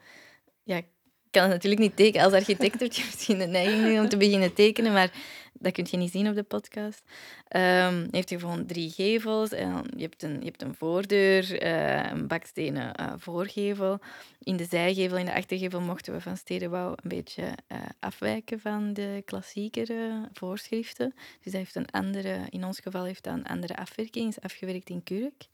Ja, 0.62 0.76
ik 0.76 0.86
kan 1.30 1.42
het 1.42 1.52
natuurlijk 1.52 1.82
niet 1.82 1.96
tekenen. 1.96 2.24
Als 2.24 2.34
architect 2.34 2.80
heb 2.80 2.92
je 2.92 3.02
misschien 3.10 3.38
de 3.38 3.46
neiging 3.46 4.00
om 4.00 4.08
te 4.08 4.16
beginnen 4.16 4.54
tekenen, 4.54 4.92
maar 4.92 5.12
Dat 5.58 5.72
kun 5.72 5.86
je 5.90 5.96
niet 5.96 6.10
zien 6.10 6.28
op 6.28 6.34
de 6.34 6.42
podcast. 6.42 7.02
Um, 7.56 8.08
heeft 8.10 8.30
hij 8.30 8.38
gewoon 8.38 8.66
drie 8.66 8.90
gevels. 8.90 9.50
En 9.50 9.84
je, 9.96 10.02
hebt 10.02 10.22
een, 10.22 10.38
je 10.38 10.44
hebt 10.44 10.62
een 10.62 10.74
voordeur, 10.74 11.62
uh, 11.62 12.10
een 12.10 12.26
bakstenen 12.26 13.00
uh, 13.00 13.12
voorgevel. 13.16 13.98
In 14.42 14.56
de 14.56 14.64
zijgevel, 14.64 15.18
in 15.18 15.24
de 15.24 15.34
achtergevel, 15.34 15.80
mochten 15.80 16.12
we 16.12 16.20
van 16.20 16.36
stedenbouw 16.36 16.90
een 16.90 17.08
beetje 17.08 17.42
uh, 17.42 17.78
afwijken 18.00 18.60
van 18.60 18.92
de 18.92 19.22
klassiekere 19.24 20.28
voorschriften. 20.32 21.14
Dus 21.14 21.52
dat 21.52 21.60
heeft 21.60 21.74
een 21.74 21.90
andere, 21.90 22.38
in 22.50 22.64
ons 22.64 22.80
geval 22.80 23.04
heeft 23.04 23.24
dat 23.24 23.34
een 23.34 23.46
andere 23.46 23.76
afwerking, 23.76 24.28
is 24.28 24.40
afgewerkt 24.40 24.90
in 24.90 25.02
kurk. 25.02 25.46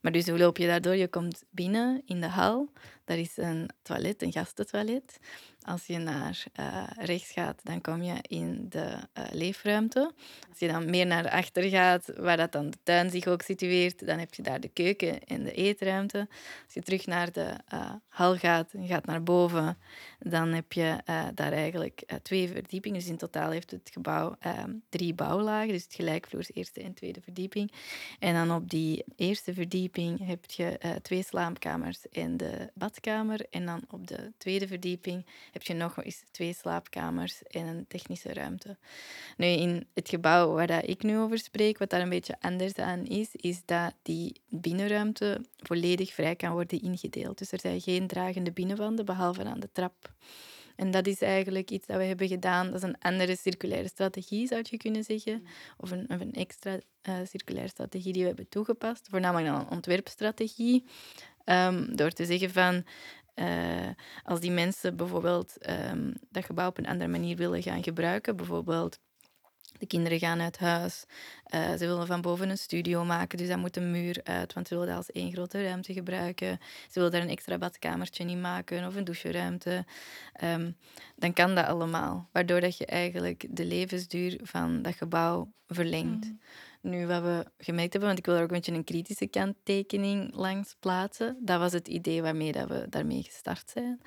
Maar 0.00 0.12
dus 0.12 0.28
hoe 0.28 0.38
loop 0.38 0.56
je 0.56 0.66
daardoor? 0.66 0.96
Je 0.96 1.08
komt 1.08 1.44
binnen 1.50 2.02
in 2.06 2.20
de 2.20 2.26
hal. 2.26 2.68
Daar 3.10 3.18
is 3.18 3.36
een 3.36 3.70
toilet, 3.82 4.22
een 4.22 4.32
gastentoilet. 4.32 5.18
Als 5.62 5.86
je 5.86 5.98
naar 5.98 6.44
uh, 6.60 6.82
rechts 6.96 7.30
gaat, 7.30 7.60
dan 7.62 7.80
kom 7.80 8.02
je 8.02 8.14
in 8.22 8.66
de 8.68 8.96
uh, 9.18 9.24
leefruimte. 9.32 10.12
Als 10.50 10.58
je 10.58 10.68
dan 10.68 10.90
meer 10.90 11.06
naar 11.06 11.30
achter 11.30 11.62
gaat, 11.62 12.12
waar 12.16 12.36
dat 12.36 12.52
dan 12.52 12.70
de 12.70 12.76
tuin 12.82 13.10
zich 13.10 13.26
ook 13.26 13.42
situeert, 13.42 14.06
dan 14.06 14.18
heb 14.18 14.34
je 14.34 14.42
daar 14.42 14.60
de 14.60 14.68
keuken 14.68 15.24
en 15.24 15.44
de 15.44 15.52
eetruimte. 15.52 16.28
Als 16.64 16.74
je 16.74 16.82
terug 16.82 17.06
naar 17.06 17.32
de 17.32 17.54
uh, 17.74 17.92
hal 18.08 18.36
gaat 18.36 18.72
en 18.72 18.86
gaat 18.86 19.06
naar 19.06 19.22
boven, 19.22 19.78
dan 20.18 20.48
heb 20.48 20.72
je 20.72 20.98
daar 21.34 21.52
eigenlijk 21.52 22.02
twee 22.22 22.48
verdiepingen. 22.48 22.98
Dus 22.98 23.08
in 23.08 23.16
totaal 23.16 23.50
heeft 23.50 23.70
het 23.70 23.90
gebouw 23.92 24.36
ehm, 24.38 24.72
drie 24.88 25.14
bouwlagen, 25.14 25.72
dus 25.72 25.82
het 25.82 25.94
gelijkvloers 25.94 26.54
eerste 26.54 26.82
en 26.82 26.94
tweede 26.94 27.20
verdieping. 27.20 27.72
En 28.18 28.34
dan 28.34 28.56
op 28.56 28.70
die 28.70 29.04
eerste 29.16 29.54
verdieping 29.54 30.26
heb 30.26 30.44
je 30.50 30.98
twee 31.02 31.22
slaapkamers 31.22 32.08
en 32.08 32.36
de 32.36 32.70
badkamer. 32.74 32.99
En 33.00 33.66
dan 33.66 33.82
op 33.90 34.06
de 34.06 34.32
tweede 34.38 34.66
verdieping 34.66 35.26
heb 35.52 35.62
je 35.62 35.74
nog 35.74 36.04
eens 36.04 36.22
twee 36.30 36.52
slaapkamers 36.52 37.42
en 37.42 37.66
een 37.66 37.86
technische 37.88 38.32
ruimte. 38.32 38.76
Nu, 39.36 39.46
in 39.46 39.86
het 39.94 40.08
gebouw 40.08 40.52
waar 40.52 40.66
dat 40.66 40.88
ik 40.88 41.02
nu 41.02 41.18
over 41.18 41.38
spreek, 41.38 41.78
wat 41.78 41.90
daar 41.90 42.00
een 42.00 42.08
beetje 42.08 42.36
anders 42.40 42.74
aan 42.74 43.04
is, 43.04 43.28
is 43.32 43.62
dat 43.64 43.94
die 44.02 44.40
binnenruimte 44.48 45.44
volledig 45.56 46.12
vrij 46.12 46.36
kan 46.36 46.52
worden 46.52 46.82
ingedeeld. 46.82 47.38
Dus 47.38 47.52
er 47.52 47.60
zijn 47.60 47.80
geen 47.80 48.06
dragende 48.06 48.52
binnenwanden, 48.52 49.04
behalve 49.04 49.44
aan 49.44 49.60
de 49.60 49.72
trap. 49.72 50.12
En 50.80 50.90
dat 50.90 51.06
is 51.06 51.20
eigenlijk 51.20 51.70
iets 51.70 51.86
dat 51.86 51.96
we 51.96 52.04
hebben 52.04 52.28
gedaan. 52.28 52.66
Dat 52.66 52.74
is 52.74 52.88
een 52.88 52.98
andere 52.98 53.36
circulaire 53.36 53.88
strategie, 53.88 54.46
zou 54.46 54.62
je 54.64 54.76
kunnen 54.76 55.04
zeggen. 55.04 55.46
Of 55.76 55.90
een, 55.90 56.10
of 56.10 56.20
een 56.20 56.32
extra 56.32 56.78
uh, 57.08 57.14
circulaire 57.24 57.70
strategie 57.70 58.12
die 58.12 58.22
we 58.22 58.28
hebben 58.28 58.48
toegepast. 58.48 59.08
Voornamelijk 59.10 59.46
dan 59.46 59.60
een 59.60 59.70
ontwerpstrategie. 59.70 60.84
Um, 61.44 61.96
door 61.96 62.10
te 62.10 62.24
zeggen 62.24 62.50
van 62.50 62.84
uh, 63.34 63.88
als 64.24 64.40
die 64.40 64.50
mensen 64.50 64.96
bijvoorbeeld 64.96 65.56
um, 65.90 66.14
dat 66.30 66.44
gebouw 66.44 66.68
op 66.68 66.78
een 66.78 66.86
andere 66.86 67.10
manier 67.10 67.36
willen 67.36 67.62
gaan 67.62 67.82
gebruiken, 67.82 68.36
bijvoorbeeld 68.36 68.98
de 69.78 69.86
kinderen 69.86 70.18
gaan 70.18 70.40
uit 70.40 70.58
huis, 70.58 71.04
uh, 71.54 71.70
ze 71.70 71.78
willen 71.78 72.06
van 72.06 72.20
boven 72.20 72.50
een 72.50 72.58
studio 72.58 73.04
maken, 73.04 73.38
dus 73.38 73.48
dan 73.48 73.60
moet 73.60 73.76
een 73.76 73.90
muur 73.90 74.20
uit, 74.24 74.52
want 74.52 74.68
ze 74.68 74.74
willen 74.74 74.88
dat 74.88 74.96
als 74.96 75.10
één 75.10 75.32
grote 75.32 75.62
ruimte 75.62 75.92
gebruiken. 75.92 76.58
Ze 76.60 76.92
willen 76.94 77.10
daar 77.10 77.22
een 77.22 77.28
extra 77.28 77.58
badkamertje 77.58 78.24
in 78.24 78.40
maken 78.40 78.86
of 78.86 78.94
een 78.94 79.04
doucheruimte. 79.04 79.84
Um, 80.44 80.76
dan 81.16 81.32
kan 81.32 81.54
dat 81.54 81.66
allemaal, 81.66 82.28
waardoor 82.32 82.60
dat 82.60 82.78
je 82.78 82.86
eigenlijk 82.86 83.46
de 83.50 83.64
levensduur 83.64 84.38
van 84.42 84.82
dat 84.82 84.94
gebouw 84.94 85.52
verlengt. 85.66 86.24
Mm. 86.24 86.40
Nu, 86.82 87.06
wat 87.06 87.22
we 87.22 87.44
gemerkt 87.58 87.92
hebben, 87.92 88.08
want 88.08 88.18
ik 88.18 88.26
wil 88.26 88.34
er 88.34 88.42
ook 88.42 88.48
een 88.48 88.56
beetje 88.56 88.72
een 88.72 88.84
kritische 88.84 89.26
kanttekening 89.26 90.34
langs 90.34 90.76
plaatsen, 90.80 91.36
dat 91.40 91.58
was 91.58 91.72
het 91.72 91.88
idee 91.88 92.22
waarmee 92.22 92.52
dat 92.52 92.68
we 92.68 92.86
daarmee 92.88 93.22
gestart 93.22 93.70
zijn. 93.70 94.00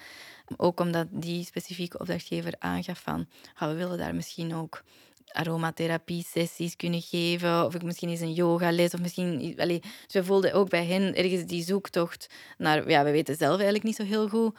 Ook 0.58 0.80
omdat 0.80 1.08
die 1.10 1.46
specifieke 1.46 2.00
opdrachtgever 2.00 2.54
aangaf 2.60 3.02
van, 3.02 3.28
we 3.60 3.74
willen 3.74 3.98
daar 3.98 4.16
misschien 4.16 4.56
ook 4.56 4.84
aromatherapie-sessies 5.28 6.76
kunnen 6.76 7.02
geven, 7.02 7.66
of 7.66 7.76
ik 7.76 7.84
misschien 7.84 8.10
eens 8.10 8.20
een 8.20 8.34
yogales, 8.34 8.94
of 8.94 9.00
misschien... 9.00 9.56
Dus 9.56 9.84
we 10.14 10.24
voelden 10.24 10.54
ook 10.54 10.70
bij 10.70 10.86
hen 10.86 11.16
ergens 11.16 11.46
die 11.46 11.64
zoektocht 11.64 12.30
naar... 12.58 12.90
Ja, 12.90 13.04
we 13.04 13.12
weten 13.12 13.36
zelf 13.36 13.56
eigenlijk 13.56 13.84
niet 13.84 13.96
zo 13.96 14.04
heel 14.04 14.30
goed 14.30 14.58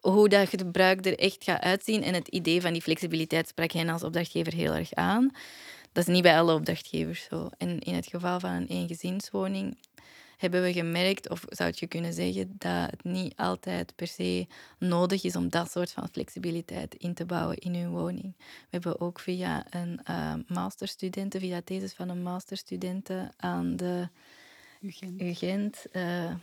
hoe 0.00 0.28
dat 0.28 0.48
gebruik 0.48 1.06
er 1.06 1.18
echt 1.18 1.44
gaat 1.44 1.62
uitzien. 1.62 2.02
En 2.02 2.14
het 2.14 2.28
idee 2.28 2.60
van 2.60 2.72
die 2.72 2.82
flexibiliteit 2.82 3.48
sprak 3.48 3.72
hen 3.72 3.88
als 3.88 4.02
opdrachtgever 4.02 4.54
heel 4.54 4.74
erg 4.74 4.94
aan. 4.94 5.30
Dat 5.92 6.08
is 6.08 6.14
niet 6.14 6.22
bij 6.22 6.38
alle 6.38 6.54
opdrachtgevers 6.54 7.22
zo. 7.22 7.48
En 7.58 7.78
in 7.78 7.94
het 7.94 8.06
geval 8.06 8.40
van 8.40 8.50
een 8.50 8.66
eengezinswoning 8.66 9.76
hebben 10.36 10.62
we 10.62 10.72
gemerkt, 10.72 11.30
of 11.30 11.44
zou 11.48 11.72
je 11.74 11.86
kunnen 11.86 12.12
zeggen, 12.12 12.54
dat 12.58 12.90
het 12.90 13.04
niet 13.04 13.36
altijd 13.36 13.92
per 13.96 14.06
se 14.06 14.46
nodig 14.78 15.24
is 15.24 15.36
om 15.36 15.48
dat 15.48 15.70
soort 15.70 15.90
van 15.90 16.08
flexibiliteit 16.12 16.94
in 16.94 17.14
te 17.14 17.26
bouwen 17.26 17.56
in 17.56 17.74
uw 17.74 17.90
woning. 17.90 18.34
We 18.36 18.66
hebben 18.70 19.00
ook 19.00 19.20
via 19.20 19.66
een 19.70 20.00
uh, 20.10 20.34
masterstudenten, 20.46 21.40
via 21.40 21.60
thesis 21.64 21.92
van 21.92 22.08
een 22.08 22.22
masterstudenten 22.22 23.32
aan 23.36 23.76
de 23.76 24.08
UGent, 24.80 25.20
UGent 25.20 25.84
uh, 25.92 26.34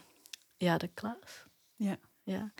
ja, 0.58 0.78
de 0.78 0.90
klas. 0.94 1.46
Ja. 1.76 1.98
Ja. 2.24 2.52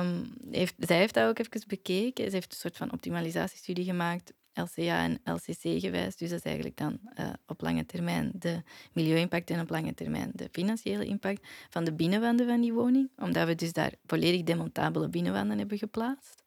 Um, 0.00 0.34
heeft, 0.50 0.74
zij 0.78 0.96
heeft 0.96 1.14
dat 1.14 1.28
ook 1.28 1.38
even 1.38 1.68
bekeken. 1.68 2.24
Ze 2.24 2.34
heeft 2.34 2.52
een 2.52 2.58
soort 2.58 2.76
van 2.76 2.92
optimalisatiestudie 2.92 3.84
gemaakt 3.84 4.32
LCA 4.56 5.02
en 5.02 5.20
LCC 5.24 5.80
gewijs. 5.80 6.16
Dus 6.16 6.30
dat 6.30 6.38
is 6.38 6.44
eigenlijk 6.44 6.76
dan 6.76 6.98
uh, 7.20 7.28
op 7.46 7.60
lange 7.60 7.86
termijn 7.86 8.30
de 8.34 8.62
milieu-impact 8.92 9.50
en 9.50 9.60
op 9.60 9.70
lange 9.70 9.94
termijn 9.94 10.30
de 10.34 10.48
financiële 10.52 11.04
impact 11.04 11.46
van 11.70 11.84
de 11.84 11.92
binnenwanden 11.92 12.46
van 12.46 12.60
die 12.60 12.72
woning. 12.72 13.10
Omdat 13.18 13.46
we 13.46 13.54
dus 13.54 13.72
daar 13.72 13.92
volledig 14.06 14.42
demontabele 14.42 15.08
binnenwanden 15.08 15.58
hebben 15.58 15.78
geplaatst. 15.78 16.42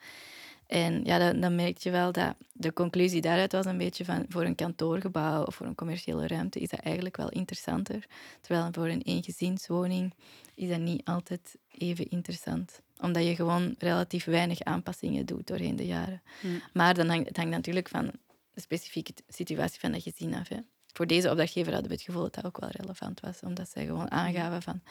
En 0.69 1.03
ja, 1.03 1.17
dan, 1.17 1.39
dan 1.39 1.55
merk 1.55 1.77
je 1.77 1.89
wel 1.89 2.11
dat 2.11 2.35
de 2.53 2.73
conclusie 2.73 3.21
daaruit 3.21 3.51
was 3.51 3.65
een 3.65 3.77
beetje 3.77 4.05
van 4.05 4.25
voor 4.29 4.43
een 4.43 4.55
kantoorgebouw 4.55 5.43
of 5.43 5.55
voor 5.55 5.65
een 5.65 5.75
commerciële 5.75 6.27
ruimte 6.27 6.59
is 6.59 6.69
dat 6.69 6.79
eigenlijk 6.79 7.17
wel 7.17 7.29
interessanter. 7.29 8.05
Terwijl 8.41 8.69
voor 8.71 8.87
een 8.87 9.01
eengezinswoning 9.01 10.13
is 10.55 10.69
dat 10.69 10.79
niet 10.79 11.05
altijd 11.05 11.55
even 11.77 12.09
interessant 12.09 12.81
omdat 13.01 13.23
je 13.23 13.35
gewoon 13.35 13.75
relatief 13.77 14.25
weinig 14.25 14.61
aanpassingen 14.61 15.25
doet 15.25 15.47
doorheen 15.47 15.75
de 15.75 15.85
jaren. 15.85 16.21
Mm. 16.41 16.61
Maar 16.73 16.93
dan 16.93 17.07
hangt, 17.07 17.27
het 17.27 17.37
hangt 17.37 17.51
natuurlijk 17.51 17.89
van 17.89 18.11
de 18.53 18.61
specifieke 18.61 19.13
situatie 19.27 19.79
van 19.79 19.91
dat 19.91 20.01
gezin 20.01 20.33
af. 20.35 20.47
Hè. 20.47 20.57
Voor 20.93 21.07
deze 21.07 21.29
opdrachtgever 21.29 21.71
hadden 21.71 21.89
we 21.89 21.95
het 21.95 22.05
gevoel 22.05 22.21
dat 22.21 22.33
dat 22.33 22.45
ook 22.45 22.59
wel 22.59 22.69
relevant 22.69 23.19
was. 23.19 23.39
Omdat 23.39 23.69
zij 23.69 23.85
gewoon 23.85 24.11
aangaven 24.11 24.61
van... 24.61 24.81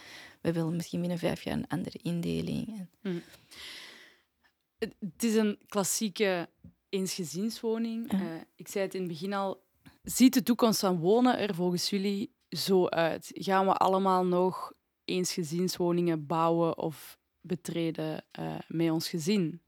We 0.40 0.52
willen 0.52 0.76
misschien 0.76 1.00
binnen 1.00 1.18
vijf 1.18 1.42
jaar 1.42 1.54
een 1.54 1.68
andere 1.68 1.98
indeling. 2.02 2.88
Mm. 3.02 3.22
Het 4.78 5.24
is 5.24 5.34
een 5.34 5.58
klassieke 5.66 6.48
eensgezinswoning. 6.88 8.12
Uh, 8.12 8.20
ik 8.56 8.68
zei 8.68 8.84
het 8.84 8.94
in 8.94 9.00
het 9.00 9.10
begin 9.10 9.32
al. 9.32 9.62
Ziet 10.02 10.34
de 10.34 10.42
toekomst 10.42 10.80
van 10.80 10.98
wonen 10.98 11.38
er 11.38 11.54
volgens 11.54 11.90
jullie 11.90 12.32
zo 12.48 12.86
uit? 12.86 13.30
Gaan 13.34 13.66
we 13.66 13.72
allemaal 13.72 14.24
nog 14.24 14.72
eensgezinswoningen 15.04 16.26
bouwen 16.26 16.78
of 16.78 17.18
betreden 17.40 18.24
uh, 18.40 18.54
met 18.68 18.90
ons 18.90 19.08
gezin. 19.08 19.62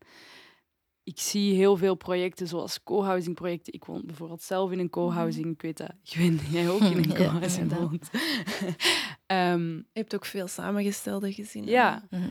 Ik 1.03 1.19
zie 1.21 1.55
heel 1.55 1.77
veel 1.77 1.95
projecten 1.95 2.47
zoals 2.47 2.83
co-housing 2.83 3.35
projecten. 3.35 3.73
Ik 3.73 3.85
woon 3.85 4.03
bijvoorbeeld 4.05 4.43
zelf 4.43 4.71
in 4.71 4.79
een 4.79 4.91
co-housing. 4.91 5.47
Ik 5.47 5.63
weet 5.63 5.77
dat 5.77 5.93
jij 6.51 6.71
ook 6.71 6.81
in 6.81 6.97
een 6.97 7.15
co-housing 7.25 7.73
woont. 7.73 8.11
um, 9.27 9.77
Je 9.93 9.99
hebt 9.99 10.15
ook 10.15 10.25
veel 10.25 10.49
samengestelde 10.49 11.33
gezinnen. 11.33 11.71
Ja. 11.71 12.07
Mhm. 12.11 12.29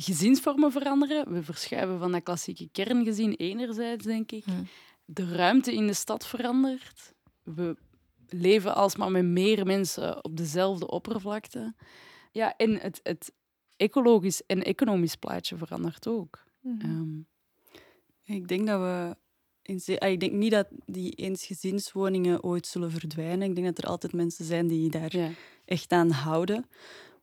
Gezinsvormen 0.00 0.72
veranderen. 0.72 1.32
We 1.32 1.42
verschuiven 1.42 1.98
van 1.98 2.12
dat 2.12 2.22
klassieke 2.22 2.68
kerngezin 2.72 3.32
enerzijds, 3.32 4.04
denk 4.04 4.32
ik. 4.32 4.46
Mhm. 4.46 4.62
De 5.04 5.34
ruimte 5.34 5.74
in 5.74 5.86
de 5.86 5.94
stad 5.94 6.26
verandert. 6.26 7.14
We 7.42 7.76
leven 8.28 8.74
alsmaar 8.74 9.10
met 9.10 9.24
meer 9.24 9.66
mensen 9.66 10.24
op 10.24 10.36
dezelfde 10.36 10.88
oppervlakte. 10.88 11.74
Ja, 12.32 12.56
en 12.56 12.80
het, 12.80 13.00
het 13.02 13.32
ecologisch 13.76 14.42
en 14.46 14.62
economisch 14.62 15.16
plaatje 15.16 15.56
verandert 15.56 16.06
ook. 16.06 16.44
Mhm. 16.60 16.80
Ehm, 16.80 17.18
ik 18.22 18.48
denk 18.48 18.66
dat 18.66 18.80
we. 18.80 19.16
Ah, 19.98 20.10
ik 20.10 20.20
denk 20.20 20.32
niet 20.32 20.50
dat 20.50 20.68
die 20.86 21.12
eensgezinswoningen 21.12 22.42
ooit 22.42 22.66
zullen 22.66 22.90
verdwijnen. 22.90 23.48
Ik 23.48 23.54
denk 23.54 23.66
dat 23.66 23.78
er 23.78 23.90
altijd 23.90 24.12
mensen 24.12 24.44
zijn 24.44 24.66
die 24.66 24.90
daar 24.90 25.14
echt 25.64 25.92
aan 25.92 26.10
houden. 26.10 26.66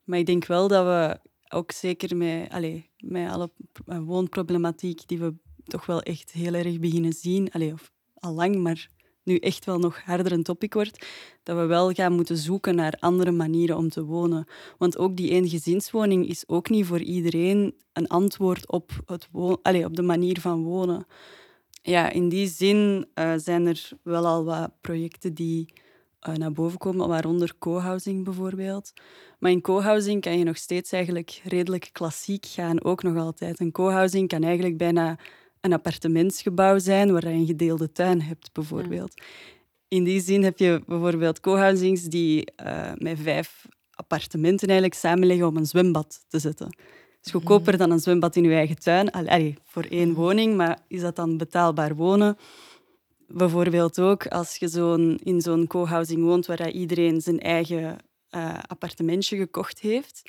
Maar 0.04 0.18
ik 0.18 0.26
denk 0.26 0.44
wel 0.46 0.68
dat 0.68 0.84
we 0.84 1.30
ook 1.48 1.72
zeker 1.72 2.16
met, 2.16 2.50
allez, 2.50 2.82
met 2.98 3.30
alle 3.30 3.50
woonproblematiek 3.84 5.08
die 5.08 5.18
we 5.18 5.34
toch 5.64 5.86
wel 5.86 6.02
echt 6.02 6.32
heel 6.32 6.54
erg 6.54 6.78
beginnen 6.78 7.12
zien, 7.12 7.50
allez, 7.52 7.72
of 7.72 7.90
al 8.14 8.32
lang, 8.32 8.56
maar 8.56 8.88
nu 9.22 9.36
echt 9.36 9.64
wel 9.64 9.78
nog 9.78 10.02
harder 10.02 10.32
een 10.32 10.42
topic 10.42 10.74
wordt, 10.74 11.06
dat 11.42 11.56
we 11.56 11.64
wel 11.64 11.92
gaan 11.92 12.12
moeten 12.12 12.36
zoeken 12.36 12.74
naar 12.74 12.96
andere 12.98 13.30
manieren 13.30 13.76
om 13.76 13.88
te 13.88 14.04
wonen. 14.04 14.46
Want 14.78 14.98
ook 14.98 15.16
die 15.16 15.30
eengezinswoning 15.30 16.28
is 16.28 16.48
ook 16.48 16.68
niet 16.68 16.86
voor 16.86 17.00
iedereen 17.00 17.74
een 17.92 18.08
antwoord 18.08 18.70
op, 18.70 18.92
het 19.06 19.28
Allee, 19.62 19.84
op 19.84 19.96
de 19.96 20.02
manier 20.02 20.40
van 20.40 20.62
wonen. 20.62 21.06
Ja, 21.82 22.10
in 22.10 22.28
die 22.28 22.48
zin 22.48 23.06
uh, 23.14 23.32
zijn 23.36 23.66
er 23.66 23.88
wel 24.02 24.26
al 24.26 24.44
wat 24.44 24.70
projecten 24.80 25.34
die 25.34 25.72
naar 26.34 26.52
boven 26.52 26.78
komen, 26.78 27.08
waaronder 27.08 27.52
co-housing 27.58 28.24
bijvoorbeeld. 28.24 28.92
Maar 29.38 29.50
in 29.50 29.60
co-housing 29.60 30.20
kan 30.20 30.38
je 30.38 30.44
nog 30.44 30.56
steeds 30.56 30.92
eigenlijk 30.92 31.40
redelijk 31.44 31.88
klassiek 31.92 32.46
gaan, 32.46 32.84
ook 32.84 33.02
nog 33.02 33.16
altijd. 33.16 33.60
Een 33.60 33.72
co-housing 33.72 34.28
kan 34.28 34.42
eigenlijk 34.42 34.76
bijna 34.76 35.18
een 35.60 35.72
appartementsgebouw 35.72 36.78
zijn 36.78 37.12
waar 37.12 37.28
je 37.28 37.34
een 37.34 37.46
gedeelde 37.46 37.92
tuin 37.92 38.22
hebt, 38.22 38.52
bijvoorbeeld. 38.52 39.22
In 39.88 40.04
die 40.04 40.20
zin 40.20 40.42
heb 40.42 40.58
je 40.58 40.82
bijvoorbeeld 40.86 41.40
co-housings 41.40 42.02
die 42.02 42.52
uh, 42.62 42.92
met 42.94 43.18
vijf 43.20 43.66
appartementen 43.90 44.68
eigenlijk 44.68 44.98
samenleggen 44.98 45.46
om 45.46 45.56
een 45.56 45.66
zwembad 45.66 46.24
te 46.28 46.38
zetten. 46.38 46.66
Het 46.66 47.26
is 47.26 47.30
goedkoper 47.30 47.72
mhm. 47.72 47.82
dan 47.82 47.90
een 47.90 48.00
zwembad 48.00 48.36
in 48.36 48.42
je 48.42 48.54
eigen 48.54 48.78
tuin. 48.78 49.10
Allee, 49.10 49.58
voor 49.64 49.82
één 49.82 50.10
mhm. 50.10 50.20
woning, 50.20 50.56
maar 50.56 50.78
is 50.88 51.00
dat 51.00 51.16
dan 51.16 51.36
betaalbaar 51.36 51.94
wonen? 51.94 52.36
Bijvoorbeeld 53.28 54.00
ook 54.00 54.26
als 54.26 54.56
je 54.56 54.68
zo'n, 54.68 55.18
in 55.22 55.40
zo'n 55.40 55.66
co-housing 55.66 56.22
woont 56.22 56.46
waar 56.46 56.70
iedereen 56.70 57.20
zijn 57.20 57.40
eigen 57.40 57.98
uh, 58.30 58.58
appartementje 58.66 59.36
gekocht 59.36 59.80
heeft, 59.80 60.22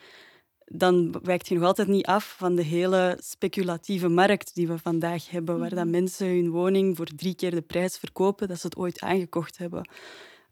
dan 0.66 1.16
wijkt 1.24 1.48
je 1.48 1.56
nog 1.56 1.64
altijd 1.64 1.88
niet 1.88 2.06
af 2.06 2.36
van 2.38 2.56
de 2.56 2.64
hele 2.64 3.18
speculatieve 3.22 4.08
markt 4.08 4.56
die 4.56 4.68
we 4.68 4.78
vandaag 4.78 5.30
hebben, 5.30 5.60
waar 5.60 5.70
dat 5.70 5.80
mhm. 5.80 5.90
mensen 5.90 6.28
hun 6.28 6.50
woning 6.50 6.98
voor 6.98 7.06
drie 7.16 7.36
keer 7.36 7.52
de 7.52 7.62
prijs 7.62 7.98
verkopen 7.98 8.48
dat 8.48 8.60
ze 8.60 8.66
het 8.66 8.78
ooit 8.78 9.02
aangekocht 9.02 9.58
hebben. 9.58 9.90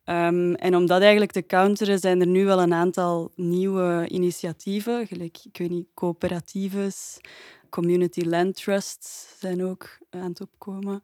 Um, 0.05 0.55
en 0.55 0.75
om 0.75 0.86
dat 0.86 1.01
eigenlijk 1.01 1.31
te 1.31 1.45
counteren, 1.45 1.99
zijn 1.99 2.19
er 2.19 2.27
nu 2.27 2.45
wel 2.45 2.62
een 2.62 2.73
aantal 2.73 3.31
nieuwe 3.36 4.05
initiatieven, 4.08 5.08
gelijk, 5.08 5.38
ik 5.43 5.58
weet 5.58 5.69
niet, 5.69 5.88
coöperatives, 5.93 7.17
community 7.69 8.21
land 8.21 8.55
trusts 8.55 9.36
zijn 9.39 9.65
ook 9.65 9.97
aan 10.10 10.29
het 10.29 10.41
opkomen. 10.41 11.03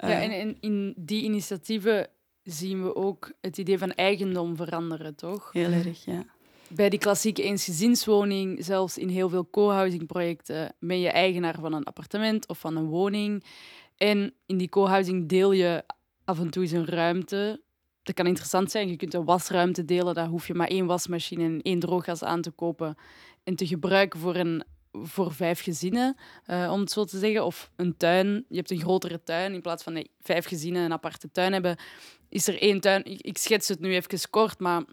Ja, 0.00 0.22
en, 0.22 0.30
en 0.30 0.56
in 0.60 0.94
die 0.96 1.22
initiatieven 1.22 2.08
zien 2.42 2.82
we 2.82 2.94
ook 2.94 3.32
het 3.40 3.58
idee 3.58 3.78
van 3.78 3.92
eigendom 3.92 4.56
veranderen, 4.56 5.14
toch? 5.14 5.52
Heel 5.52 5.70
erg, 5.70 6.04
ja. 6.04 6.24
Bij 6.68 6.88
die 6.88 6.98
klassieke 6.98 7.42
eensgezinswoning, 7.42 8.64
zelfs 8.64 8.98
in 8.98 9.08
heel 9.08 9.28
veel 9.28 9.50
co-housing-projecten, 9.50 10.74
ben 10.80 11.00
je 11.00 11.08
eigenaar 11.08 11.58
van 11.60 11.72
een 11.72 11.84
appartement 11.84 12.48
of 12.48 12.58
van 12.58 12.76
een 12.76 12.86
woning. 12.86 13.44
En 13.96 14.34
in 14.46 14.56
die 14.56 14.68
co-housing 14.68 15.28
deel 15.28 15.52
je 15.52 15.84
af 16.24 16.38
en 16.38 16.50
toe 16.50 16.62
eens 16.62 16.72
een 16.72 16.86
ruimte. 16.86 17.60
Dat 18.02 18.14
kan 18.14 18.26
interessant 18.26 18.70
zijn. 18.70 18.88
Je 18.88 18.96
kunt 18.96 19.14
een 19.14 19.24
wasruimte 19.24 19.84
delen. 19.84 20.14
Daar 20.14 20.28
hoef 20.28 20.46
je 20.46 20.54
maar 20.54 20.68
één 20.68 20.86
wasmachine 20.86 21.44
en 21.44 21.62
één 21.62 21.78
drooggas 21.78 22.22
aan 22.24 22.40
te 22.40 22.50
kopen 22.50 22.96
en 23.44 23.54
te 23.54 23.66
gebruiken 23.66 24.20
voor 24.20 24.36
een 24.36 24.64
voor 24.92 25.32
vijf 25.32 25.62
gezinnen, 25.62 26.16
uh, 26.46 26.70
om 26.72 26.80
het 26.80 26.90
zo 26.90 27.04
te 27.04 27.18
zeggen. 27.18 27.44
Of 27.44 27.70
een 27.76 27.96
tuin. 27.96 28.44
Je 28.48 28.56
hebt 28.56 28.70
een 28.70 28.80
grotere 28.80 29.22
tuin. 29.22 29.54
In 29.54 29.62
plaats 29.62 29.82
van 29.82 29.92
nee, 29.92 30.10
vijf 30.20 30.46
gezinnen 30.46 30.84
een 30.84 30.92
aparte 30.92 31.30
tuin 31.30 31.52
hebben, 31.52 31.76
is 32.28 32.48
er 32.48 32.60
één 32.60 32.80
tuin. 32.80 33.04
Ik, 33.04 33.20
ik 33.20 33.38
schets 33.38 33.68
het 33.68 33.80
nu 33.80 33.94
even 33.94 34.30
kort, 34.30 34.58
maar 34.58 34.84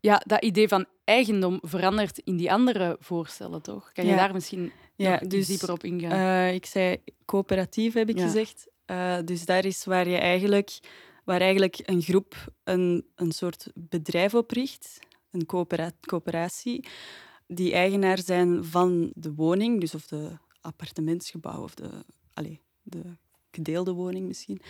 ja, 0.00 0.22
dat 0.26 0.42
idee 0.42 0.68
van 0.68 0.86
eigendom 1.04 1.58
verandert 1.62 2.18
in 2.18 2.36
die 2.36 2.52
andere 2.52 2.96
voorstellen, 3.00 3.62
toch? 3.62 3.92
Kan 3.92 4.06
je 4.06 4.16
daar 4.16 4.32
misschien 4.32 4.72
ja, 4.96 5.16
dus, 5.16 5.46
dieper 5.46 5.72
op 5.72 5.84
ingaan? 5.84 6.12
Uh, 6.12 6.54
ik 6.54 6.66
zei 6.66 6.98
coöperatief, 7.24 7.94
heb 7.94 8.08
ik 8.08 8.20
gezegd. 8.20 8.68
Uh, 8.86 9.16
dus 9.24 9.44
daar 9.44 9.64
is 9.64 9.84
waar 9.84 10.08
je 10.08 10.16
eigenlijk, 10.16 10.78
waar 11.24 11.40
eigenlijk 11.40 11.78
een 11.84 12.02
groep 12.02 12.52
een, 12.64 13.06
een 13.14 13.32
soort 13.32 13.70
bedrijf 13.74 14.34
opricht, 14.34 14.98
een 15.30 15.46
coöperatie, 16.00 16.88
die 17.46 17.72
eigenaar 17.72 18.18
zijn 18.18 18.64
van 18.64 19.10
de 19.14 19.34
woning, 19.34 19.80
dus 19.80 19.94
of 19.94 20.06
de 20.06 20.30
appartementsgebouw 20.60 21.62
of 21.62 21.74
de, 21.74 21.90
allez, 22.34 22.56
de 22.82 23.02
gedeelde 23.50 23.92
woning 23.92 24.26
misschien. 24.26 24.60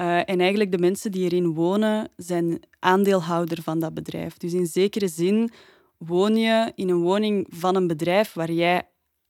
Uh, 0.00 0.16
en 0.28 0.40
eigenlijk 0.40 0.70
de 0.70 0.78
mensen 0.78 1.10
die 1.10 1.24
erin 1.24 1.54
wonen, 1.54 2.08
zijn 2.16 2.60
aandeelhouder 2.78 3.62
van 3.62 3.78
dat 3.78 3.94
bedrijf. 3.94 4.36
Dus 4.36 4.52
in 4.52 4.66
zekere 4.66 5.08
zin 5.08 5.50
woon 5.96 6.36
je 6.36 6.72
in 6.74 6.88
een 6.88 7.00
woning 7.00 7.46
van 7.50 7.76
een 7.76 7.86
bedrijf 7.86 8.32
waar 8.32 8.52
jij 8.52 8.88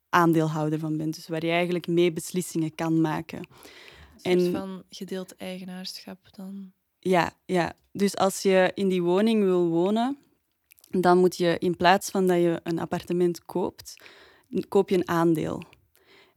aandeelhouder 0.08 0.78
van 0.78 0.96
bent. 0.96 1.14
Dus 1.14 1.28
waar 1.28 1.44
je 1.44 1.50
eigenlijk 1.50 1.86
mee 1.86 2.12
beslissingen 2.12 2.74
kan 2.74 3.00
maken. 3.00 3.38
Een 4.22 4.40
soort 4.40 4.46
en, 4.46 4.52
van 4.52 4.82
gedeeld 4.88 5.36
eigenaarschap 5.36 6.18
dan? 6.30 6.72
Ja, 6.98 7.32
ja, 7.44 7.74
dus 7.92 8.16
als 8.16 8.42
je 8.42 8.72
in 8.74 8.88
die 8.88 9.02
woning 9.02 9.42
wil 9.42 9.68
wonen, 9.68 10.18
dan 10.90 11.18
moet 11.18 11.36
je 11.36 11.56
in 11.58 11.76
plaats 11.76 12.10
van 12.10 12.26
dat 12.26 12.36
je 12.36 12.60
een 12.62 12.78
appartement 12.78 13.44
koopt, 13.44 13.96
koop 14.68 14.88
je 14.88 14.96
een 14.96 15.08
aandeel. 15.08 15.62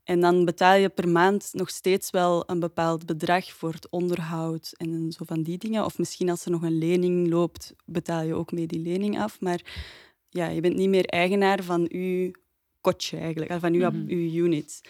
En 0.04 0.20
dan 0.20 0.46
betaal 0.46 0.76
je 0.76 0.90
per 0.90 1.10
maand 1.10 1.50
nog 1.54 1.70
steeds 1.70 2.10
wel 2.10 2.50
een 2.50 2.60
bepaald 2.60 3.06
bedrag 3.06 3.52
voor 3.52 3.72
het 3.74 3.90
onderhoud 3.90 4.74
en 4.78 5.12
zo 5.12 5.26
van 5.26 5.44
die 5.44 5.58
dingen. 5.58 5.86
Of 5.86 5.98
misschien 5.98 6.30
als 6.30 6.46
er 6.46 6.52
nog 6.52 6.62
een 6.62 6.78
lening 6.78 7.30
loopt, 7.30 7.74
betaal 7.86 8.24
je 8.24 8.34
ook 8.34 8.52
mee 8.52 8.68
die 8.68 8.80
lening 8.80 9.20
af. 9.20 9.42
Maar 9.42 9.62
ja, 10.30 10.48
je 10.48 10.62
bent 10.62 10.76
niet 10.76 10.90
meer 10.90 11.06
eigenaar 11.06 11.64
van 11.64 11.86
je 11.90 12.32
kotje 12.82 13.18
eigenlijk, 13.18 13.60
van 13.60 13.74
je, 13.74 13.90
mm 13.90 14.10
unit. 14.10 14.82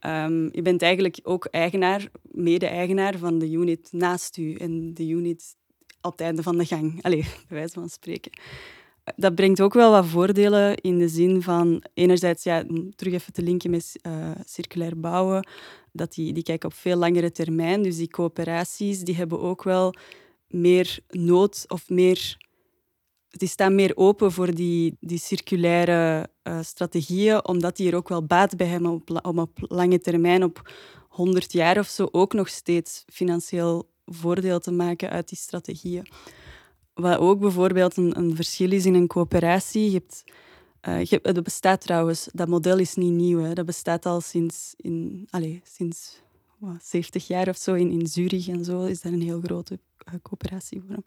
Um, 0.00 0.48
je 0.52 0.62
bent 0.62 0.82
eigenlijk 0.82 1.20
ook 1.22 1.44
eigenaar, 1.44 2.08
mede-eigenaar 2.22 3.18
van 3.18 3.38
de 3.38 3.50
unit 3.50 3.88
naast 3.92 4.36
u 4.36 4.54
en 4.54 4.94
de 4.94 5.06
unit 5.06 5.56
op 6.00 6.10
het 6.10 6.20
einde 6.20 6.42
van 6.42 6.58
de 6.58 6.64
gang. 6.64 7.02
Allee, 7.02 7.22
bij 7.48 7.58
wijze 7.58 7.74
van 7.74 7.88
spreken 7.88 8.32
dat 9.16 9.34
brengt 9.34 9.60
ook 9.60 9.74
wel 9.74 9.90
wat 9.90 10.06
voordelen 10.06 10.76
in 10.76 10.98
de 10.98 11.08
zin 11.08 11.42
van, 11.42 11.82
enerzijds, 11.94 12.42
ja, 12.42 12.64
terug 12.96 13.12
even 13.12 13.32
te 13.32 13.42
linken 13.42 13.70
met 13.70 13.96
uh, 14.02 14.30
circulair 14.44 15.00
bouwen, 15.00 15.48
dat 15.92 16.14
die, 16.14 16.32
die 16.32 16.42
kijken 16.42 16.68
op 16.68 16.74
veel 16.74 16.96
langere 16.96 17.32
termijn. 17.32 17.82
Dus 17.82 17.96
die 17.96 18.08
coöperaties 18.08 19.00
die 19.00 19.14
hebben 19.14 19.40
ook 19.40 19.62
wel 19.62 19.94
meer 20.48 20.98
nood 21.08 21.64
of 21.68 21.88
meer. 21.88 22.44
Die 23.30 23.48
staan 23.48 23.74
meer 23.74 23.96
open 23.96 24.32
voor 24.32 24.54
die, 24.54 24.96
die 25.00 25.18
circulaire 25.18 26.28
uh, 26.42 26.58
strategieën, 26.62 27.46
omdat 27.46 27.76
die 27.76 27.90
er 27.90 27.96
ook 27.96 28.08
wel 28.08 28.24
baat 28.24 28.56
bij 28.56 28.66
hebben 28.66 29.02
om 29.22 29.38
op 29.38 29.58
lange 29.60 30.00
termijn, 30.00 30.44
op 30.44 30.70
100 31.08 31.52
jaar 31.52 31.78
of 31.78 31.86
zo, 31.86 32.08
ook 32.10 32.32
nog 32.32 32.48
steeds 32.48 33.04
financieel 33.12 33.88
voordeel 34.04 34.58
te 34.58 34.72
maken 34.72 35.10
uit 35.10 35.28
die 35.28 35.38
strategieën. 35.38 36.06
Wat 36.96 37.18
ook 37.18 37.40
bijvoorbeeld 37.40 37.96
een, 37.96 38.18
een 38.18 38.36
verschil 38.36 38.72
is 38.72 38.86
in 38.86 38.94
een 38.94 39.06
coöperatie. 39.06 39.90
Je 39.90 39.92
hebt, 39.92 40.24
uh, 40.88 41.04
je, 41.04 41.20
dat 41.22 41.42
bestaat 41.42 41.80
trouwens, 41.80 42.28
dat 42.32 42.48
model 42.48 42.78
is 42.78 42.94
niet 42.94 43.12
nieuw. 43.12 43.42
Hè. 43.42 43.52
Dat 43.52 43.66
bestaat 43.66 44.06
al 44.06 44.20
sinds, 44.20 44.74
in, 44.76 45.26
allez, 45.30 45.58
sinds 45.64 46.22
wat, 46.58 46.84
70 46.84 47.26
jaar 47.26 47.48
of 47.48 47.56
zo. 47.56 47.74
In, 47.74 47.90
in 47.90 48.06
Zurich 48.06 48.48
en 48.48 48.64
zo 48.64 48.84
is 48.84 49.00
dat 49.00 49.12
een 49.12 49.22
heel 49.22 49.40
grote 49.40 49.78
uh, 50.08 50.14
coöperatievorm. 50.22 51.02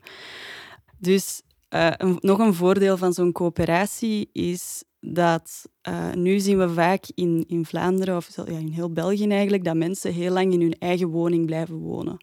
Dus 0.97 1.41
een, 1.69 2.17
nog 2.19 2.39
een 2.39 2.53
voordeel 2.53 2.97
van 2.97 3.13
zo'n 3.13 3.31
coöperatie 3.31 4.29
is 4.33 4.83
dat 4.99 5.69
nu 6.13 6.39
zien 6.39 6.57
we 6.57 6.69
vaak 6.73 7.03
in, 7.15 7.45
in 7.47 7.65
Vlaanderen, 7.65 8.15
of 8.15 8.35
ja, 8.35 8.43
in 8.45 8.71
heel 8.71 8.91
België 8.91 9.27
eigenlijk, 9.27 9.63
dat 9.63 9.75
mensen 9.75 10.13
heel 10.13 10.33
lang 10.33 10.53
in 10.53 10.61
hun 10.61 10.75
eigen 10.79 11.07
woning 11.07 11.45
blijven 11.45 11.75
wonen 11.75 12.17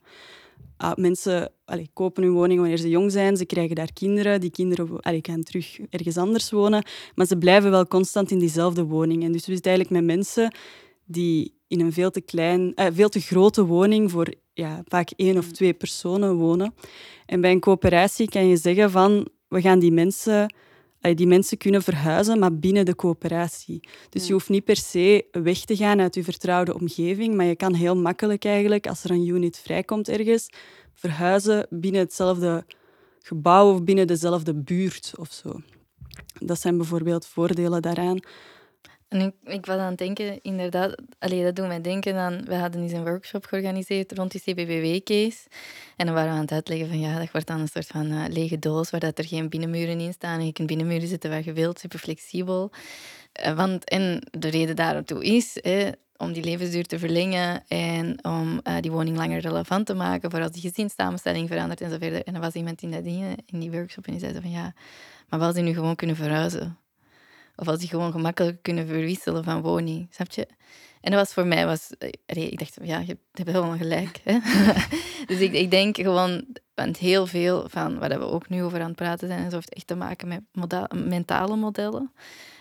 ah, 0.77 0.97
mensen 0.97 1.53
allee, 1.65 1.91
kopen 1.93 2.23
hun 2.23 2.33
woning 2.33 2.61
wanneer 2.61 2.79
ze 2.79 2.89
jong 2.89 3.13
zijn, 3.13 3.37
ze 3.37 3.45
krijgen 3.45 3.77
daar 3.77 3.93
kinderen, 3.93 4.41
die 4.41 4.51
kinderen 4.51 5.01
allee, 5.01 5.19
gaan 5.23 5.43
terug 5.43 5.79
ergens 5.91 6.17
anders 6.17 6.51
wonen, 6.51 6.85
maar 7.15 7.27
ze 7.27 7.39
blijven 7.39 7.71
wel 7.71 7.87
constant 7.87 8.31
in 8.31 8.39
diezelfde 8.39 8.85
woning. 8.85 9.25
En 9.25 9.33
dus 9.33 9.47
we 9.47 9.53
zitten 9.53 9.71
eigenlijk 9.71 10.01
met 10.01 10.17
mensen 10.17 10.55
die 11.05 11.55
in 11.69 11.81
een 11.81 11.93
veel 11.93 12.11
te, 12.11 12.21
klein, 12.21 12.75
eh, 12.75 12.87
veel 12.93 13.09
te 13.09 13.21
grote 13.21 13.65
woning 13.65 14.11
voor 14.11 14.35
ja, 14.53 14.83
vaak 14.89 15.11
één 15.17 15.39
of 15.39 15.51
twee 15.51 15.75
personen 15.75 16.35
wonen. 16.35 16.75
En 17.27 17.41
bij 17.41 17.51
een 17.51 17.61
coöperatie 17.61 18.29
kan 18.29 18.49
je 18.49 18.57
zeggen 18.57 18.91
van, 18.91 19.29
we 19.49 19.61
gaan 19.61 19.79
die 19.79 19.93
mensen 19.93 20.55
die 21.15 21.27
mensen 21.27 21.59
kunnen 21.59 21.83
verhuizen, 21.83 22.39
maar 22.39 22.59
binnen 22.59 22.85
de 22.85 22.95
coöperatie. 22.95 23.81
Dus 24.09 24.27
je 24.27 24.33
hoeft 24.33 24.49
niet 24.49 24.65
per 24.65 24.77
se 24.77 25.25
weg 25.33 25.59
te 25.59 25.77
gaan 25.77 26.01
uit 26.01 26.15
je 26.15 26.25
vertrouwde 26.25 26.75
omgeving, 26.75 27.35
maar 27.35 27.47
je 27.47 27.57
kan 27.57 27.75
heel 27.75 27.97
makkelijk 27.97 28.45
eigenlijk, 28.45 28.87
als 28.87 29.05
er 29.05 29.11
een 29.11 29.27
unit 29.27 29.59
vrijkomt 29.59 30.09
ergens, 30.09 30.49
verhuizen 30.95 31.67
binnen 31.71 32.01
hetzelfde 32.01 32.65
gebouw 33.23 33.73
of 33.73 33.83
binnen 33.85 34.07
dezelfde 34.07 34.55
buurt 34.55 35.13
of 35.19 35.33
zo. 35.33 35.61
Dat 36.41 36.61
zijn 36.61 36.77
bijvoorbeeld 36.77 37.27
voordelen 37.27 37.83
daaraan. 37.83 38.21
En 39.09 39.21
ik, 39.21 39.35
ik, 39.53 39.67
was 39.67 39.79
aan 39.79 39.89
het 39.89 39.99
denken, 39.99 40.43
inderdaad, 40.43 40.95
allee, 41.19 41.45
dat 41.45 41.57
doet 41.57 41.67
mij 41.67 41.81
denken 41.81 42.17
aan, 42.17 42.45
we 42.45 42.55
hadden 42.55 42.83
eens 42.83 42.93
een 42.93 43.05
workshop 43.05 43.45
georganiseerd 43.45 44.13
rond 44.13 44.31
die 44.31 44.41
CBBW-case. 44.41 45.39
En 45.97 46.07
dan 46.07 46.15
waren 46.15 46.31
we 46.31 46.37
aan 46.37 46.43
het 46.43 46.53
uitleggen 46.53 46.89
van, 46.89 47.01
ja, 47.01 47.19
dat 47.19 47.31
wordt 47.31 47.47
dan 47.47 47.61
een 47.61 47.69
soort 47.69 47.87
van 47.87 48.13
uh, 48.13 48.25
lege 48.29 48.59
doos, 48.59 48.91
waar 48.91 49.01
dat 49.01 49.19
er 49.19 49.27
geen 49.27 49.49
binnenmuren 49.49 50.01
in 50.01 50.13
staan. 50.13 50.39
En 50.39 50.47
je 50.47 50.53
kunt 50.53 50.69
binnenmuren 50.69 51.09
zitten 51.09 51.31
waar 51.31 51.45
je 51.45 51.53
wilt, 51.53 51.79
super 51.79 51.99
flexibel. 51.99 52.71
Uh, 53.47 53.57
want, 53.57 53.89
en 53.89 54.27
de 54.31 54.49
reden 54.49 54.77
daartoe 54.77 55.25
is, 55.25 55.59
hè, 55.61 55.91
om 56.17 56.33
die 56.33 56.45
levensduur 56.45 56.87
te 56.87 56.99
verlengen 56.99 57.65
en 57.69 58.25
om 58.25 58.61
uh, 58.63 58.77
die 58.81 58.91
woning 58.91 59.17
langer 59.17 59.41
relevant 59.41 59.87
te 59.87 59.95
maken 59.95 60.31
voor 60.31 60.43
als 60.43 60.53
die 60.53 60.63
gezinssamenstelling 60.63 61.49
verandert 61.49 61.81
en 61.81 61.91
zo 61.91 61.97
verder. 61.99 62.25
En 62.25 62.35
er 62.35 62.41
was 62.41 62.55
iemand 62.55 62.83
in, 62.83 62.91
dat 62.91 63.05
ding, 63.05 63.43
in 63.47 63.61
die 63.61 63.71
workshop 63.71 64.07
en 64.07 64.13
die 64.13 64.21
zei 64.21 64.41
van, 64.41 64.51
ja, 64.51 64.75
maar 65.29 65.39
wel 65.39 65.53
die 65.53 65.63
nu 65.63 65.75
gewoon 65.75 65.97
kunnen 65.97 66.17
verhuizen 66.17 66.79
of 67.57 67.69
als 67.69 67.79
die 67.79 67.89
gewoon 67.89 68.13
gemakkelijk 68.13 68.63
kunnen 68.63 68.87
verwisselen 68.87 69.45
van 69.45 69.61
woning. 69.63 70.09
Snap 70.11 70.31
je? 70.31 70.47
En 71.01 71.11
dat 71.13 71.21
was 71.21 71.33
voor 71.33 71.47
mij, 71.47 71.67
was, 71.67 71.91
eh, 72.27 72.43
ik 72.51 72.59
dacht, 72.59 72.79
ja, 72.83 72.99
je 72.99 73.17
hebt 73.33 73.49
helemaal 73.49 73.77
gelijk. 73.77 74.21
Hè? 74.25 74.39
dus 75.27 75.39
ik, 75.39 75.53
ik 75.53 75.71
denk 75.71 75.97
gewoon, 75.97 76.45
want 76.75 76.99
heel 76.99 77.27
veel 77.27 77.69
van 77.69 77.99
waar 77.99 78.09
we 78.19 78.25
ook 78.25 78.49
nu 78.49 78.63
over 78.63 78.81
aan 78.81 78.87
het 78.87 78.97
praten 78.97 79.29
zijn, 79.29 79.53
heeft 79.53 79.75
echt 79.75 79.87
te 79.87 79.95
maken 79.97 80.29
met 80.29 80.41
mentale 80.95 81.57
modellen. 81.57 82.13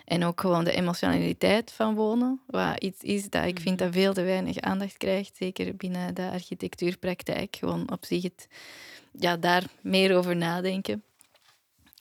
En 0.05 0.23
ook 0.23 0.41
gewoon 0.41 0.63
de 0.63 0.71
emotionaliteit 0.71 1.71
van 1.71 1.95
wonen, 1.95 2.39
wat 2.47 2.84
iets 2.84 3.01
is 3.03 3.29
dat 3.29 3.45
ik 3.45 3.60
vind 3.60 3.79
Mhm. 3.79 3.86
dat 3.86 3.93
veel 3.93 4.13
te 4.13 4.23
weinig 4.23 4.60
aandacht 4.60 4.97
krijgt, 4.97 5.36
zeker 5.38 5.75
binnen 5.75 6.13
de 6.15 6.29
architectuurpraktijk. 6.31 7.55
Gewoon 7.55 7.91
op 7.91 8.05
zich 8.05 8.23
het, 8.23 8.47
ja, 9.12 9.38
daar 9.38 9.63
meer 9.81 10.15
over 10.17 10.36
nadenken. 10.36 11.03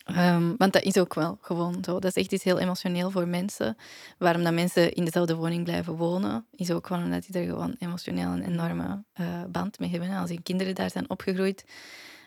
Ehm, 0.04 0.52
want 0.56 0.72
dat 0.72 0.82
is 0.82 0.98
ook 0.98 1.14
wel 1.14 1.38
gewoon 1.40 1.84
zo. 1.84 1.92
Dat 1.92 2.16
is 2.16 2.22
echt 2.22 2.32
iets 2.32 2.44
heel 2.44 2.58
emotioneel 2.58 3.10
voor 3.10 3.28
mensen. 3.28 3.76
Waarom 4.18 4.44
dat 4.44 4.52
mensen 4.52 4.92
in 4.92 5.04
dezelfde 5.04 5.34
woning 5.34 5.64
blijven 5.64 5.96
wonen, 5.96 6.46
is 6.56 6.70
ook 6.70 6.86
gewoon 6.86 7.04
omdat 7.04 7.26
die 7.26 7.40
er 7.40 7.46
gewoon 7.48 7.76
emotioneel 7.78 8.30
een 8.30 8.44
enorme 8.44 9.04
eh, 9.12 9.26
band 9.48 9.78
mee 9.78 9.90
hebben. 9.90 10.10
Als 10.10 10.30
hun 10.30 10.42
kinderen 10.42 10.74
daar 10.74 10.90
zijn 10.90 11.10
opgegroeid. 11.10 11.64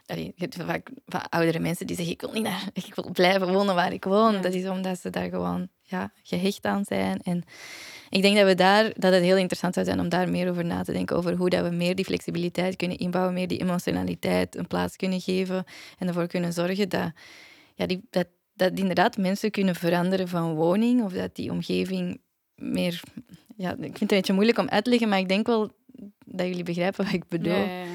Allee, 0.05 0.33
je 0.35 0.43
hebt 0.43 0.55
vaak 0.55 0.89
van 1.05 1.21
oudere 1.29 1.59
mensen 1.59 1.87
die 1.87 1.95
zeggen: 1.95 2.13
Ik 2.13 2.21
wil 2.21 2.31
niet 2.31 2.43
naar, 2.43 2.63
ik 2.73 2.95
wil 2.95 3.11
blijven 3.11 3.53
wonen 3.53 3.75
waar 3.75 3.93
ik 3.93 4.03
woon. 4.03 4.33
Ja. 4.33 4.39
Dat 4.39 4.53
is 4.53 4.67
omdat 4.67 4.99
ze 4.99 5.09
daar 5.09 5.29
gewoon 5.29 5.67
ja, 5.81 6.11
gehecht 6.23 6.65
aan 6.65 6.85
zijn. 6.85 7.21
En 7.23 7.43
ik 8.09 8.21
denk 8.21 8.35
dat, 8.35 8.45
we 8.45 8.55
daar, 8.55 8.83
dat 8.83 9.13
het 9.13 9.23
heel 9.23 9.37
interessant 9.37 9.73
zou 9.73 9.85
zijn 9.85 9.99
om 9.99 10.09
daar 10.09 10.29
meer 10.29 10.49
over 10.49 10.65
na 10.65 10.83
te 10.83 10.91
denken. 10.91 11.15
Over 11.15 11.35
hoe 11.35 11.49
dat 11.49 11.63
we 11.69 11.75
meer 11.75 11.95
die 11.95 12.05
flexibiliteit 12.05 12.75
kunnen 12.75 12.97
inbouwen, 12.97 13.33
meer 13.33 13.47
die 13.47 13.59
emotionaliteit 13.59 14.55
een 14.55 14.67
plaats 14.67 14.95
kunnen 14.95 15.21
geven. 15.21 15.65
En 15.97 16.07
ervoor 16.07 16.27
kunnen 16.27 16.53
zorgen 16.53 16.89
dat, 16.89 17.11
ja, 17.77 17.85
die, 17.85 18.01
dat, 18.09 18.27
dat 18.53 18.79
inderdaad 18.79 19.17
mensen 19.17 19.51
kunnen 19.51 19.75
veranderen 19.75 20.27
van 20.27 20.55
woning. 20.55 21.03
Of 21.03 21.13
dat 21.13 21.35
die 21.35 21.51
omgeving 21.51 22.21
meer. 22.55 23.01
Ja, 23.55 23.71
ik 23.71 23.77
vind 23.77 23.99
het 23.99 24.01
een 24.01 24.07
beetje 24.07 24.33
moeilijk 24.33 24.57
om 24.57 24.69
uit 24.69 24.83
te 24.83 24.89
leggen, 24.89 25.09
maar 25.09 25.19
ik 25.19 25.29
denk 25.29 25.47
wel 25.47 25.69
dat 26.25 26.47
jullie 26.47 26.63
begrijpen 26.63 27.03
wat 27.05 27.13
ik 27.13 27.27
bedoel. 27.27 27.53
Ja, 27.53 27.65
ja, 27.65 27.83
ja. 27.83 27.85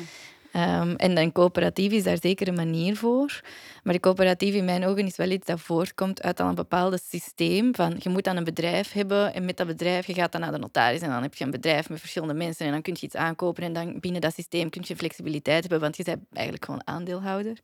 Ehm, 0.53 0.95
en 0.97 1.19
een 1.19 1.33
coöperatief 1.33 1.93
is 1.93 2.03
daar 2.03 2.19
zeker 2.21 2.49
een 2.49 2.55
manier 2.55 2.97
voor. 2.97 3.41
Maar 3.83 3.95
de 3.95 4.01
coöperatief 4.01 4.55
in 4.55 4.65
mijn 4.65 4.85
ogen 4.85 5.07
is 5.07 5.17
wel 5.17 5.31
iets 5.31 5.47
dat 5.47 5.61
voortkomt 5.61 6.23
uit 6.23 6.41
al 6.41 6.49
een 6.49 6.55
bepaald 6.55 7.03
systeem. 7.09 7.75
Van, 7.75 7.97
je 7.99 8.09
moet 8.09 8.25
dan 8.25 8.37
een 8.37 8.45
bedrijf 8.45 8.93
hebben 8.93 9.35
en 9.35 9.45
met 9.45 9.57
dat 9.57 9.67
bedrijf 9.67 10.07
je 10.07 10.15
gaat 10.15 10.33
dan 10.33 10.41
naar 10.41 10.53
de 10.53 10.59
notaris 10.59 11.01
en 11.01 11.09
dan 11.09 11.23
heb 11.23 11.35
je 11.35 11.45
een 11.45 11.51
bedrijf 11.51 11.89
met 11.89 12.01
verschillende 12.01 12.35
mensen 12.35 12.67
en 12.67 12.73
dan 12.73 12.83
kun 12.83 12.97
je 12.99 13.07
iets 13.07 13.15
aankopen 13.15 13.63
en 13.63 13.73
dan 13.73 14.01
binnen 14.01 14.21
dat 14.21 14.35
systeem 14.35 14.71
kun 14.71 14.83
je 14.87 14.97
flexibiliteit 14.97 15.61
hebben, 15.61 15.81
want 15.81 15.97
je 15.97 16.05
bent 16.05 16.23
eigenlijk 16.33 16.65
gewoon 16.65 16.87
aandeelhouder. 16.87 17.59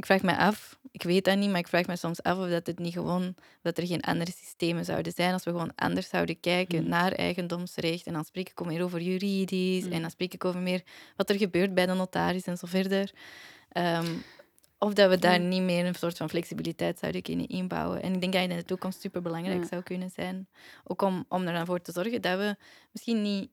Ik 0.00 0.06
vraag 0.06 0.22
me 0.22 0.36
af, 0.36 0.78
ik 0.90 1.02
weet 1.02 1.24
dat 1.24 1.36
niet, 1.38 1.50
maar 1.50 1.58
ik 1.58 1.68
vraag 1.68 1.86
me 1.86 1.96
soms 1.96 2.22
af 2.22 2.38
of 2.38 2.48
dat 2.48 2.66
het 2.66 2.78
niet 2.78 2.92
gewoon, 2.92 3.34
dat 3.62 3.78
er 3.78 3.86
geen 3.86 4.00
andere 4.00 4.30
systemen 4.36 4.84
zouden 4.84 5.12
zijn 5.12 5.32
als 5.32 5.44
we 5.44 5.50
gewoon 5.50 5.72
anders 5.74 6.08
zouden 6.08 6.40
kijken 6.40 6.82
Mm. 6.82 6.88
naar 6.88 7.12
eigendomsrecht. 7.12 8.06
En 8.06 8.12
dan 8.12 8.24
spreek 8.24 8.48
ik 8.50 8.60
ook 8.60 8.66
meer 8.66 8.82
over 8.82 9.00
juridisch 9.00 9.84
Mm. 9.84 9.92
en 9.92 10.00
dan 10.00 10.10
spreek 10.10 10.34
ik 10.34 10.44
over 10.44 10.60
meer 10.60 10.82
wat 11.16 11.30
er 11.30 11.36
gebeurt 11.36 11.74
bij 11.74 11.86
de 11.86 11.92
notaris 11.92 12.44
en 12.44 12.56
zo 12.56 12.66
verder. 12.66 13.10
Ehm, 13.68 14.06
of 14.78 14.92
dat 14.92 15.10
we 15.10 15.18
daar 15.18 15.40
niet 15.40 15.62
meer 15.62 15.86
een 15.86 15.94
soort 15.94 16.16
van 16.16 16.28
flexibiliteit 16.28 16.98
zouden 16.98 17.22
kunnen 17.22 17.46
inbouwen. 17.46 18.02
En 18.02 18.14
ik 18.14 18.20
denk 18.20 18.32
dat 18.32 18.42
het 18.42 18.50
in 18.50 18.56
de 18.56 18.64
toekomst 18.64 19.00
superbelangrijk 19.00 19.60
Ja. 19.62 19.66
zou 19.68 19.82
kunnen 19.82 20.10
zijn. 20.10 20.48
Ook 20.84 21.02
om, 21.02 21.24
om 21.28 21.46
er 21.46 21.52
dan 21.52 21.66
voor 21.66 21.80
te 21.80 21.92
zorgen 21.92 22.22
dat 22.22 22.38
we 22.38 22.56
misschien 22.92 23.22
niet 23.22 23.50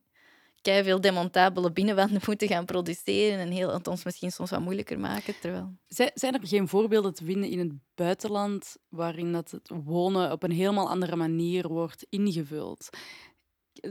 veel 0.62 1.02
demontabele 1.02 1.72
binnenwanden 1.72 2.22
moeten 2.26 2.48
gaan 2.48 2.66
produceren 2.66 3.40
en 3.40 3.52
heel, 3.52 3.74
het 3.74 3.88
ons 3.88 4.04
misschien 4.04 4.32
soms 4.32 4.50
wat 4.50 4.60
moeilijker 4.60 5.00
maken. 5.00 5.40
Terwijl... 5.42 5.74
Zijn, 5.88 6.12
zijn 6.14 6.34
er 6.34 6.48
geen 6.48 6.68
voorbeelden 6.68 7.14
te 7.14 7.26
vinden 7.26 7.50
in 7.50 7.60
het 7.60 7.72
buitenland 7.96 8.78
waarin 8.90 9.32
dat 9.32 9.52
het 9.52 9.70
wonen 9.84 10.32
op 10.32 10.44
een 10.44 10.52
helemaal 10.52 10.90
andere 10.90 11.16
manier 11.16 11.68
wordt 11.68 12.06
ingevuld? 12.10 12.90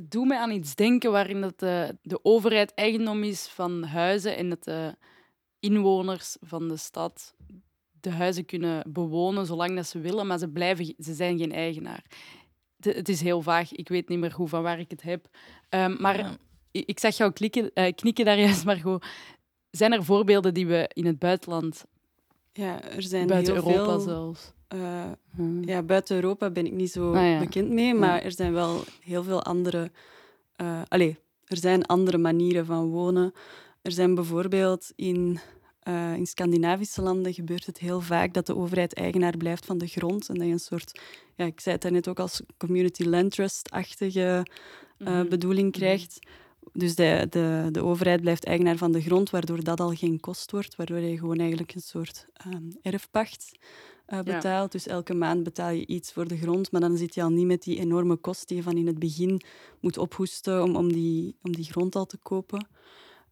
Doe 0.04 0.26
mij 0.26 0.38
aan 0.38 0.50
iets 0.50 0.74
denken 0.74 1.10
waarin 1.12 1.40
dat 1.40 1.58
de, 1.58 1.98
de 2.02 2.24
overheid 2.24 2.74
eigendom 2.74 3.22
is 3.22 3.46
van 3.46 3.82
huizen 3.82 4.36
en 4.36 4.48
dat 4.48 4.64
de 4.64 4.96
inwoners 5.60 6.36
van 6.40 6.68
de 6.68 6.76
stad 6.76 7.34
de 8.00 8.10
huizen 8.10 8.44
kunnen 8.44 8.92
bewonen 8.92 9.46
zolang 9.46 9.74
dat 9.76 9.86
ze 9.86 9.98
willen, 10.00 10.26
maar 10.26 10.38
ze, 10.38 10.48
blijven, 10.48 10.94
ze 10.98 11.14
zijn 11.14 11.38
geen 11.38 11.52
eigenaar. 11.52 12.04
Het- 12.80 12.94
Het 12.96 13.08
is 13.08 13.20
heel 13.20 13.42
vaag, 13.42 13.72
ik 13.72 13.88
weet 13.88 14.08
niet 14.08 14.18
meer 14.18 14.32
hoe 14.32 14.48
van 14.48 14.62
waar 14.62 14.78
ik 14.78 14.90
het 14.90 15.02
heb. 15.02 15.26
Ehm, 15.68 15.96
maar 16.00 16.18
Ja. 16.18 16.36
Ik 16.86 16.98
zag 16.98 17.16
jou 17.16 17.32
klikken, 17.32 17.70
eh, 17.74 17.94
knikken 17.94 18.24
daar 18.24 18.38
juist, 18.38 18.64
Margot. 18.64 19.04
Zijn 19.70 19.92
er 19.92 20.04
voorbeelden 20.04 20.54
die 20.54 20.66
we 20.66 20.90
in 20.92 21.06
het 21.06 21.18
buitenland 21.18 21.84
Ja, 22.52 22.82
er 22.82 23.02
zijn 23.02 23.26
Buiten 23.26 23.54
heel 23.54 23.64
Europa 23.64 23.84
veel... 23.92 24.00
zelfs. 24.00 24.52
eh, 24.68 25.04
Hmm. 25.36 25.64
ja, 25.64 25.82
buiten 25.82 26.16
Europa 26.16 26.50
ben 26.50 26.66
ik 26.66 26.72
niet 26.72 26.90
zo 26.90 27.12
Ah, 27.14 27.22
ja. 27.30 27.38
bekend 27.38 27.70
mee, 27.70 27.94
maar 27.94 28.22
er 28.22 28.32
zijn 28.32 28.52
wel 28.52 28.84
heel 29.00 29.22
veel 29.22 29.42
andere... 29.42 29.90
eh 30.56 30.82
allee, 30.88 31.18
er 31.44 31.56
zijn 31.56 31.86
andere 31.86 32.18
manieren 32.18 32.66
van 32.66 32.88
wonen. 32.88 33.32
Er 33.82 33.92
zijn 33.92 34.14
bijvoorbeeld 34.14 34.92
in, 34.94 35.38
in 36.16 36.26
Scandinavische 36.26 37.02
landen 37.02 37.34
gebeurt 37.34 37.66
het 37.66 37.78
heel 37.78 38.00
vaak 38.00 38.34
dat 38.34 38.46
de 38.46 38.56
overheid 38.56 38.94
eigenaar 38.94 39.36
blijft 39.36 39.66
van 39.66 39.78
de 39.78 39.86
grond 39.86 40.28
en 40.28 40.34
dat 40.34 40.46
je 40.46 40.52
een 40.52 40.58
soort, 40.58 41.00
ja, 41.34 41.44
ik 41.44 41.60
zei 41.60 41.74
het 41.74 41.82
daarnet 41.82 42.08
ook 42.08 42.18
als 42.20 42.40
community 42.56 43.04
land 43.04 43.30
trust-achtige 43.30 44.46
Mhm. 44.98 45.28
bedoeling 45.28 45.72
krijgt. 45.72 46.18
Dus 46.72 46.94
de, 46.94 47.26
de, 47.30 47.68
de 47.72 47.82
overheid 47.82 48.20
blijft 48.20 48.44
eigenaar 48.44 48.76
van 48.76 48.92
de 48.92 49.00
grond, 49.00 49.30
waardoor 49.30 49.64
dat 49.64 49.80
al 49.80 49.94
geen 49.94 50.20
kost 50.20 50.50
wordt, 50.50 50.76
waardoor 50.76 50.98
je 50.98 51.18
gewoon 51.18 51.38
eigenlijk 51.38 51.74
een 51.74 51.80
soort 51.80 52.26
ehm, 52.32 52.62
erfpacht 52.82 53.58
eh, 54.06 54.20
betaalt. 54.20 54.72
Dus 54.72 54.86
elke 54.86 55.14
maand 55.14 55.42
betaal 55.42 55.70
je 55.70 55.86
iets 55.86 56.12
voor 56.12 56.28
de 56.28 56.36
grond, 56.36 56.72
maar 56.72 56.80
dan 56.80 56.96
zit 56.96 57.14
je 57.14 57.22
al 57.22 57.30
niet 57.30 57.46
met 57.46 57.62
die 57.62 57.78
enorme 57.78 58.16
kost 58.16 58.48
die 58.48 58.56
je 58.56 58.62
van 58.62 58.76
in 58.76 58.86
het 58.86 58.98
begin 58.98 59.40
moet 59.80 59.98
ophoesten 59.98 60.62
om, 60.62 60.76
om, 60.76 60.92
die, 60.92 61.36
om 61.42 61.52
die 61.52 61.64
grond 61.64 61.94
al 61.96 62.06
te 62.06 62.18
kopen. 62.22 62.66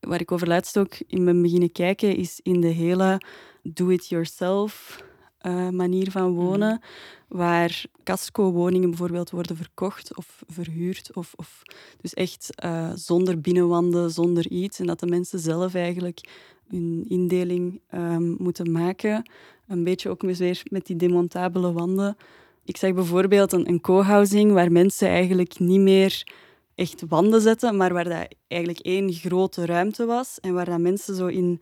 Waar 0.00 0.20
ik 0.20 0.32
over 0.32 0.48
laatst 0.48 0.78
ook 0.78 0.94
in 1.06 1.24
ben 1.24 1.42
beginnen 1.42 1.72
kijken, 1.72 2.16
is 2.16 2.40
in 2.42 2.60
de 2.60 2.68
hele 2.68 3.20
do-it-yourself 3.62 5.02
eh, 5.44 5.68
manier 5.68 6.10
van 6.10 6.32
wonen, 6.32 6.80
waar 7.28 7.84
casco-woningen 8.04 8.88
bijvoorbeeld 8.88 9.30
worden 9.30 9.56
verkocht 9.56 10.16
of 10.16 10.42
verhuurd, 10.46 11.10
of, 11.14 11.32
of 11.36 11.62
dus 12.00 12.14
echt 12.14 12.54
eh, 12.54 12.90
zonder 12.94 13.40
binnenwanden, 13.40 14.10
zonder 14.10 14.50
iets, 14.50 14.78
en 14.78 14.86
dat 14.86 15.00
de 15.00 15.06
mensen 15.06 15.38
zelf 15.38 15.74
eigenlijk 15.74 16.20
hun 16.68 17.04
indeling 17.08 17.80
ehm, 17.88 18.42
moeten 18.42 18.72
maken. 18.72 19.30
Een 19.68 19.84
beetje 19.84 20.08
ook 20.08 20.22
weer 20.22 20.62
met 20.70 20.86
die 20.86 20.96
demontabele 20.96 21.72
wanden. 21.72 22.16
Ik 22.64 22.76
zag 22.76 22.94
bijvoorbeeld 22.94 23.52
een, 23.52 23.68
een 23.68 23.80
co-housing 23.80 24.52
waar 24.52 24.72
mensen 24.72 25.08
eigenlijk 25.08 25.58
niet 25.58 25.80
meer 25.80 26.26
echt 26.74 27.02
wanden 27.08 27.40
zetten, 27.40 27.76
maar 27.76 27.92
waar 27.92 28.04
dat 28.04 28.28
eigenlijk 28.48 28.80
één 28.80 29.12
grote 29.12 29.66
ruimte 29.66 30.04
was 30.06 30.40
en 30.40 30.54
waar 30.54 30.64
dat 30.64 30.80
mensen 30.80 31.14
zo 31.14 31.26
in 31.26 31.60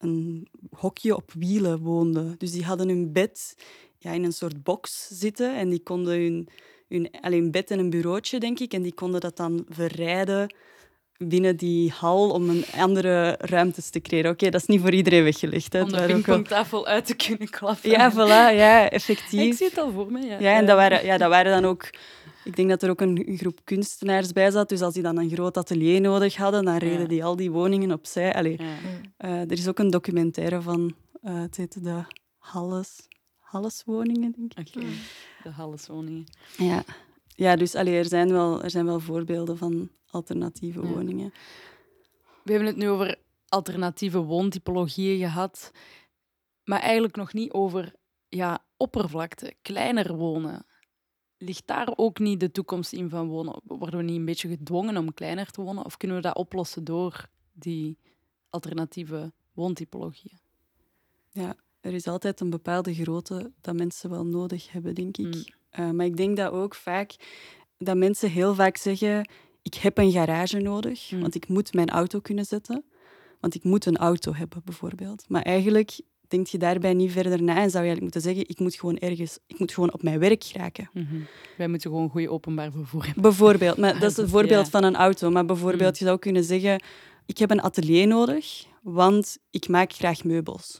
een 0.00 0.48
hokje 0.70 1.16
op 1.16 1.32
wielen 1.38 1.78
woonden. 1.78 2.34
Dus 2.38 2.52
die 2.52 2.64
hadden 2.64 2.88
hun 2.88 3.12
bed 3.12 3.54
ja, 3.98 4.10
in 4.12 4.24
een 4.24 4.32
soort 4.32 4.62
box 4.62 5.08
zitten 5.10 5.56
en 5.56 5.68
die 5.68 5.82
konden 5.82 6.14
hun, 6.20 6.48
hun 6.88 7.10
alleen 7.20 7.50
bed 7.50 7.70
en 7.70 7.78
een 7.78 7.90
bureautje, 7.90 8.40
denk 8.40 8.58
ik, 8.58 8.72
en 8.72 8.82
die 8.82 8.94
konden 8.94 9.20
dat 9.20 9.36
dan 9.36 9.64
verrijden 9.68 10.54
binnen 11.18 11.56
die 11.56 11.90
hal 11.90 12.30
om 12.30 12.48
een 12.50 12.64
andere 12.76 13.34
ruimtes 13.38 13.90
te 13.90 14.00
creëren. 14.00 14.30
Oké, 14.30 14.50
dat 14.50 14.60
is 14.60 14.66
niet 14.66 14.80
voor 14.80 14.92
iedereen 14.92 15.22
weggelegd. 15.24 15.72
Hè. 15.72 15.82
Om 15.82 15.88
de 15.88 15.96
wel- 15.96 16.06
pingpongtafel 16.06 16.86
uit 16.86 17.06
te 17.06 17.14
kunnen 17.14 17.50
klappen. 17.50 17.90
Ja, 17.90 18.12
voilà, 18.12 18.56
ja, 18.56 18.84
Ik 18.86 18.92
effectief. 18.92 19.56
zie 19.56 19.66
het 19.68 19.78
al 19.78 19.90
voor 19.92 20.12
me. 20.12 20.20
Ja, 20.26 20.38
Ja, 20.38 20.56
en 20.56 20.66
dat 20.66 20.76
waren, 20.76 21.04
ja, 21.04 21.18
dat 21.18 21.28
waren 21.28 21.52
dan 21.62 21.70
ook... 21.70 21.90
Ik 22.44 22.56
denk 22.56 22.68
dat 22.68 22.82
er 22.82 22.90
ook 22.90 23.00
een, 23.00 23.36
groep 23.36 23.60
kunstenaars 23.64 24.32
bij 24.32 24.50
zat. 24.50 24.68
Dus 24.68 24.80
als 24.82 24.94
die 24.94 25.02
dan 25.02 25.18
een 25.18 25.30
groot 25.30 25.56
atelier 25.56 26.00
nodig 26.00 26.36
hadden, 26.36 26.64
dan 26.64 26.76
reden 26.76 27.00
Ja. 27.00 27.06
die 27.06 27.24
al 27.24 27.36
die 27.36 27.50
woningen 27.50 27.92
opzij. 27.92 28.34
Allee, 28.34 28.56
Ja. 28.62 28.76
eh, 29.16 29.40
er 29.40 29.52
is 29.52 29.68
ook 29.68 29.78
een 29.78 29.90
documentaire 29.90 30.62
van, 30.62 30.94
eh 31.22 31.40
het 31.40 31.56
heet 31.56 31.84
de 31.84 32.02
Halles, 32.38 33.08
Halleswoningen, 33.38 34.32
denk 34.32 34.52
ik. 34.54 34.76
Oké, 34.76 34.86
de 35.42 35.50
Halleswoningen. 35.50 36.24
Ja, 36.56 36.84
ja 37.26 37.56
dus 37.56 37.74
allee, 37.74 37.96
er, 37.96 38.04
zijn 38.04 38.30
wel, 38.32 38.62
er 38.62 38.70
zijn 38.70 38.84
wel 38.86 39.00
voorbeelden 39.00 39.56
van 39.58 39.88
alternatieve 40.10 40.80
Ja. 40.82 40.86
woningen. 40.88 41.32
We 42.42 42.50
hebben 42.52 42.68
het 42.68 42.76
nu 42.78 42.88
over 42.88 43.16
alternatieve 43.48 44.18
woontypologieën 44.18 45.18
gehad, 45.18 45.70
maar 46.64 46.80
eigenlijk 46.80 47.16
nog 47.16 47.32
niet 47.32 47.52
over 47.52 47.94
ja, 48.28 48.58
oppervlakte, 48.76 49.54
kleiner 49.62 50.16
wonen. 50.16 50.64
Ligt 51.42 51.66
daar 51.66 51.92
ook 51.96 52.18
niet 52.18 52.40
de 52.40 52.50
toekomst 52.50 52.92
in 52.92 53.08
van 53.08 53.28
wonen? 53.28 53.60
Worden 53.64 53.98
we 53.98 54.04
niet 54.04 54.16
een 54.16 54.24
beetje 54.24 54.48
gedwongen 54.48 54.96
om 54.96 55.14
kleiner 55.14 55.50
te 55.50 55.62
wonen? 55.62 55.84
Of 55.84 55.96
kunnen 55.96 56.16
we 56.16 56.22
dat 56.22 56.36
oplossen 56.36 56.84
door 56.84 57.28
die 57.52 57.98
alternatieve 58.50 59.32
woontypologieën? 59.52 60.38
Er 61.80 61.94
is 61.94 62.06
altijd 62.06 62.40
een 62.40 62.50
bepaalde 62.50 62.94
grootte 62.94 63.52
dat 63.60 63.76
mensen 63.76 64.10
wel 64.10 64.26
nodig 64.26 64.72
hebben, 64.72 64.94
denk 64.94 65.16
ik. 65.16 65.34
Mm. 65.34 65.44
Eh, 65.70 65.90
maar 65.90 66.06
ik 66.06 66.16
denk 66.16 66.36
dat 66.36 66.52
ook 66.52 66.74
vaak 66.74 67.16
dat 67.78 67.96
mensen 67.96 68.30
heel 68.30 68.54
vaak 68.54 68.76
zeggen: 68.76 69.30
ik 69.62 69.74
heb 69.74 69.98
een 69.98 70.12
garage 70.12 70.58
nodig, 70.58 71.10
Mm. 71.10 71.20
want 71.20 71.34
ik 71.34 71.48
moet 71.48 71.74
mijn 71.74 71.88
auto 71.88 72.20
kunnen 72.20 72.44
zetten. 72.44 72.84
Want 73.40 73.54
ik 73.54 73.64
moet 73.64 73.86
een 73.86 73.96
auto 73.96 74.34
hebben, 74.34 74.62
bijvoorbeeld. 74.64 75.24
Maar 75.28 75.42
eigenlijk 75.42 76.00
denk 76.30 76.46
je 76.46 76.58
daarbij 76.58 76.94
niet 76.94 77.12
verder 77.12 77.42
na 77.42 77.52
en 77.56 77.70
zou 77.70 77.84
je 77.84 77.90
eigenlijk 77.90 78.00
moeten 78.00 78.20
zeggen: 78.20 78.44
ik 78.48 78.58
moet 78.58 78.74
gewoon 78.74 78.98
ergens, 78.98 79.38
ik 79.46 79.58
moet 79.58 79.72
gewoon 79.72 79.92
op 79.92 80.02
mijn 80.02 80.18
werk 80.18 80.44
geraken. 80.44 80.90
Mhm. 80.92 81.14
Wij 81.56 81.68
moeten 81.68 81.90
gewoon 81.90 82.08
goed 82.08 82.26
openbaar 82.28 82.70
vervoer 82.72 83.04
hebben. 83.04 83.22
Bijvoorbeeld, 83.22 83.76
maar 83.76 83.98
dat 84.00 84.10
is 84.10 84.16
een 84.16 84.28
voorbeeld 84.28 84.64
Ja. 84.64 84.70
van 84.70 84.84
een 84.84 84.96
auto. 84.96 85.30
Maar 85.30 85.44
bijvoorbeeld, 85.44 85.98
je 85.98 86.04
zou 86.04 86.18
kunnen 86.18 86.44
zeggen: 86.44 86.82
ik 87.26 87.38
heb 87.38 87.50
een 87.50 87.62
atelier 87.62 88.06
nodig, 88.06 88.64
want 88.82 89.38
ik 89.50 89.68
maak 89.68 89.92
graag 89.92 90.24
meubels. 90.24 90.78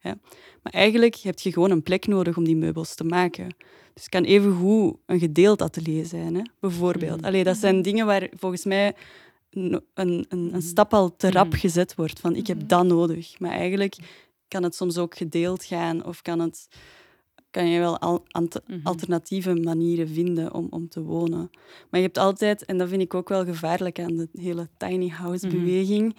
Ja. 0.00 0.18
Maar 0.62 0.72
eigenlijk 0.72 1.14
heb 1.16 1.38
je 1.38 1.52
gewoon 1.52 1.70
een 1.70 1.82
plek 1.82 2.06
nodig 2.06 2.36
om 2.36 2.44
die 2.44 2.56
meubels 2.56 2.94
te 2.94 3.04
maken. 3.04 3.46
Dus 3.94 4.02
het 4.02 4.08
kan 4.08 4.24
evengoed 4.24 4.96
een 5.06 5.18
gedeeld 5.18 5.62
atelier 5.62 6.04
zijn, 6.04 6.34
hè? 6.34 6.42
bijvoorbeeld. 6.60 7.16
Mhm. 7.16 7.24
Allee, 7.26 7.44
dat 7.44 7.56
zijn 7.56 7.82
dingen 7.82 8.06
waar 8.06 8.28
volgens 8.36 8.64
mij 8.64 8.94
een, 9.50 9.80
een, 9.94 10.26
een, 10.28 10.62
stap 10.62 10.94
al 10.94 11.16
te 11.16 11.30
rap 11.30 11.46
Mhm. 11.48 11.56
gezet 11.56 11.94
wordt. 11.94 12.20
Van, 12.20 12.36
ik 12.36 12.46
heb 12.46 12.68
dat 12.68 12.86
nodig. 12.86 13.38
Maar 13.38 13.50
eigenlijk 13.50 13.96
kan 14.50 14.62
het 14.62 14.74
soms 14.74 14.98
ook 14.98 15.16
gedeeld 15.16 15.64
gaan 15.64 16.04
of 16.04 16.22
kan, 16.22 16.40
het, 16.40 16.68
kan 17.50 17.68
je 17.68 17.78
wel 17.78 17.98
al, 17.98 18.24
ant- 18.28 18.60
Mhm. 18.66 18.80
alternatieve 18.86 19.54
manieren 19.54 20.08
vinden 20.08 20.54
om, 20.54 20.66
om 20.70 20.88
te 20.88 21.02
wonen. 21.02 21.50
Maar 21.90 22.00
je 22.00 22.06
hebt 22.06 22.18
altijd, 22.18 22.64
en 22.64 22.78
dat 22.78 22.88
vind 22.88 23.02
ik 23.02 23.14
ook 23.14 23.28
wel 23.28 23.44
gevaarlijk 23.44 23.98
aan 24.00 24.16
de 24.16 24.28
hele 24.32 24.68
tiny 24.76 25.08
house 25.08 25.46
Mhm. 25.46 25.56
beweging, 25.56 26.16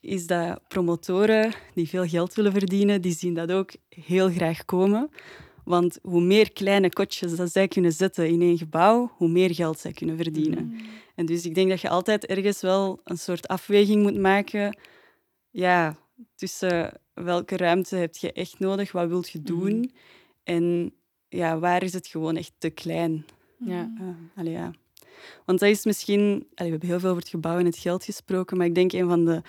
is 0.00 0.26
dat 0.26 0.60
promotoren 0.68 1.52
die 1.74 1.88
veel 1.88 2.06
geld 2.06 2.34
willen 2.34 2.52
verdienen, 2.52 3.02
die 3.02 3.12
zien 3.14 3.34
dat 3.34 3.52
ook 3.52 3.70
heel 3.88 4.30
graag 4.30 4.64
komen. 4.64 5.10
Want 5.64 5.98
hoe 6.02 6.20
meer 6.22 6.52
kleine 6.52 6.88
kotjes 6.88 7.36
dat 7.36 7.52
zij 7.52 7.68
kunnen 7.68 7.92
zetten 7.92 8.28
in 8.28 8.40
één 8.42 8.58
gebouw, 8.58 9.12
hoe 9.16 9.28
meer 9.28 9.54
geld 9.54 9.78
zij 9.78 9.92
kunnen 9.92 10.16
verdienen. 10.16 10.74
En 11.14 11.26
dus 11.26 11.44
ik 11.46 11.54
denk 11.54 11.68
dat 11.70 11.80
je 11.80 11.88
altijd 11.88 12.26
ergens 12.26 12.60
wel 12.60 13.00
een 13.04 13.18
soort 13.18 13.48
afweging 13.48 14.02
moet 14.02 14.16
maken. 14.18 14.78
Ja, 15.50 15.96
tussen 16.34 16.92
welke 17.24 17.56
ruimte 17.56 17.96
heb 17.96 18.16
je 18.16 18.32
echt 18.32 18.58
nodig, 18.58 18.92
wat 18.92 19.08
wilt 19.08 19.28
je 19.28 19.42
doen? 19.42 19.92
En 20.44 20.92
ja, 21.28 21.58
waar 21.58 21.82
is 21.82 21.92
het 21.92 22.06
gewoon 22.06 22.36
echt 22.36 22.52
te 22.58 22.70
klein? 22.70 23.26
Ja. 23.58 23.92
Uh, 24.00 24.08
allee, 24.36 24.52
ja. 24.52 24.70
Want 25.44 25.58
dat 25.58 25.68
is 25.68 25.84
misschien... 25.84 26.20
Allee, 26.30 26.46
we 26.54 26.70
hebben 26.70 26.88
heel 26.88 27.00
veel 27.00 27.08
over 27.08 27.22
het 27.22 27.30
gebouw 27.30 27.58
en 27.58 27.64
het 27.64 27.78
geld 27.78 28.04
gesproken, 28.04 28.56
maar 28.56 28.66
ik 28.66 28.74
denk 28.74 28.92
een 28.92 29.08
van 29.08 29.24
de, 29.24 29.42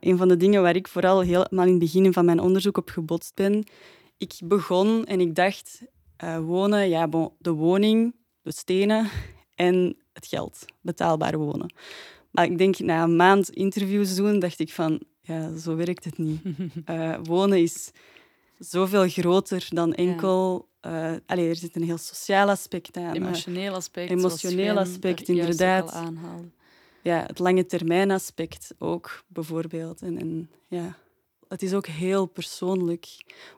een 0.00 0.16
van 0.16 0.28
de 0.28 0.36
dingen 0.36 0.62
waar 0.62 0.76
ik 0.76 0.88
vooral 0.88 1.20
helemaal 1.20 1.64
in 1.64 1.70
het 1.70 1.78
begin 1.78 2.12
van 2.12 2.24
mijn 2.24 2.40
onderzoek 2.40 2.76
op 2.76 2.88
gebotst 2.88 3.34
ben, 3.34 3.64
ik 4.18 4.32
begon 4.44 5.04
en 5.04 5.20
ik 5.20 5.34
dacht, 5.34 5.82
uh, 6.24 6.38
wonen, 6.38 6.88
ja, 6.88 7.08
bon, 7.08 7.30
de 7.38 7.50
woning, 7.50 8.14
de 8.42 8.52
stenen 8.52 9.08
en 9.54 9.96
het 10.12 10.26
geld, 10.26 10.64
betaalbaar 10.80 11.38
wonen. 11.38 11.74
Maar 12.30 12.44
ik 12.44 12.58
denk, 12.58 12.78
na 12.78 13.02
een 13.02 13.16
maand 13.16 13.50
interviews 13.50 14.14
doen, 14.14 14.38
dacht 14.38 14.58
ik 14.58 14.72
van, 14.72 15.00
ja, 15.22 15.56
zo 15.56 15.76
werkt 15.76 16.04
het 16.04 16.18
niet. 16.18 16.40
Uh, 16.90 17.16
wonen 17.24 17.58
is 17.58 17.90
zoveel 18.58 19.08
groter 19.08 19.66
dan 19.68 19.94
enkel... 19.94 20.66
Ja. 20.80 21.12
Uh, 21.12 21.18
allee, 21.26 21.48
er 21.48 21.56
zit 21.56 21.76
een 21.76 21.82
heel 21.82 21.98
sociaal 21.98 22.48
aspect 22.48 22.96
aan. 22.96 23.14
Emotioneel 23.14 23.74
aspect. 23.74 24.10
Emotioneel 24.10 24.78
aspect, 24.78 25.28
inderdaad. 25.28 25.90
Aanhaalde. 25.92 26.50
Ja, 27.02 27.24
het 27.26 27.38
lange 27.38 27.66
termijn 27.66 28.10
aspect 28.10 28.74
ook, 28.78 29.24
bijvoorbeeld. 29.26 30.02
En, 30.02 30.18
en, 30.18 30.50
ja, 30.68 30.96
het 31.48 31.62
is 31.62 31.74
ook 31.74 31.86
heel 31.86 32.26
persoonlijk. 32.26 33.06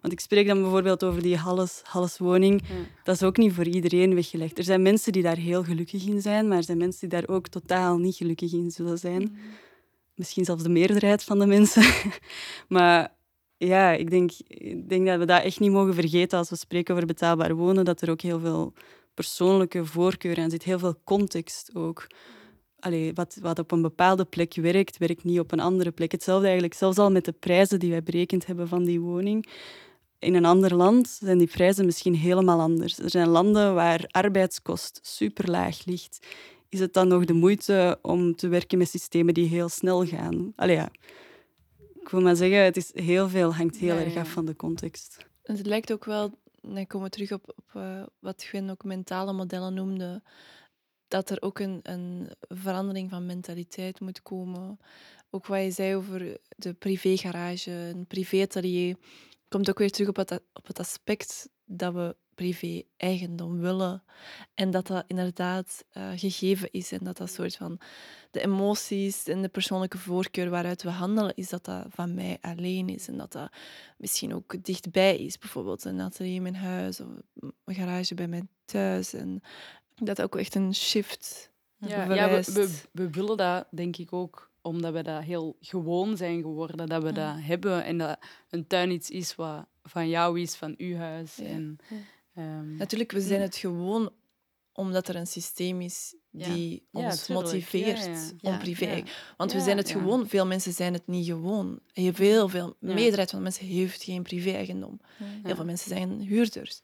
Want 0.01 0.13
ik 0.13 0.21
spreek 0.21 0.47
dan 0.47 0.61
bijvoorbeeld 0.61 1.05
over 1.05 1.23
die 1.23 1.37
Halles. 1.37 1.83
Ja. 1.93 2.59
Dat 3.05 3.15
is 3.15 3.23
ook 3.23 3.37
niet 3.37 3.53
voor 3.53 3.67
iedereen 3.67 4.15
weggelegd. 4.15 4.59
Er 4.59 4.65
zijn 4.65 4.83
mensen 4.83 5.13
die 5.13 5.23
daar 5.23 5.37
heel 5.37 5.65
gelukkig 5.65 6.07
in 6.07 6.21
zijn, 6.21 6.49
maar 6.49 6.57
er 6.57 6.65
zijn 6.65 6.79
mensen 6.79 7.09
die 7.09 7.21
daar 7.21 7.37
ook 7.37 7.49
totaal 7.49 7.99
niet 7.99 8.17
gelukkig 8.17 8.53
in 8.53 8.71
zullen 8.71 8.99
zijn. 8.99 9.23
Mm. 9.23 9.39
Misschien 10.15 10.45
zelfs 10.45 10.63
de 10.63 10.69
meerderheid 10.69 11.25
van 11.25 11.39
de 11.39 11.47
mensen. 11.47 11.85
maar 12.69 13.15
ja, 13.57 13.93
ik 13.93 14.11
denk, 14.11 14.31
ik 14.47 14.89
denk 14.89 15.07
dat 15.07 15.19
we 15.19 15.25
dat 15.25 15.43
echt 15.43 15.61
niet 15.61 15.71
mogen 15.71 15.95
vergeten 15.95 16.39
als 16.39 16.51
we 16.51 16.57
spreken 16.57 16.95
over 16.95 17.07
betaalbaar 17.07 17.55
wonen, 17.55 17.85
dat 17.85 18.01
er 18.03 18.11
ook 18.11 18.21
heel 18.21 18.41
veel 18.41 18.73
persoonlijke 19.15 19.85
voorkeur 19.85 20.39
aan 20.39 20.51
zit, 20.51 20.63
heel 20.63 20.79
veel 20.79 21.01
context 21.05 21.71
ook. 21.75 22.07
Allee, 22.79 23.13
wat, 23.15 23.39
wat 23.41 23.59
op 23.59 23.71
een 23.73 23.83
bepaalde 23.83 24.25
plek 24.25 24.55
werkt, 24.55 24.99
werkt 24.99 25.25
niet 25.25 25.39
op 25.39 25.53
een 25.53 25.61
andere 25.61 25.91
plek. 25.91 26.13
Hetzelfde 26.13 26.45
eigenlijk, 26.45 26.75
zelfs 26.75 26.99
al 26.99 27.11
met 27.11 27.25
de 27.25 27.33
prijzen 27.33 27.79
die 27.79 27.91
wij 27.91 28.03
berekend 28.03 28.47
hebben 28.47 28.69
van 28.69 28.85
die 28.85 29.01
woning. 29.01 29.47
In 30.19 30.35
een 30.35 30.45
ander 30.45 30.75
land 30.75 31.09
zijn 31.09 31.39
die 31.39 31.47
prijzen 31.47 31.85
misschien 31.85 32.15
helemaal 32.15 32.61
anders. 32.61 32.99
Er 32.99 33.11
zijn 33.11 33.29
landen 33.29 33.75
waar 33.75 34.05
arbeidskost 34.11 34.99
super 35.03 35.51
laag 35.51 35.85
ligt. 35.85 36.27
Is 36.75 36.81
het 36.81 36.93
dan 36.93 37.09
nog 37.09 37.25
de 37.25 37.33
moeite 37.33 37.99
om 38.03 38.37
te 38.37 38.49
werken 38.49 38.79
met 38.79 38.89
systemen 38.89 39.35
die 39.35 39.49
heel 39.49 39.69
snel 39.69 40.07
gaan? 40.07 40.53
Allee, 40.57 40.77
ja. 40.77 40.91
Ik 42.01 42.09
wil 42.09 42.21
maar 42.21 42.37
zeggen, 42.37 42.59
het 42.59 42.77
is 42.77 42.91
heel 42.95 43.29
veel, 43.29 43.55
hangt 43.55 43.77
heel 43.77 43.95
ja, 43.95 44.05
erg 44.05 44.17
af 44.17 44.31
van 44.31 44.45
de 44.45 44.57
context. 44.57 45.27
Het 45.43 45.67
lijkt 45.67 45.93
ook 45.93 46.05
wel, 46.05 46.39
dan 46.61 46.87
komen 46.87 47.07
we 47.07 47.13
terug 47.13 47.33
op, 47.33 47.53
op 47.57 47.71
uh, 47.77 48.03
wat 48.19 48.45
Gwen 48.45 48.71
ook 48.71 48.85
mentale 48.85 49.33
modellen 49.33 49.75
noemde, 49.75 50.23
dat 51.09 51.31
er 51.31 51.43
ook 51.43 51.59
een, 51.59 51.81
een 51.83 52.29
verandering 52.49 53.11
van 53.11 53.27
mentaliteit 53.27 54.01
moet 54.01 54.23
komen. 54.23 54.79
Ook 55.31 55.47
wat 55.47 55.63
je 55.63 55.71
zei 55.71 55.97
over 55.97 56.39
de 56.57 56.73
privégarage, 56.73 57.71
een 57.71 58.07
privéatelier, 58.07 58.97
komt 59.55 59.71
ook 59.71 59.79
weer 59.79 59.91
terug 59.91 60.09
op 60.09 60.17
het, 60.17 60.41
op 60.53 60.67
het 60.67 60.79
aspect 60.79 61.49
dat 61.65 61.95
we 61.95 62.17
privé-eigendom 62.35 63.61
willen. 63.61 64.03
En 64.55 64.71
dat 64.71 64.87
dat 64.87 65.05
inderdaad 65.07 65.85
uh, 65.93 66.11
gegeven 66.17 66.71
is 66.71 66.93
en 66.93 66.99
dat 67.03 67.17
dat 67.17 67.31
soort 67.31 67.57
van 67.57 67.81
de 68.31 68.41
emoties 68.41 69.25
en 69.25 69.43
de 69.43 69.49
persoonlijke 69.49 69.99
voorkeur 69.99 70.51
waaruit 70.51 70.83
we 70.83 70.91
handelen, 70.91 71.35
is 71.35 71.49
dat 71.49 71.65
dat 71.65 71.87
van 71.89 72.15
mij 72.15 72.39
alleen 72.41 72.89
is 72.89 73.09
en 73.09 73.17
dat 73.17 73.33
dat 73.33 73.53
misschien 73.97 74.35
ook 74.35 74.65
dichtbij 74.65 75.17
is. 75.19 75.39
Bijvoorbeeld 75.39 75.85
een 75.85 76.01
atelier 76.01 76.35
in 76.35 76.43
mijn 76.43 76.57
huis 76.57 77.01
of 77.01 77.09
een 77.65 77.75
garage 77.75 78.15
bij 78.15 78.29
mij 78.29 78.43
thuis. 78.65 79.13
En 79.13 79.41
dat 79.95 80.23
ook 80.23 80.37
echt 80.37 80.55
een 80.55 80.75
shift 80.75 81.51
ja, 81.77 82.15
ja 82.15 82.29
we, 82.29 82.53
we, 82.53 82.81
we, 82.93 83.11
willen 83.11 83.37
dat 83.37 83.67
denk 83.71 83.97
ik 83.97 84.13
ook 84.13 84.51
omdat 84.65 84.93
we 84.93 85.03
dat 85.03 85.23
heel 85.23 85.57
gewoon 85.61 86.17
zijn 86.17 86.41
geworden, 86.41 86.87
dat 86.87 87.03
we 87.03 87.09
ja. 87.09 87.35
dat 87.35 87.45
hebben 87.45 87.85
en 87.85 87.99
dat 87.99 88.19
een 88.51 88.67
tuin 88.67 88.91
iets 88.91 89.11
is 89.11 89.35
wat 89.35 89.67
van 89.83 90.09
jou 90.09 90.41
is, 90.41 90.55
van 90.55 90.75
uw 90.77 90.97
huis. 90.97 91.37
Ja. 91.37 91.45
En, 91.45 91.79
um, 92.39 92.77
Natuurlijk, 92.77 93.13
we 93.13 93.21
zijn 93.21 93.41
het 93.41 93.57
gewoon 93.57 94.11
omdat 94.73 95.09
er 95.09 95.17
een 95.17 95.27
systeem 95.27 95.81
is 95.81 96.15
die 96.31 96.87
ons 96.93 97.29
motiveert 97.29 98.35
om 98.41 98.59
privé. 98.59 99.03
Want 99.37 99.53
we 99.53 99.61
zijn 99.61 99.77
het 99.77 99.91
gewoon, 99.91 100.29
veel 100.29 100.47
mensen 100.47 100.73
zijn 100.73 100.93
het 100.93 101.07
niet 101.07 101.27
gewoon. 101.27 101.79
Heel 101.93 102.49
veel, 102.49 102.77
meerderheid 102.79 103.31
van 103.31 103.39
de 103.39 103.45
mensen 103.45 103.67
heeft 103.67 104.03
geen 104.03 104.23
privé-eigendom. 104.23 105.01
Heel 105.43 105.55
veel 105.55 105.65
mensen 105.65 105.89
zijn 105.89 106.21
huurders. 106.21 106.81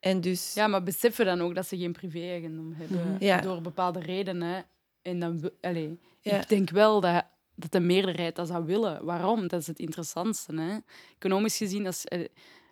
En 0.00 0.20
dus... 0.20 0.54
Ja, 0.54 0.66
maar 0.66 0.82
beseffen 0.82 1.24
dan 1.24 1.40
ook 1.40 1.54
dat 1.54 1.66
ze 1.66 1.78
geen 1.78 1.92
privé-eigendom 1.92 2.72
hebben 2.72 3.16
ja. 3.18 3.40
door 3.40 3.60
bepaalde 3.60 4.00
redenen. 4.00 4.64
En 5.04 5.20
dan, 5.20 5.50
allez, 5.60 5.90
ja. 6.20 6.40
ik 6.40 6.48
denk 6.48 6.70
wel 6.70 7.00
dat, 7.00 7.24
dat 7.54 7.72
de 7.72 7.80
meerderheid 7.80 8.36
dat 8.36 8.48
zou 8.48 8.64
willen. 8.64 9.04
Waarom? 9.04 9.48
Dat 9.48 9.60
is 9.60 9.66
het 9.66 9.78
interessantste. 9.78 10.54
Hè? 10.54 10.78
Economisch 11.18 11.56
gezien, 11.56 11.86
als, 11.86 12.04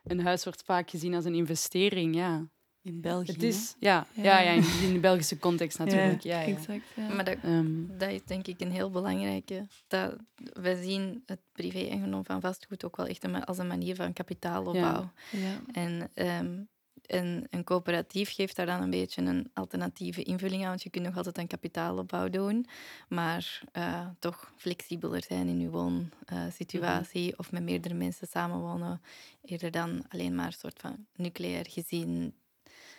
een 0.04 0.20
huis 0.20 0.44
wordt 0.44 0.62
vaak 0.62 0.90
gezien 0.90 1.14
als 1.14 1.24
een 1.24 1.34
investering. 1.34 2.14
Ja. 2.14 2.46
In 2.82 3.00
België. 3.00 3.32
Het 3.32 3.42
is, 3.42 3.76
ja, 3.78 4.06
ja. 4.12 4.22
Ja, 4.22 4.40
ja, 4.40 4.50
in, 4.50 4.64
in 4.82 4.92
de 4.92 4.98
Belgische 4.98 5.38
context 5.38 5.78
natuurlijk. 5.78 6.22
Ja, 6.22 6.40
ja, 6.40 6.46
Exact, 6.46 6.82
ja. 6.94 7.14
Maar 7.14 7.24
dat, 7.24 7.36
um, 7.44 7.90
dat 7.98 8.10
is 8.10 8.24
denk 8.24 8.46
ik 8.46 8.60
een 8.60 8.70
heel 8.70 8.90
belangrijke. 8.90 9.66
Dat 9.86 10.16
we 10.52 10.80
zien 10.82 11.22
het 11.26 11.40
privé-eigendom 11.52 12.24
van 12.24 12.40
vastgoed 12.40 12.84
ook 12.84 12.96
wel 12.96 13.06
echt 13.06 13.24
een, 13.24 13.44
als 13.44 13.58
een 13.58 13.66
manier 13.66 13.94
van 13.94 14.12
kapitaalopbouw. 14.12 15.10
Ja. 15.30 15.60
En 15.72 16.10
um, 16.14 16.68
een, 17.12 17.46
een 17.50 17.64
coöperatief 17.64 18.34
geeft 18.34 18.56
daar 18.56 18.66
dan 18.66 18.82
een 18.82 18.90
beetje 18.90 19.22
een 19.22 19.50
alternatieve 19.54 20.22
invulling 20.22 20.62
aan, 20.62 20.68
want 20.68 20.82
je 20.82 20.90
kunt 20.90 21.04
nog 21.04 21.16
altijd 21.16 21.38
een 21.38 21.46
kapitaalopbouw 21.46 22.28
doen, 22.28 22.66
maar 23.08 23.62
uh, 23.72 24.06
toch 24.18 24.52
flexibeler 24.56 25.22
zijn 25.22 25.48
in 25.48 25.60
je 25.60 25.70
woonsituatie 25.70 27.20
uh, 27.20 27.26
mm 27.26 27.30
-hmm. 27.30 27.38
of 27.38 27.52
met 27.52 27.62
meerdere 27.62 27.94
mensen 27.94 28.26
samenwonen, 28.26 29.02
eerder 29.44 29.70
dan 29.70 30.04
alleen 30.08 30.34
maar 30.34 30.46
een 30.46 30.52
soort 30.52 30.80
van 30.80 31.06
nucleair 31.16 31.66
gezien. 31.68 32.34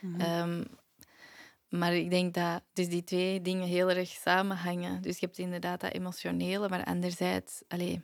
Mm 0.01 0.19
-hmm. 0.19 0.49
um, 0.49 0.65
maar 1.79 1.95
ik 1.95 2.09
denk 2.09 2.33
dat 2.33 2.61
dus 2.73 2.89
die 2.89 3.03
twee 3.03 3.41
dingen 3.41 3.67
heel 3.67 3.89
erg 3.89 4.09
samenhangen. 4.09 5.01
Dus 5.01 5.19
je 5.19 5.25
hebt 5.25 5.37
inderdaad 5.37 5.79
dat 5.79 5.93
emotionele, 5.93 6.69
maar 6.69 6.83
anderzijds, 6.83 7.61
allez, 7.67 7.93
ik 7.93 8.01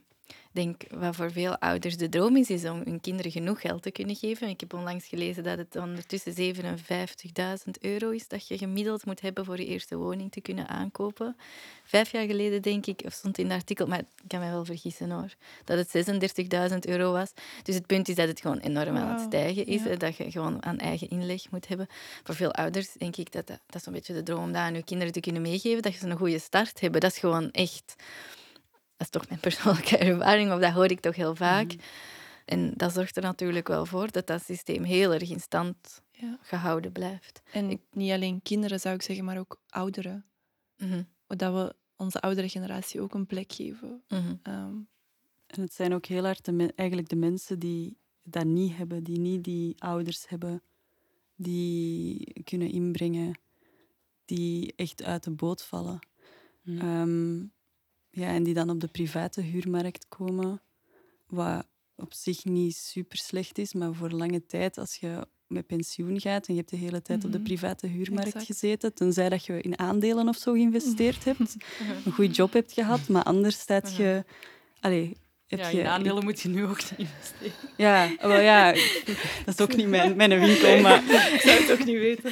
denk 0.51 0.83
wat 0.91 1.15
voor 1.15 1.31
veel 1.31 1.57
ouders 1.57 1.97
de 1.97 2.09
droom 2.09 2.35
is, 2.35 2.49
is 2.49 2.65
om 2.65 2.81
hun 2.83 3.01
kinderen 3.01 3.31
genoeg 3.31 3.61
geld 3.61 3.81
te 3.81 3.91
kunnen 3.91 4.15
geven. 4.15 4.49
Ik 4.49 4.59
heb 4.59 4.73
onlangs 4.73 5.07
gelezen 5.07 5.43
dat 5.43 5.57
het 5.57 5.75
ondertussen 5.75 6.55
57.000 6.55 7.71
euro 7.81 8.09
is 8.09 8.27
dat 8.27 8.47
je 8.47 8.57
gemiddeld 8.57 9.05
moet 9.05 9.21
hebben 9.21 9.45
voor 9.45 9.57
je 9.57 9.65
eerste 9.65 9.97
woning 9.97 10.31
te 10.31 10.41
kunnen 10.41 10.67
aankopen. 10.67 11.35
Vijf 11.83 12.11
jaar 12.11 12.25
geleden, 12.25 12.61
denk 12.61 12.85
ik, 12.85 13.01
of 13.05 13.13
stond 13.13 13.37
in 13.37 13.45
het 13.45 13.53
artikel, 13.53 13.87
maar 13.87 13.99
ik 13.99 14.05
kan 14.27 14.39
mij 14.39 14.51
wel 14.51 14.65
vergissen 14.65 15.11
hoor, 15.11 15.33
dat 15.65 15.77
het 15.77 16.71
36.000 16.71 16.77
euro 16.79 17.11
was. 17.11 17.31
Dus 17.63 17.75
het 17.75 17.85
punt 17.85 18.07
is 18.07 18.15
dat 18.15 18.27
het 18.27 18.41
gewoon 18.41 18.59
enorm 18.59 18.97
aan 18.97 19.13
het 19.13 19.21
stijgen 19.21 19.65
is. 19.65 19.83
Ja. 19.83 19.95
Dat 19.95 20.15
je 20.15 20.31
gewoon 20.31 20.65
aan 20.65 20.77
eigen 20.77 21.09
inleg 21.09 21.51
moet 21.51 21.67
hebben. 21.67 21.87
Voor 22.23 22.35
veel 22.35 22.53
ouders 22.53 22.93
denk 22.93 23.15
ik 23.15 23.31
dat 23.31 23.47
dat, 23.47 23.59
dat 23.65 23.81
is 23.81 23.85
een 23.85 23.93
beetje 23.93 24.13
de 24.13 24.23
droom 24.23 24.43
om 24.43 24.51
dat 24.51 24.61
aan 24.61 24.73
je 24.73 24.83
kinderen 24.83 25.13
te 25.13 25.19
kunnen 25.19 25.41
meegeven. 25.41 25.81
Dat 25.81 25.93
je 25.93 25.99
ze 25.99 26.07
een 26.07 26.17
goede 26.17 26.39
start 26.39 26.79
hebben. 26.79 27.01
Dat 27.01 27.11
is 27.11 27.17
gewoon 27.17 27.51
echt 27.51 27.95
dat 28.99 29.07
is 29.07 29.09
toch 29.09 29.27
mijn 29.27 29.39
persoonlijke 29.47 29.97
ervaring, 29.97 30.51
of 30.51 30.59
dat 30.59 30.73
hoor 30.73 30.91
ik 30.91 30.99
toch 30.99 31.15
heel 31.15 31.35
vaak. 31.35 31.73
Mm. 31.73 31.79
En 32.45 32.73
dat 32.75 32.93
zorgt 32.93 33.17
er 33.17 33.23
natuurlijk 33.23 33.67
wel 33.67 33.85
voor 33.85 34.11
dat 34.11 34.27
dat 34.27 34.43
systeem 34.43 34.83
heel 34.83 35.13
erg 35.13 35.29
in 35.29 35.39
stand 35.39 36.01
ja. 36.11 36.37
gehouden 36.41 36.91
blijft. 36.91 37.41
En 37.51 37.69
ik, 37.69 37.81
niet 37.91 38.11
alleen 38.11 38.41
kinderen, 38.41 38.79
zou 38.79 38.95
ik 38.95 39.01
zeggen, 39.01 39.25
maar 39.25 39.39
ook 39.39 39.61
ouderen. 39.67 40.25
Mm 40.77 40.91
-hmm. 40.91 41.07
Dat 41.27 41.53
we 41.53 41.75
onze 41.95 42.21
oudere 42.21 42.49
generatie 42.49 43.01
ook 43.01 43.13
een 43.13 43.25
plek 43.25 43.53
geven. 43.53 44.03
Mm 44.07 44.17
-hmm. 44.17 44.53
um, 44.53 44.87
en 45.47 45.61
het 45.61 45.73
zijn 45.73 45.93
ook 45.93 46.05
heel 46.05 46.23
hard 46.23 46.45
de 46.45 46.73
eigenlijk 46.75 47.09
de 47.09 47.15
mensen 47.15 47.59
die 47.59 47.97
dat 48.23 48.45
niet 48.45 48.75
hebben, 48.75 49.03
die 49.03 49.19
niet 49.19 49.43
die 49.43 49.75
ouders 49.77 50.27
hebben 50.27 50.61
die 51.41 52.33
kunnen 52.43 52.71
inbrengen, 52.71 53.39
die 54.25 54.73
echt 54.75 55.03
uit 55.03 55.23
de 55.23 55.31
boot 55.31 55.63
vallen. 55.63 55.99
Hm. 56.61 56.79
Ehm, 56.79 57.45
ja, 58.11 58.27
en 58.27 58.43
die 58.43 58.53
dan 58.53 58.69
op 58.69 58.79
de 58.79 58.87
private 58.87 59.41
huurmarkt 59.41 60.07
komen, 60.07 60.61
wat 61.27 61.67
op 61.95 62.13
zich 62.13 62.45
niet 62.45 62.75
super 62.75 63.17
slecht 63.17 63.57
is, 63.57 63.73
maar 63.73 63.93
voor 63.93 64.09
lange 64.11 64.45
tijd, 64.45 64.77
als 64.77 64.95
je 64.95 65.27
met 65.47 65.67
pensioen 65.67 66.19
gaat 66.19 66.47
en 66.47 66.53
je 66.53 66.59
hebt 66.59 66.71
de 66.71 66.77
hele 66.77 67.01
tijd 67.01 67.25
op 67.25 67.31
de 67.31 67.37
Mhm. 67.37 67.47
private 67.47 67.87
huurmarkt 67.87 68.27
Exact. 68.27 68.45
gezeten, 68.45 68.93
tenzij 68.93 69.29
dat 69.29 69.45
je 69.45 69.61
in 69.61 69.79
aandelen 69.79 70.27
of 70.27 70.37
zo 70.37 70.51
geïnvesteerd 70.53 71.23
hebt, 71.29 71.55
een 72.05 72.11
goede 72.11 72.33
job 72.33 72.53
hebt 72.53 72.71
gehad, 72.73 73.07
maar 73.07 73.23
anders 73.23 73.59
staat 73.59 73.95
je... 73.95 74.23
Allee, 74.79 75.17
heb 75.49 75.59
ja, 75.59 75.67
je, 75.69 75.79
in 75.79 75.87
aandelen 75.87 76.23
moet 76.23 76.39
je 76.41 76.49
nu 76.49 76.65
ook 76.65 76.77
niet 76.77 76.93
investeren. 76.97 77.51
Ja, 77.77 78.09
wel 78.21 78.39
ja, 78.39 78.71
dat 79.45 79.59
is 79.59 79.61
ook 79.61 79.75
niet 79.75 79.87
mijn, 79.87 80.15
mijn 80.15 80.39
winkel, 80.39 80.79
maar 80.79 81.03
Ik 81.33 81.41
zou 81.41 81.59
het 81.61 81.71
ook 81.71 81.85
niet 81.85 81.97
weten. 81.97 82.31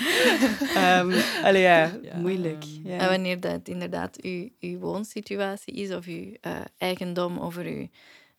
ehm 0.76 1.12
allee, 1.44 1.62
ja, 1.62 1.98
Ja, 2.02 2.18
moeilijk. 2.18 2.64
ehm, 2.64 2.88
Ja. 2.90 2.98
En 2.98 3.10
wanneer 3.10 3.40
dat 3.40 3.68
inderdaad 3.68 4.22
uw, 4.22 4.50
uw 4.60 4.78
woonsituatie 4.80 5.74
is, 5.74 5.92
of 5.92 6.06
uw 6.06 6.34
eh, 6.42 6.52
eigendom 6.78 7.40
over 7.40 7.66
uw, 7.66 7.88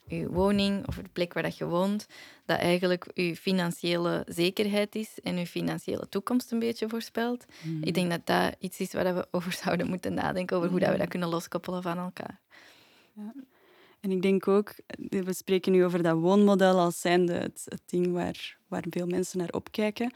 uw 0.08 0.28
woning, 0.28 0.86
of 0.86 0.94
de 0.94 1.02
plek 1.12 1.32
waar 1.32 1.42
dat 1.42 1.56
je 1.58 1.64
woont, 1.66 2.06
dat 2.46 2.58
eigenlijk 2.58 3.06
uw 3.14 3.34
financiële 3.34 4.22
zekerheid 4.28 4.94
is 4.94 5.18
en 5.22 5.36
uw 5.36 5.44
financiële 5.44 6.08
toekomst 6.08 6.52
een 6.52 6.58
beetje 6.58 6.88
voorspelt. 6.88 7.44
Mhm. 7.62 7.82
Ik 7.82 7.94
denk 7.94 8.10
dat 8.10 8.20
dat 8.26 8.54
iets 8.58 8.78
is 8.80 8.92
waar 8.92 9.14
we 9.14 9.26
over 9.30 9.52
zouden 9.64 9.88
moeten 9.88 10.14
nadenken, 10.14 10.56
over 10.56 10.68
hoe 10.70 10.80
dat 10.80 10.90
we 10.90 10.98
dat 10.98 11.08
kunnen 11.08 11.28
loskoppelen 11.28 11.82
van 11.82 11.98
elkaar. 11.98 12.40
En 14.00 14.10
ik 14.10 14.22
denk 14.22 14.48
ook, 14.48 14.74
eh, 14.86 15.20
we 15.22 15.32
spreken 15.32 15.72
nu 15.72 15.84
over 15.84 16.02
dat 16.02 16.18
woonmodel 16.18 16.78
als 16.78 17.00
zijnde 17.00 17.32
het, 17.32 17.62
het 17.64 17.82
ding 17.86 18.12
waar, 18.12 18.58
waar 18.68 18.84
veel 18.90 19.06
mensen 19.06 19.38
naar 19.38 19.50
opkijken. 19.50 20.12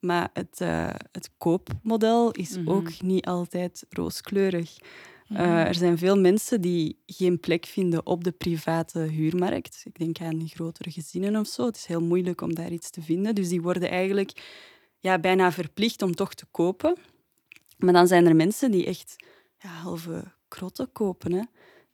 Maar 0.00 0.30
het, 0.32 0.60
eh, 0.60 0.90
het 1.12 1.30
koopmodel 1.38 2.30
is 2.30 2.56
Mhm. 2.56 2.70
ook 2.70 3.02
niet 3.02 3.26
altijd 3.26 3.86
rooskleurig. 3.88 4.76
Mhm. 5.28 5.40
Eh, 5.40 5.66
er 5.66 5.74
zijn 5.74 5.98
veel 5.98 6.18
mensen 6.18 6.60
die 6.60 6.98
geen 7.06 7.40
plek 7.40 7.66
vinden 7.66 8.06
op 8.06 8.24
de 8.24 8.32
private 8.32 8.98
huurmarkt. 8.98 9.82
Ik 9.84 9.98
denk 9.98 10.20
aan 10.20 10.48
grotere 10.48 10.90
gezinnen 10.90 11.36
of 11.36 11.46
zo. 11.46 11.66
Het 11.66 11.76
is 11.76 11.86
heel 11.86 12.02
moeilijk 12.02 12.40
om 12.40 12.54
daar 12.54 12.72
iets 12.72 12.90
te 12.90 13.02
vinden. 13.02 13.34
Dus 13.34 13.48
die 13.48 13.62
worden 13.62 13.90
eigenlijk 13.90 14.32
ja, 14.98 15.18
bijna 15.18 15.52
verplicht 15.52 16.02
om 16.02 16.14
toch 16.14 16.34
te 16.34 16.46
kopen. 16.50 16.96
Maar 17.78 17.92
dan 17.92 18.06
zijn 18.06 18.26
er 18.26 18.36
mensen 18.36 18.70
die 18.70 18.86
echt 18.86 19.16
ja, 19.58 19.68
halve 19.68 20.24
krotten 20.48 20.92
kopen. 20.92 21.32
Hè? 21.32 21.42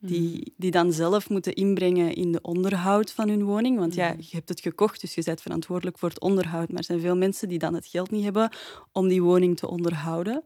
Die, 0.06 0.52
die 0.56 0.70
dan 0.70 0.92
zelf 0.92 1.28
moeten 1.30 1.54
inbrengen 1.54 2.14
in 2.14 2.32
de 2.32 2.40
onderhoud 2.42 3.12
van 3.12 3.28
hun 3.28 3.44
woning. 3.44 3.78
Want 3.78 3.94
ja, 3.94 4.08
Mhm. 4.08 4.18
je 4.20 4.28
hebt 4.30 4.48
het 4.48 4.60
gekocht, 4.60 5.00
dus 5.00 5.14
je 5.14 5.22
bent 5.24 5.40
verantwoordelijk 5.42 5.98
voor 5.98 6.08
het 6.08 6.20
onderhoud. 6.20 6.68
Maar 6.68 6.78
er 6.78 6.84
zijn 6.84 7.00
veel 7.00 7.16
mensen 7.16 7.48
die 7.48 7.58
dan 7.58 7.74
het 7.74 7.86
geld 7.86 8.10
niet 8.10 8.24
hebben 8.24 8.50
om 8.92 9.08
die 9.08 9.22
woning 9.22 9.56
te 9.56 9.68
onderhouden. 9.68 10.42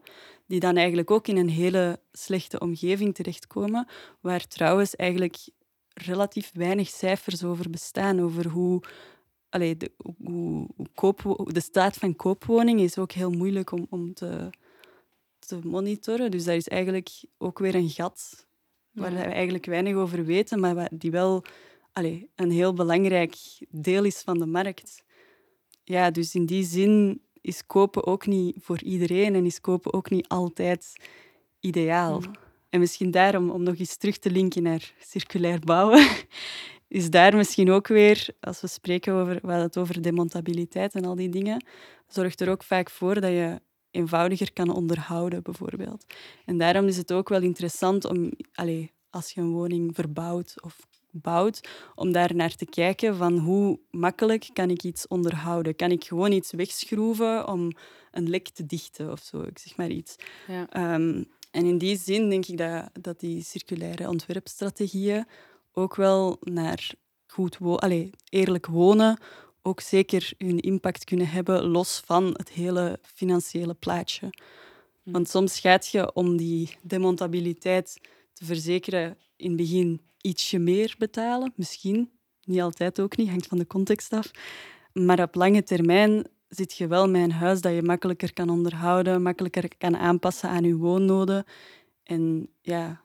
Die 0.47 0.61
dan 0.61 0.77
eigenlijk 0.77 1.11
ook 1.11 1.29
in 1.29 1.37
een 1.37 1.49
hele 1.49 2.01
slechte 2.13 2.59
omgeving 2.59 3.15
terechtkomen. 3.15 3.87
Waar 4.21 4.47
trouwens 4.47 4.97
eigenlijk 4.97 5.37
relatief 5.95 6.51
weinig 6.55 6.89
cijfers 6.89 7.45
over 7.45 7.71
bestaan. 7.71 8.21
Over 8.21 8.49
hoe, 8.49 8.83
allee, 9.49 9.77
de, 9.77 9.91
hoe, 10.25 10.67
hoe 10.77 10.87
koopwo- 10.95 11.45
de 11.45 11.61
staat 11.61 11.97
van 11.97 12.17
koopwoningen 12.17 12.85
is 12.85 12.99
ook 12.99 13.13
heel 13.13 13.31
moeilijk 13.31 13.71
om, 13.73 13.87
om 13.91 14.15
te, 14.15 14.51
te 15.39 15.59
monitoren. 15.65 16.31
Dus 16.31 16.45
daar 16.45 16.57
is 16.57 16.69
eigenlijk 16.69 17.11
ook 17.39 17.59
weer 17.59 17.75
een 17.75 17.91
gat 17.91 18.47
waar 18.99 19.13
we 19.13 19.19
eigenlijk 19.19 19.67
weinig 19.67 19.95
over 19.95 20.25
weten, 20.25 20.61
maar 20.61 20.89
die 20.93 21.11
wel 21.11 21.45
allee, 21.93 22.29
een 22.35 22.51
heel 22.51 22.73
belangrijk 22.75 23.37
deel 23.69 24.05
is 24.05 24.21
van 24.21 24.39
de 24.39 24.47
markt. 24.47 25.05
Ja, 25.85 26.11
dus 26.11 26.35
in 26.35 26.47
die 26.47 26.65
zin 26.65 27.21
is 27.41 27.67
kopen 27.67 28.07
ook 28.07 28.27
niet 28.27 28.57
voor 28.61 28.83
iedereen 28.83 29.35
en 29.35 29.45
is 29.45 29.61
kopen 29.61 29.93
ook 29.93 30.11
niet 30.11 30.29
altijd 30.29 30.93
ideaal. 31.61 32.21
Mhm. 32.21 32.31
En 32.69 32.81
misschien 32.81 33.11
daarom, 33.11 33.51
om 33.51 33.63
nog 33.63 33.79
eens 33.79 33.97
terug 33.97 34.19
te 34.19 34.31
linken 34.31 34.63
naar 34.63 34.93
circulair 34.99 35.59
bouwen, 35.61 36.09
is 36.89 37.11
daar 37.11 37.37
misschien 37.37 37.71
ook 37.71 37.89
weer, 37.89 38.29
als 38.41 38.61
we 38.61 38.67
spreken 38.67 39.15
over, 39.15 39.39
we 39.43 39.53
het 39.53 39.79
over 39.79 40.03
demontabiliteit 40.03 40.95
en 40.95 41.05
al 41.05 41.15
die 41.15 41.29
dingen, 41.29 41.65
zorgt 42.07 42.41
er 42.41 42.51
ook 42.51 42.63
vaak 42.63 42.91
voor 42.91 43.21
dat 43.21 43.31
je 43.31 43.61
eenvoudiger 43.91 44.53
kan 44.53 44.75
onderhouden, 44.75 45.43
bijvoorbeeld. 45.43 46.05
En 46.45 46.59
daarom 46.59 46.87
is 46.87 46.97
het 46.97 47.13
ook 47.13 47.29
wel 47.29 47.43
interessant 47.43 48.05
om, 48.05 48.33
als 49.11 49.31
je 49.31 49.41
een 49.41 49.53
woning 49.53 49.95
verbouwt 49.95 50.55
of 50.63 50.87
bouwt, 51.11 51.69
om 51.95 52.13
daar 52.13 52.35
naar 52.35 52.55
te 52.55 52.67
kijken 52.67 53.17
van 53.17 53.39
hoe 53.39 53.79
makkelijk 53.91 54.49
kan 54.53 54.71
ik 54.71 54.83
iets 54.83 55.07
onderhouden? 55.07 55.77
Kan 55.77 55.91
ik 55.91 56.05
gewoon 56.05 56.33
iets 56.33 56.53
wegschroeven 56.53 57.49
om 57.49 57.73
een 58.11 58.29
lek 58.29 58.49
te 58.49 58.67
dichten 58.67 59.13
of 59.13 59.21
zo? 59.21 59.43
Ik 59.43 59.59
zeg 59.59 59.77
maar 59.77 59.91
iets. 59.91 60.17
Ja. 60.47 60.69
Ehm, 60.69 61.25
en 61.51 61.65
in 61.65 61.79
die 61.79 61.99
zin 61.99 62.31
denk 62.31 62.47
ik 62.47 62.59
dat, 62.59 62.91
dat 63.01 63.21
die 63.21 63.43
circulaire 63.43 64.09
ontwerpstrategieën 64.09 65.27
ook 65.73 65.95
wel 65.95 66.37
naar 66.41 66.91
goed 67.27 67.59
wo 67.59 67.77
allee, 67.77 68.11
eerlijk 68.29 68.67
wonen 68.67 69.19
ook 69.69 69.81
zeker 69.81 70.33
hun 70.39 70.61
impact 70.61 71.05
kunnen 71.05 71.29
hebben, 71.29 71.65
los 71.65 72.03
van 72.05 72.25
het 72.37 72.49
hele 72.49 72.99
financiële 73.03 73.75
plaatje. 73.75 74.31
Hm. 75.03 75.11
Want 75.11 75.29
soms 75.29 75.61
gaat 75.61 75.89
je 75.89 76.15
om 76.15 76.37
die 76.37 76.77
demontabiliteit 76.83 78.01
te 78.33 78.45
verzekeren 78.45 79.17
in 79.37 79.49
het 79.49 79.57
begin 79.57 80.01
ietsje 80.21 80.59
meer 80.59 80.95
betalen. 80.99 81.53
Misschien, 81.57 82.11
niet 82.45 82.61
altijd 82.61 83.01
ook 83.01 83.17
niet, 83.17 83.29
hangt 83.29 83.47
van 83.47 83.59
de 83.59 83.67
context 83.67 84.13
af. 84.13 84.31
Maar 84.93 85.23
op 85.23 85.35
lange 85.35 85.63
termijn 85.63 86.27
zit 86.49 86.77
je 86.77 86.87
wel 86.87 87.09
met 87.09 87.23
een 87.23 87.33
huis 87.33 87.61
dat 87.61 87.75
je 87.75 87.83
makkelijker 87.83 88.33
kan 88.33 88.51
onderhouden, 88.51 89.23
makkelijker 89.23 89.77
kan 89.79 89.97
aanpassen 89.97 90.49
aan 90.49 90.65
je 90.65 90.77
woonnoden. 90.77 91.45
En 92.03 92.49
ja, 92.63 93.01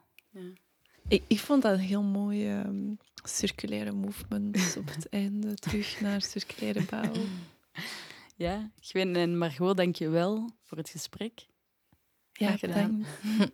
Ik, 1.07 1.23
ik 1.27 1.39
vond 1.39 1.61
dat 1.61 1.73
een 1.73 1.79
heel 1.79 2.03
mooi 2.03 2.49
ehm, 2.49 2.93
circulaire 3.23 3.91
movement 3.91 4.75
op 4.77 4.87
het 4.89 5.09
einde. 5.21 5.53
Terug 5.55 6.01
naar 6.01 6.21
circulaire 6.21 6.83
bouw. 6.89 7.11
Ja, 8.35 8.71
Gwen 8.79 9.15
en 9.15 9.37
Margot, 9.37 9.77
dank 9.77 9.95
je 9.95 10.09
wel 10.09 10.49
voor 10.61 10.77
het 10.77 10.89
gesprek. 10.89 11.45
Ja, 12.31 12.47
Graag 12.47 12.59
gedaan. 12.59 13.05
bedankt. 13.21 13.53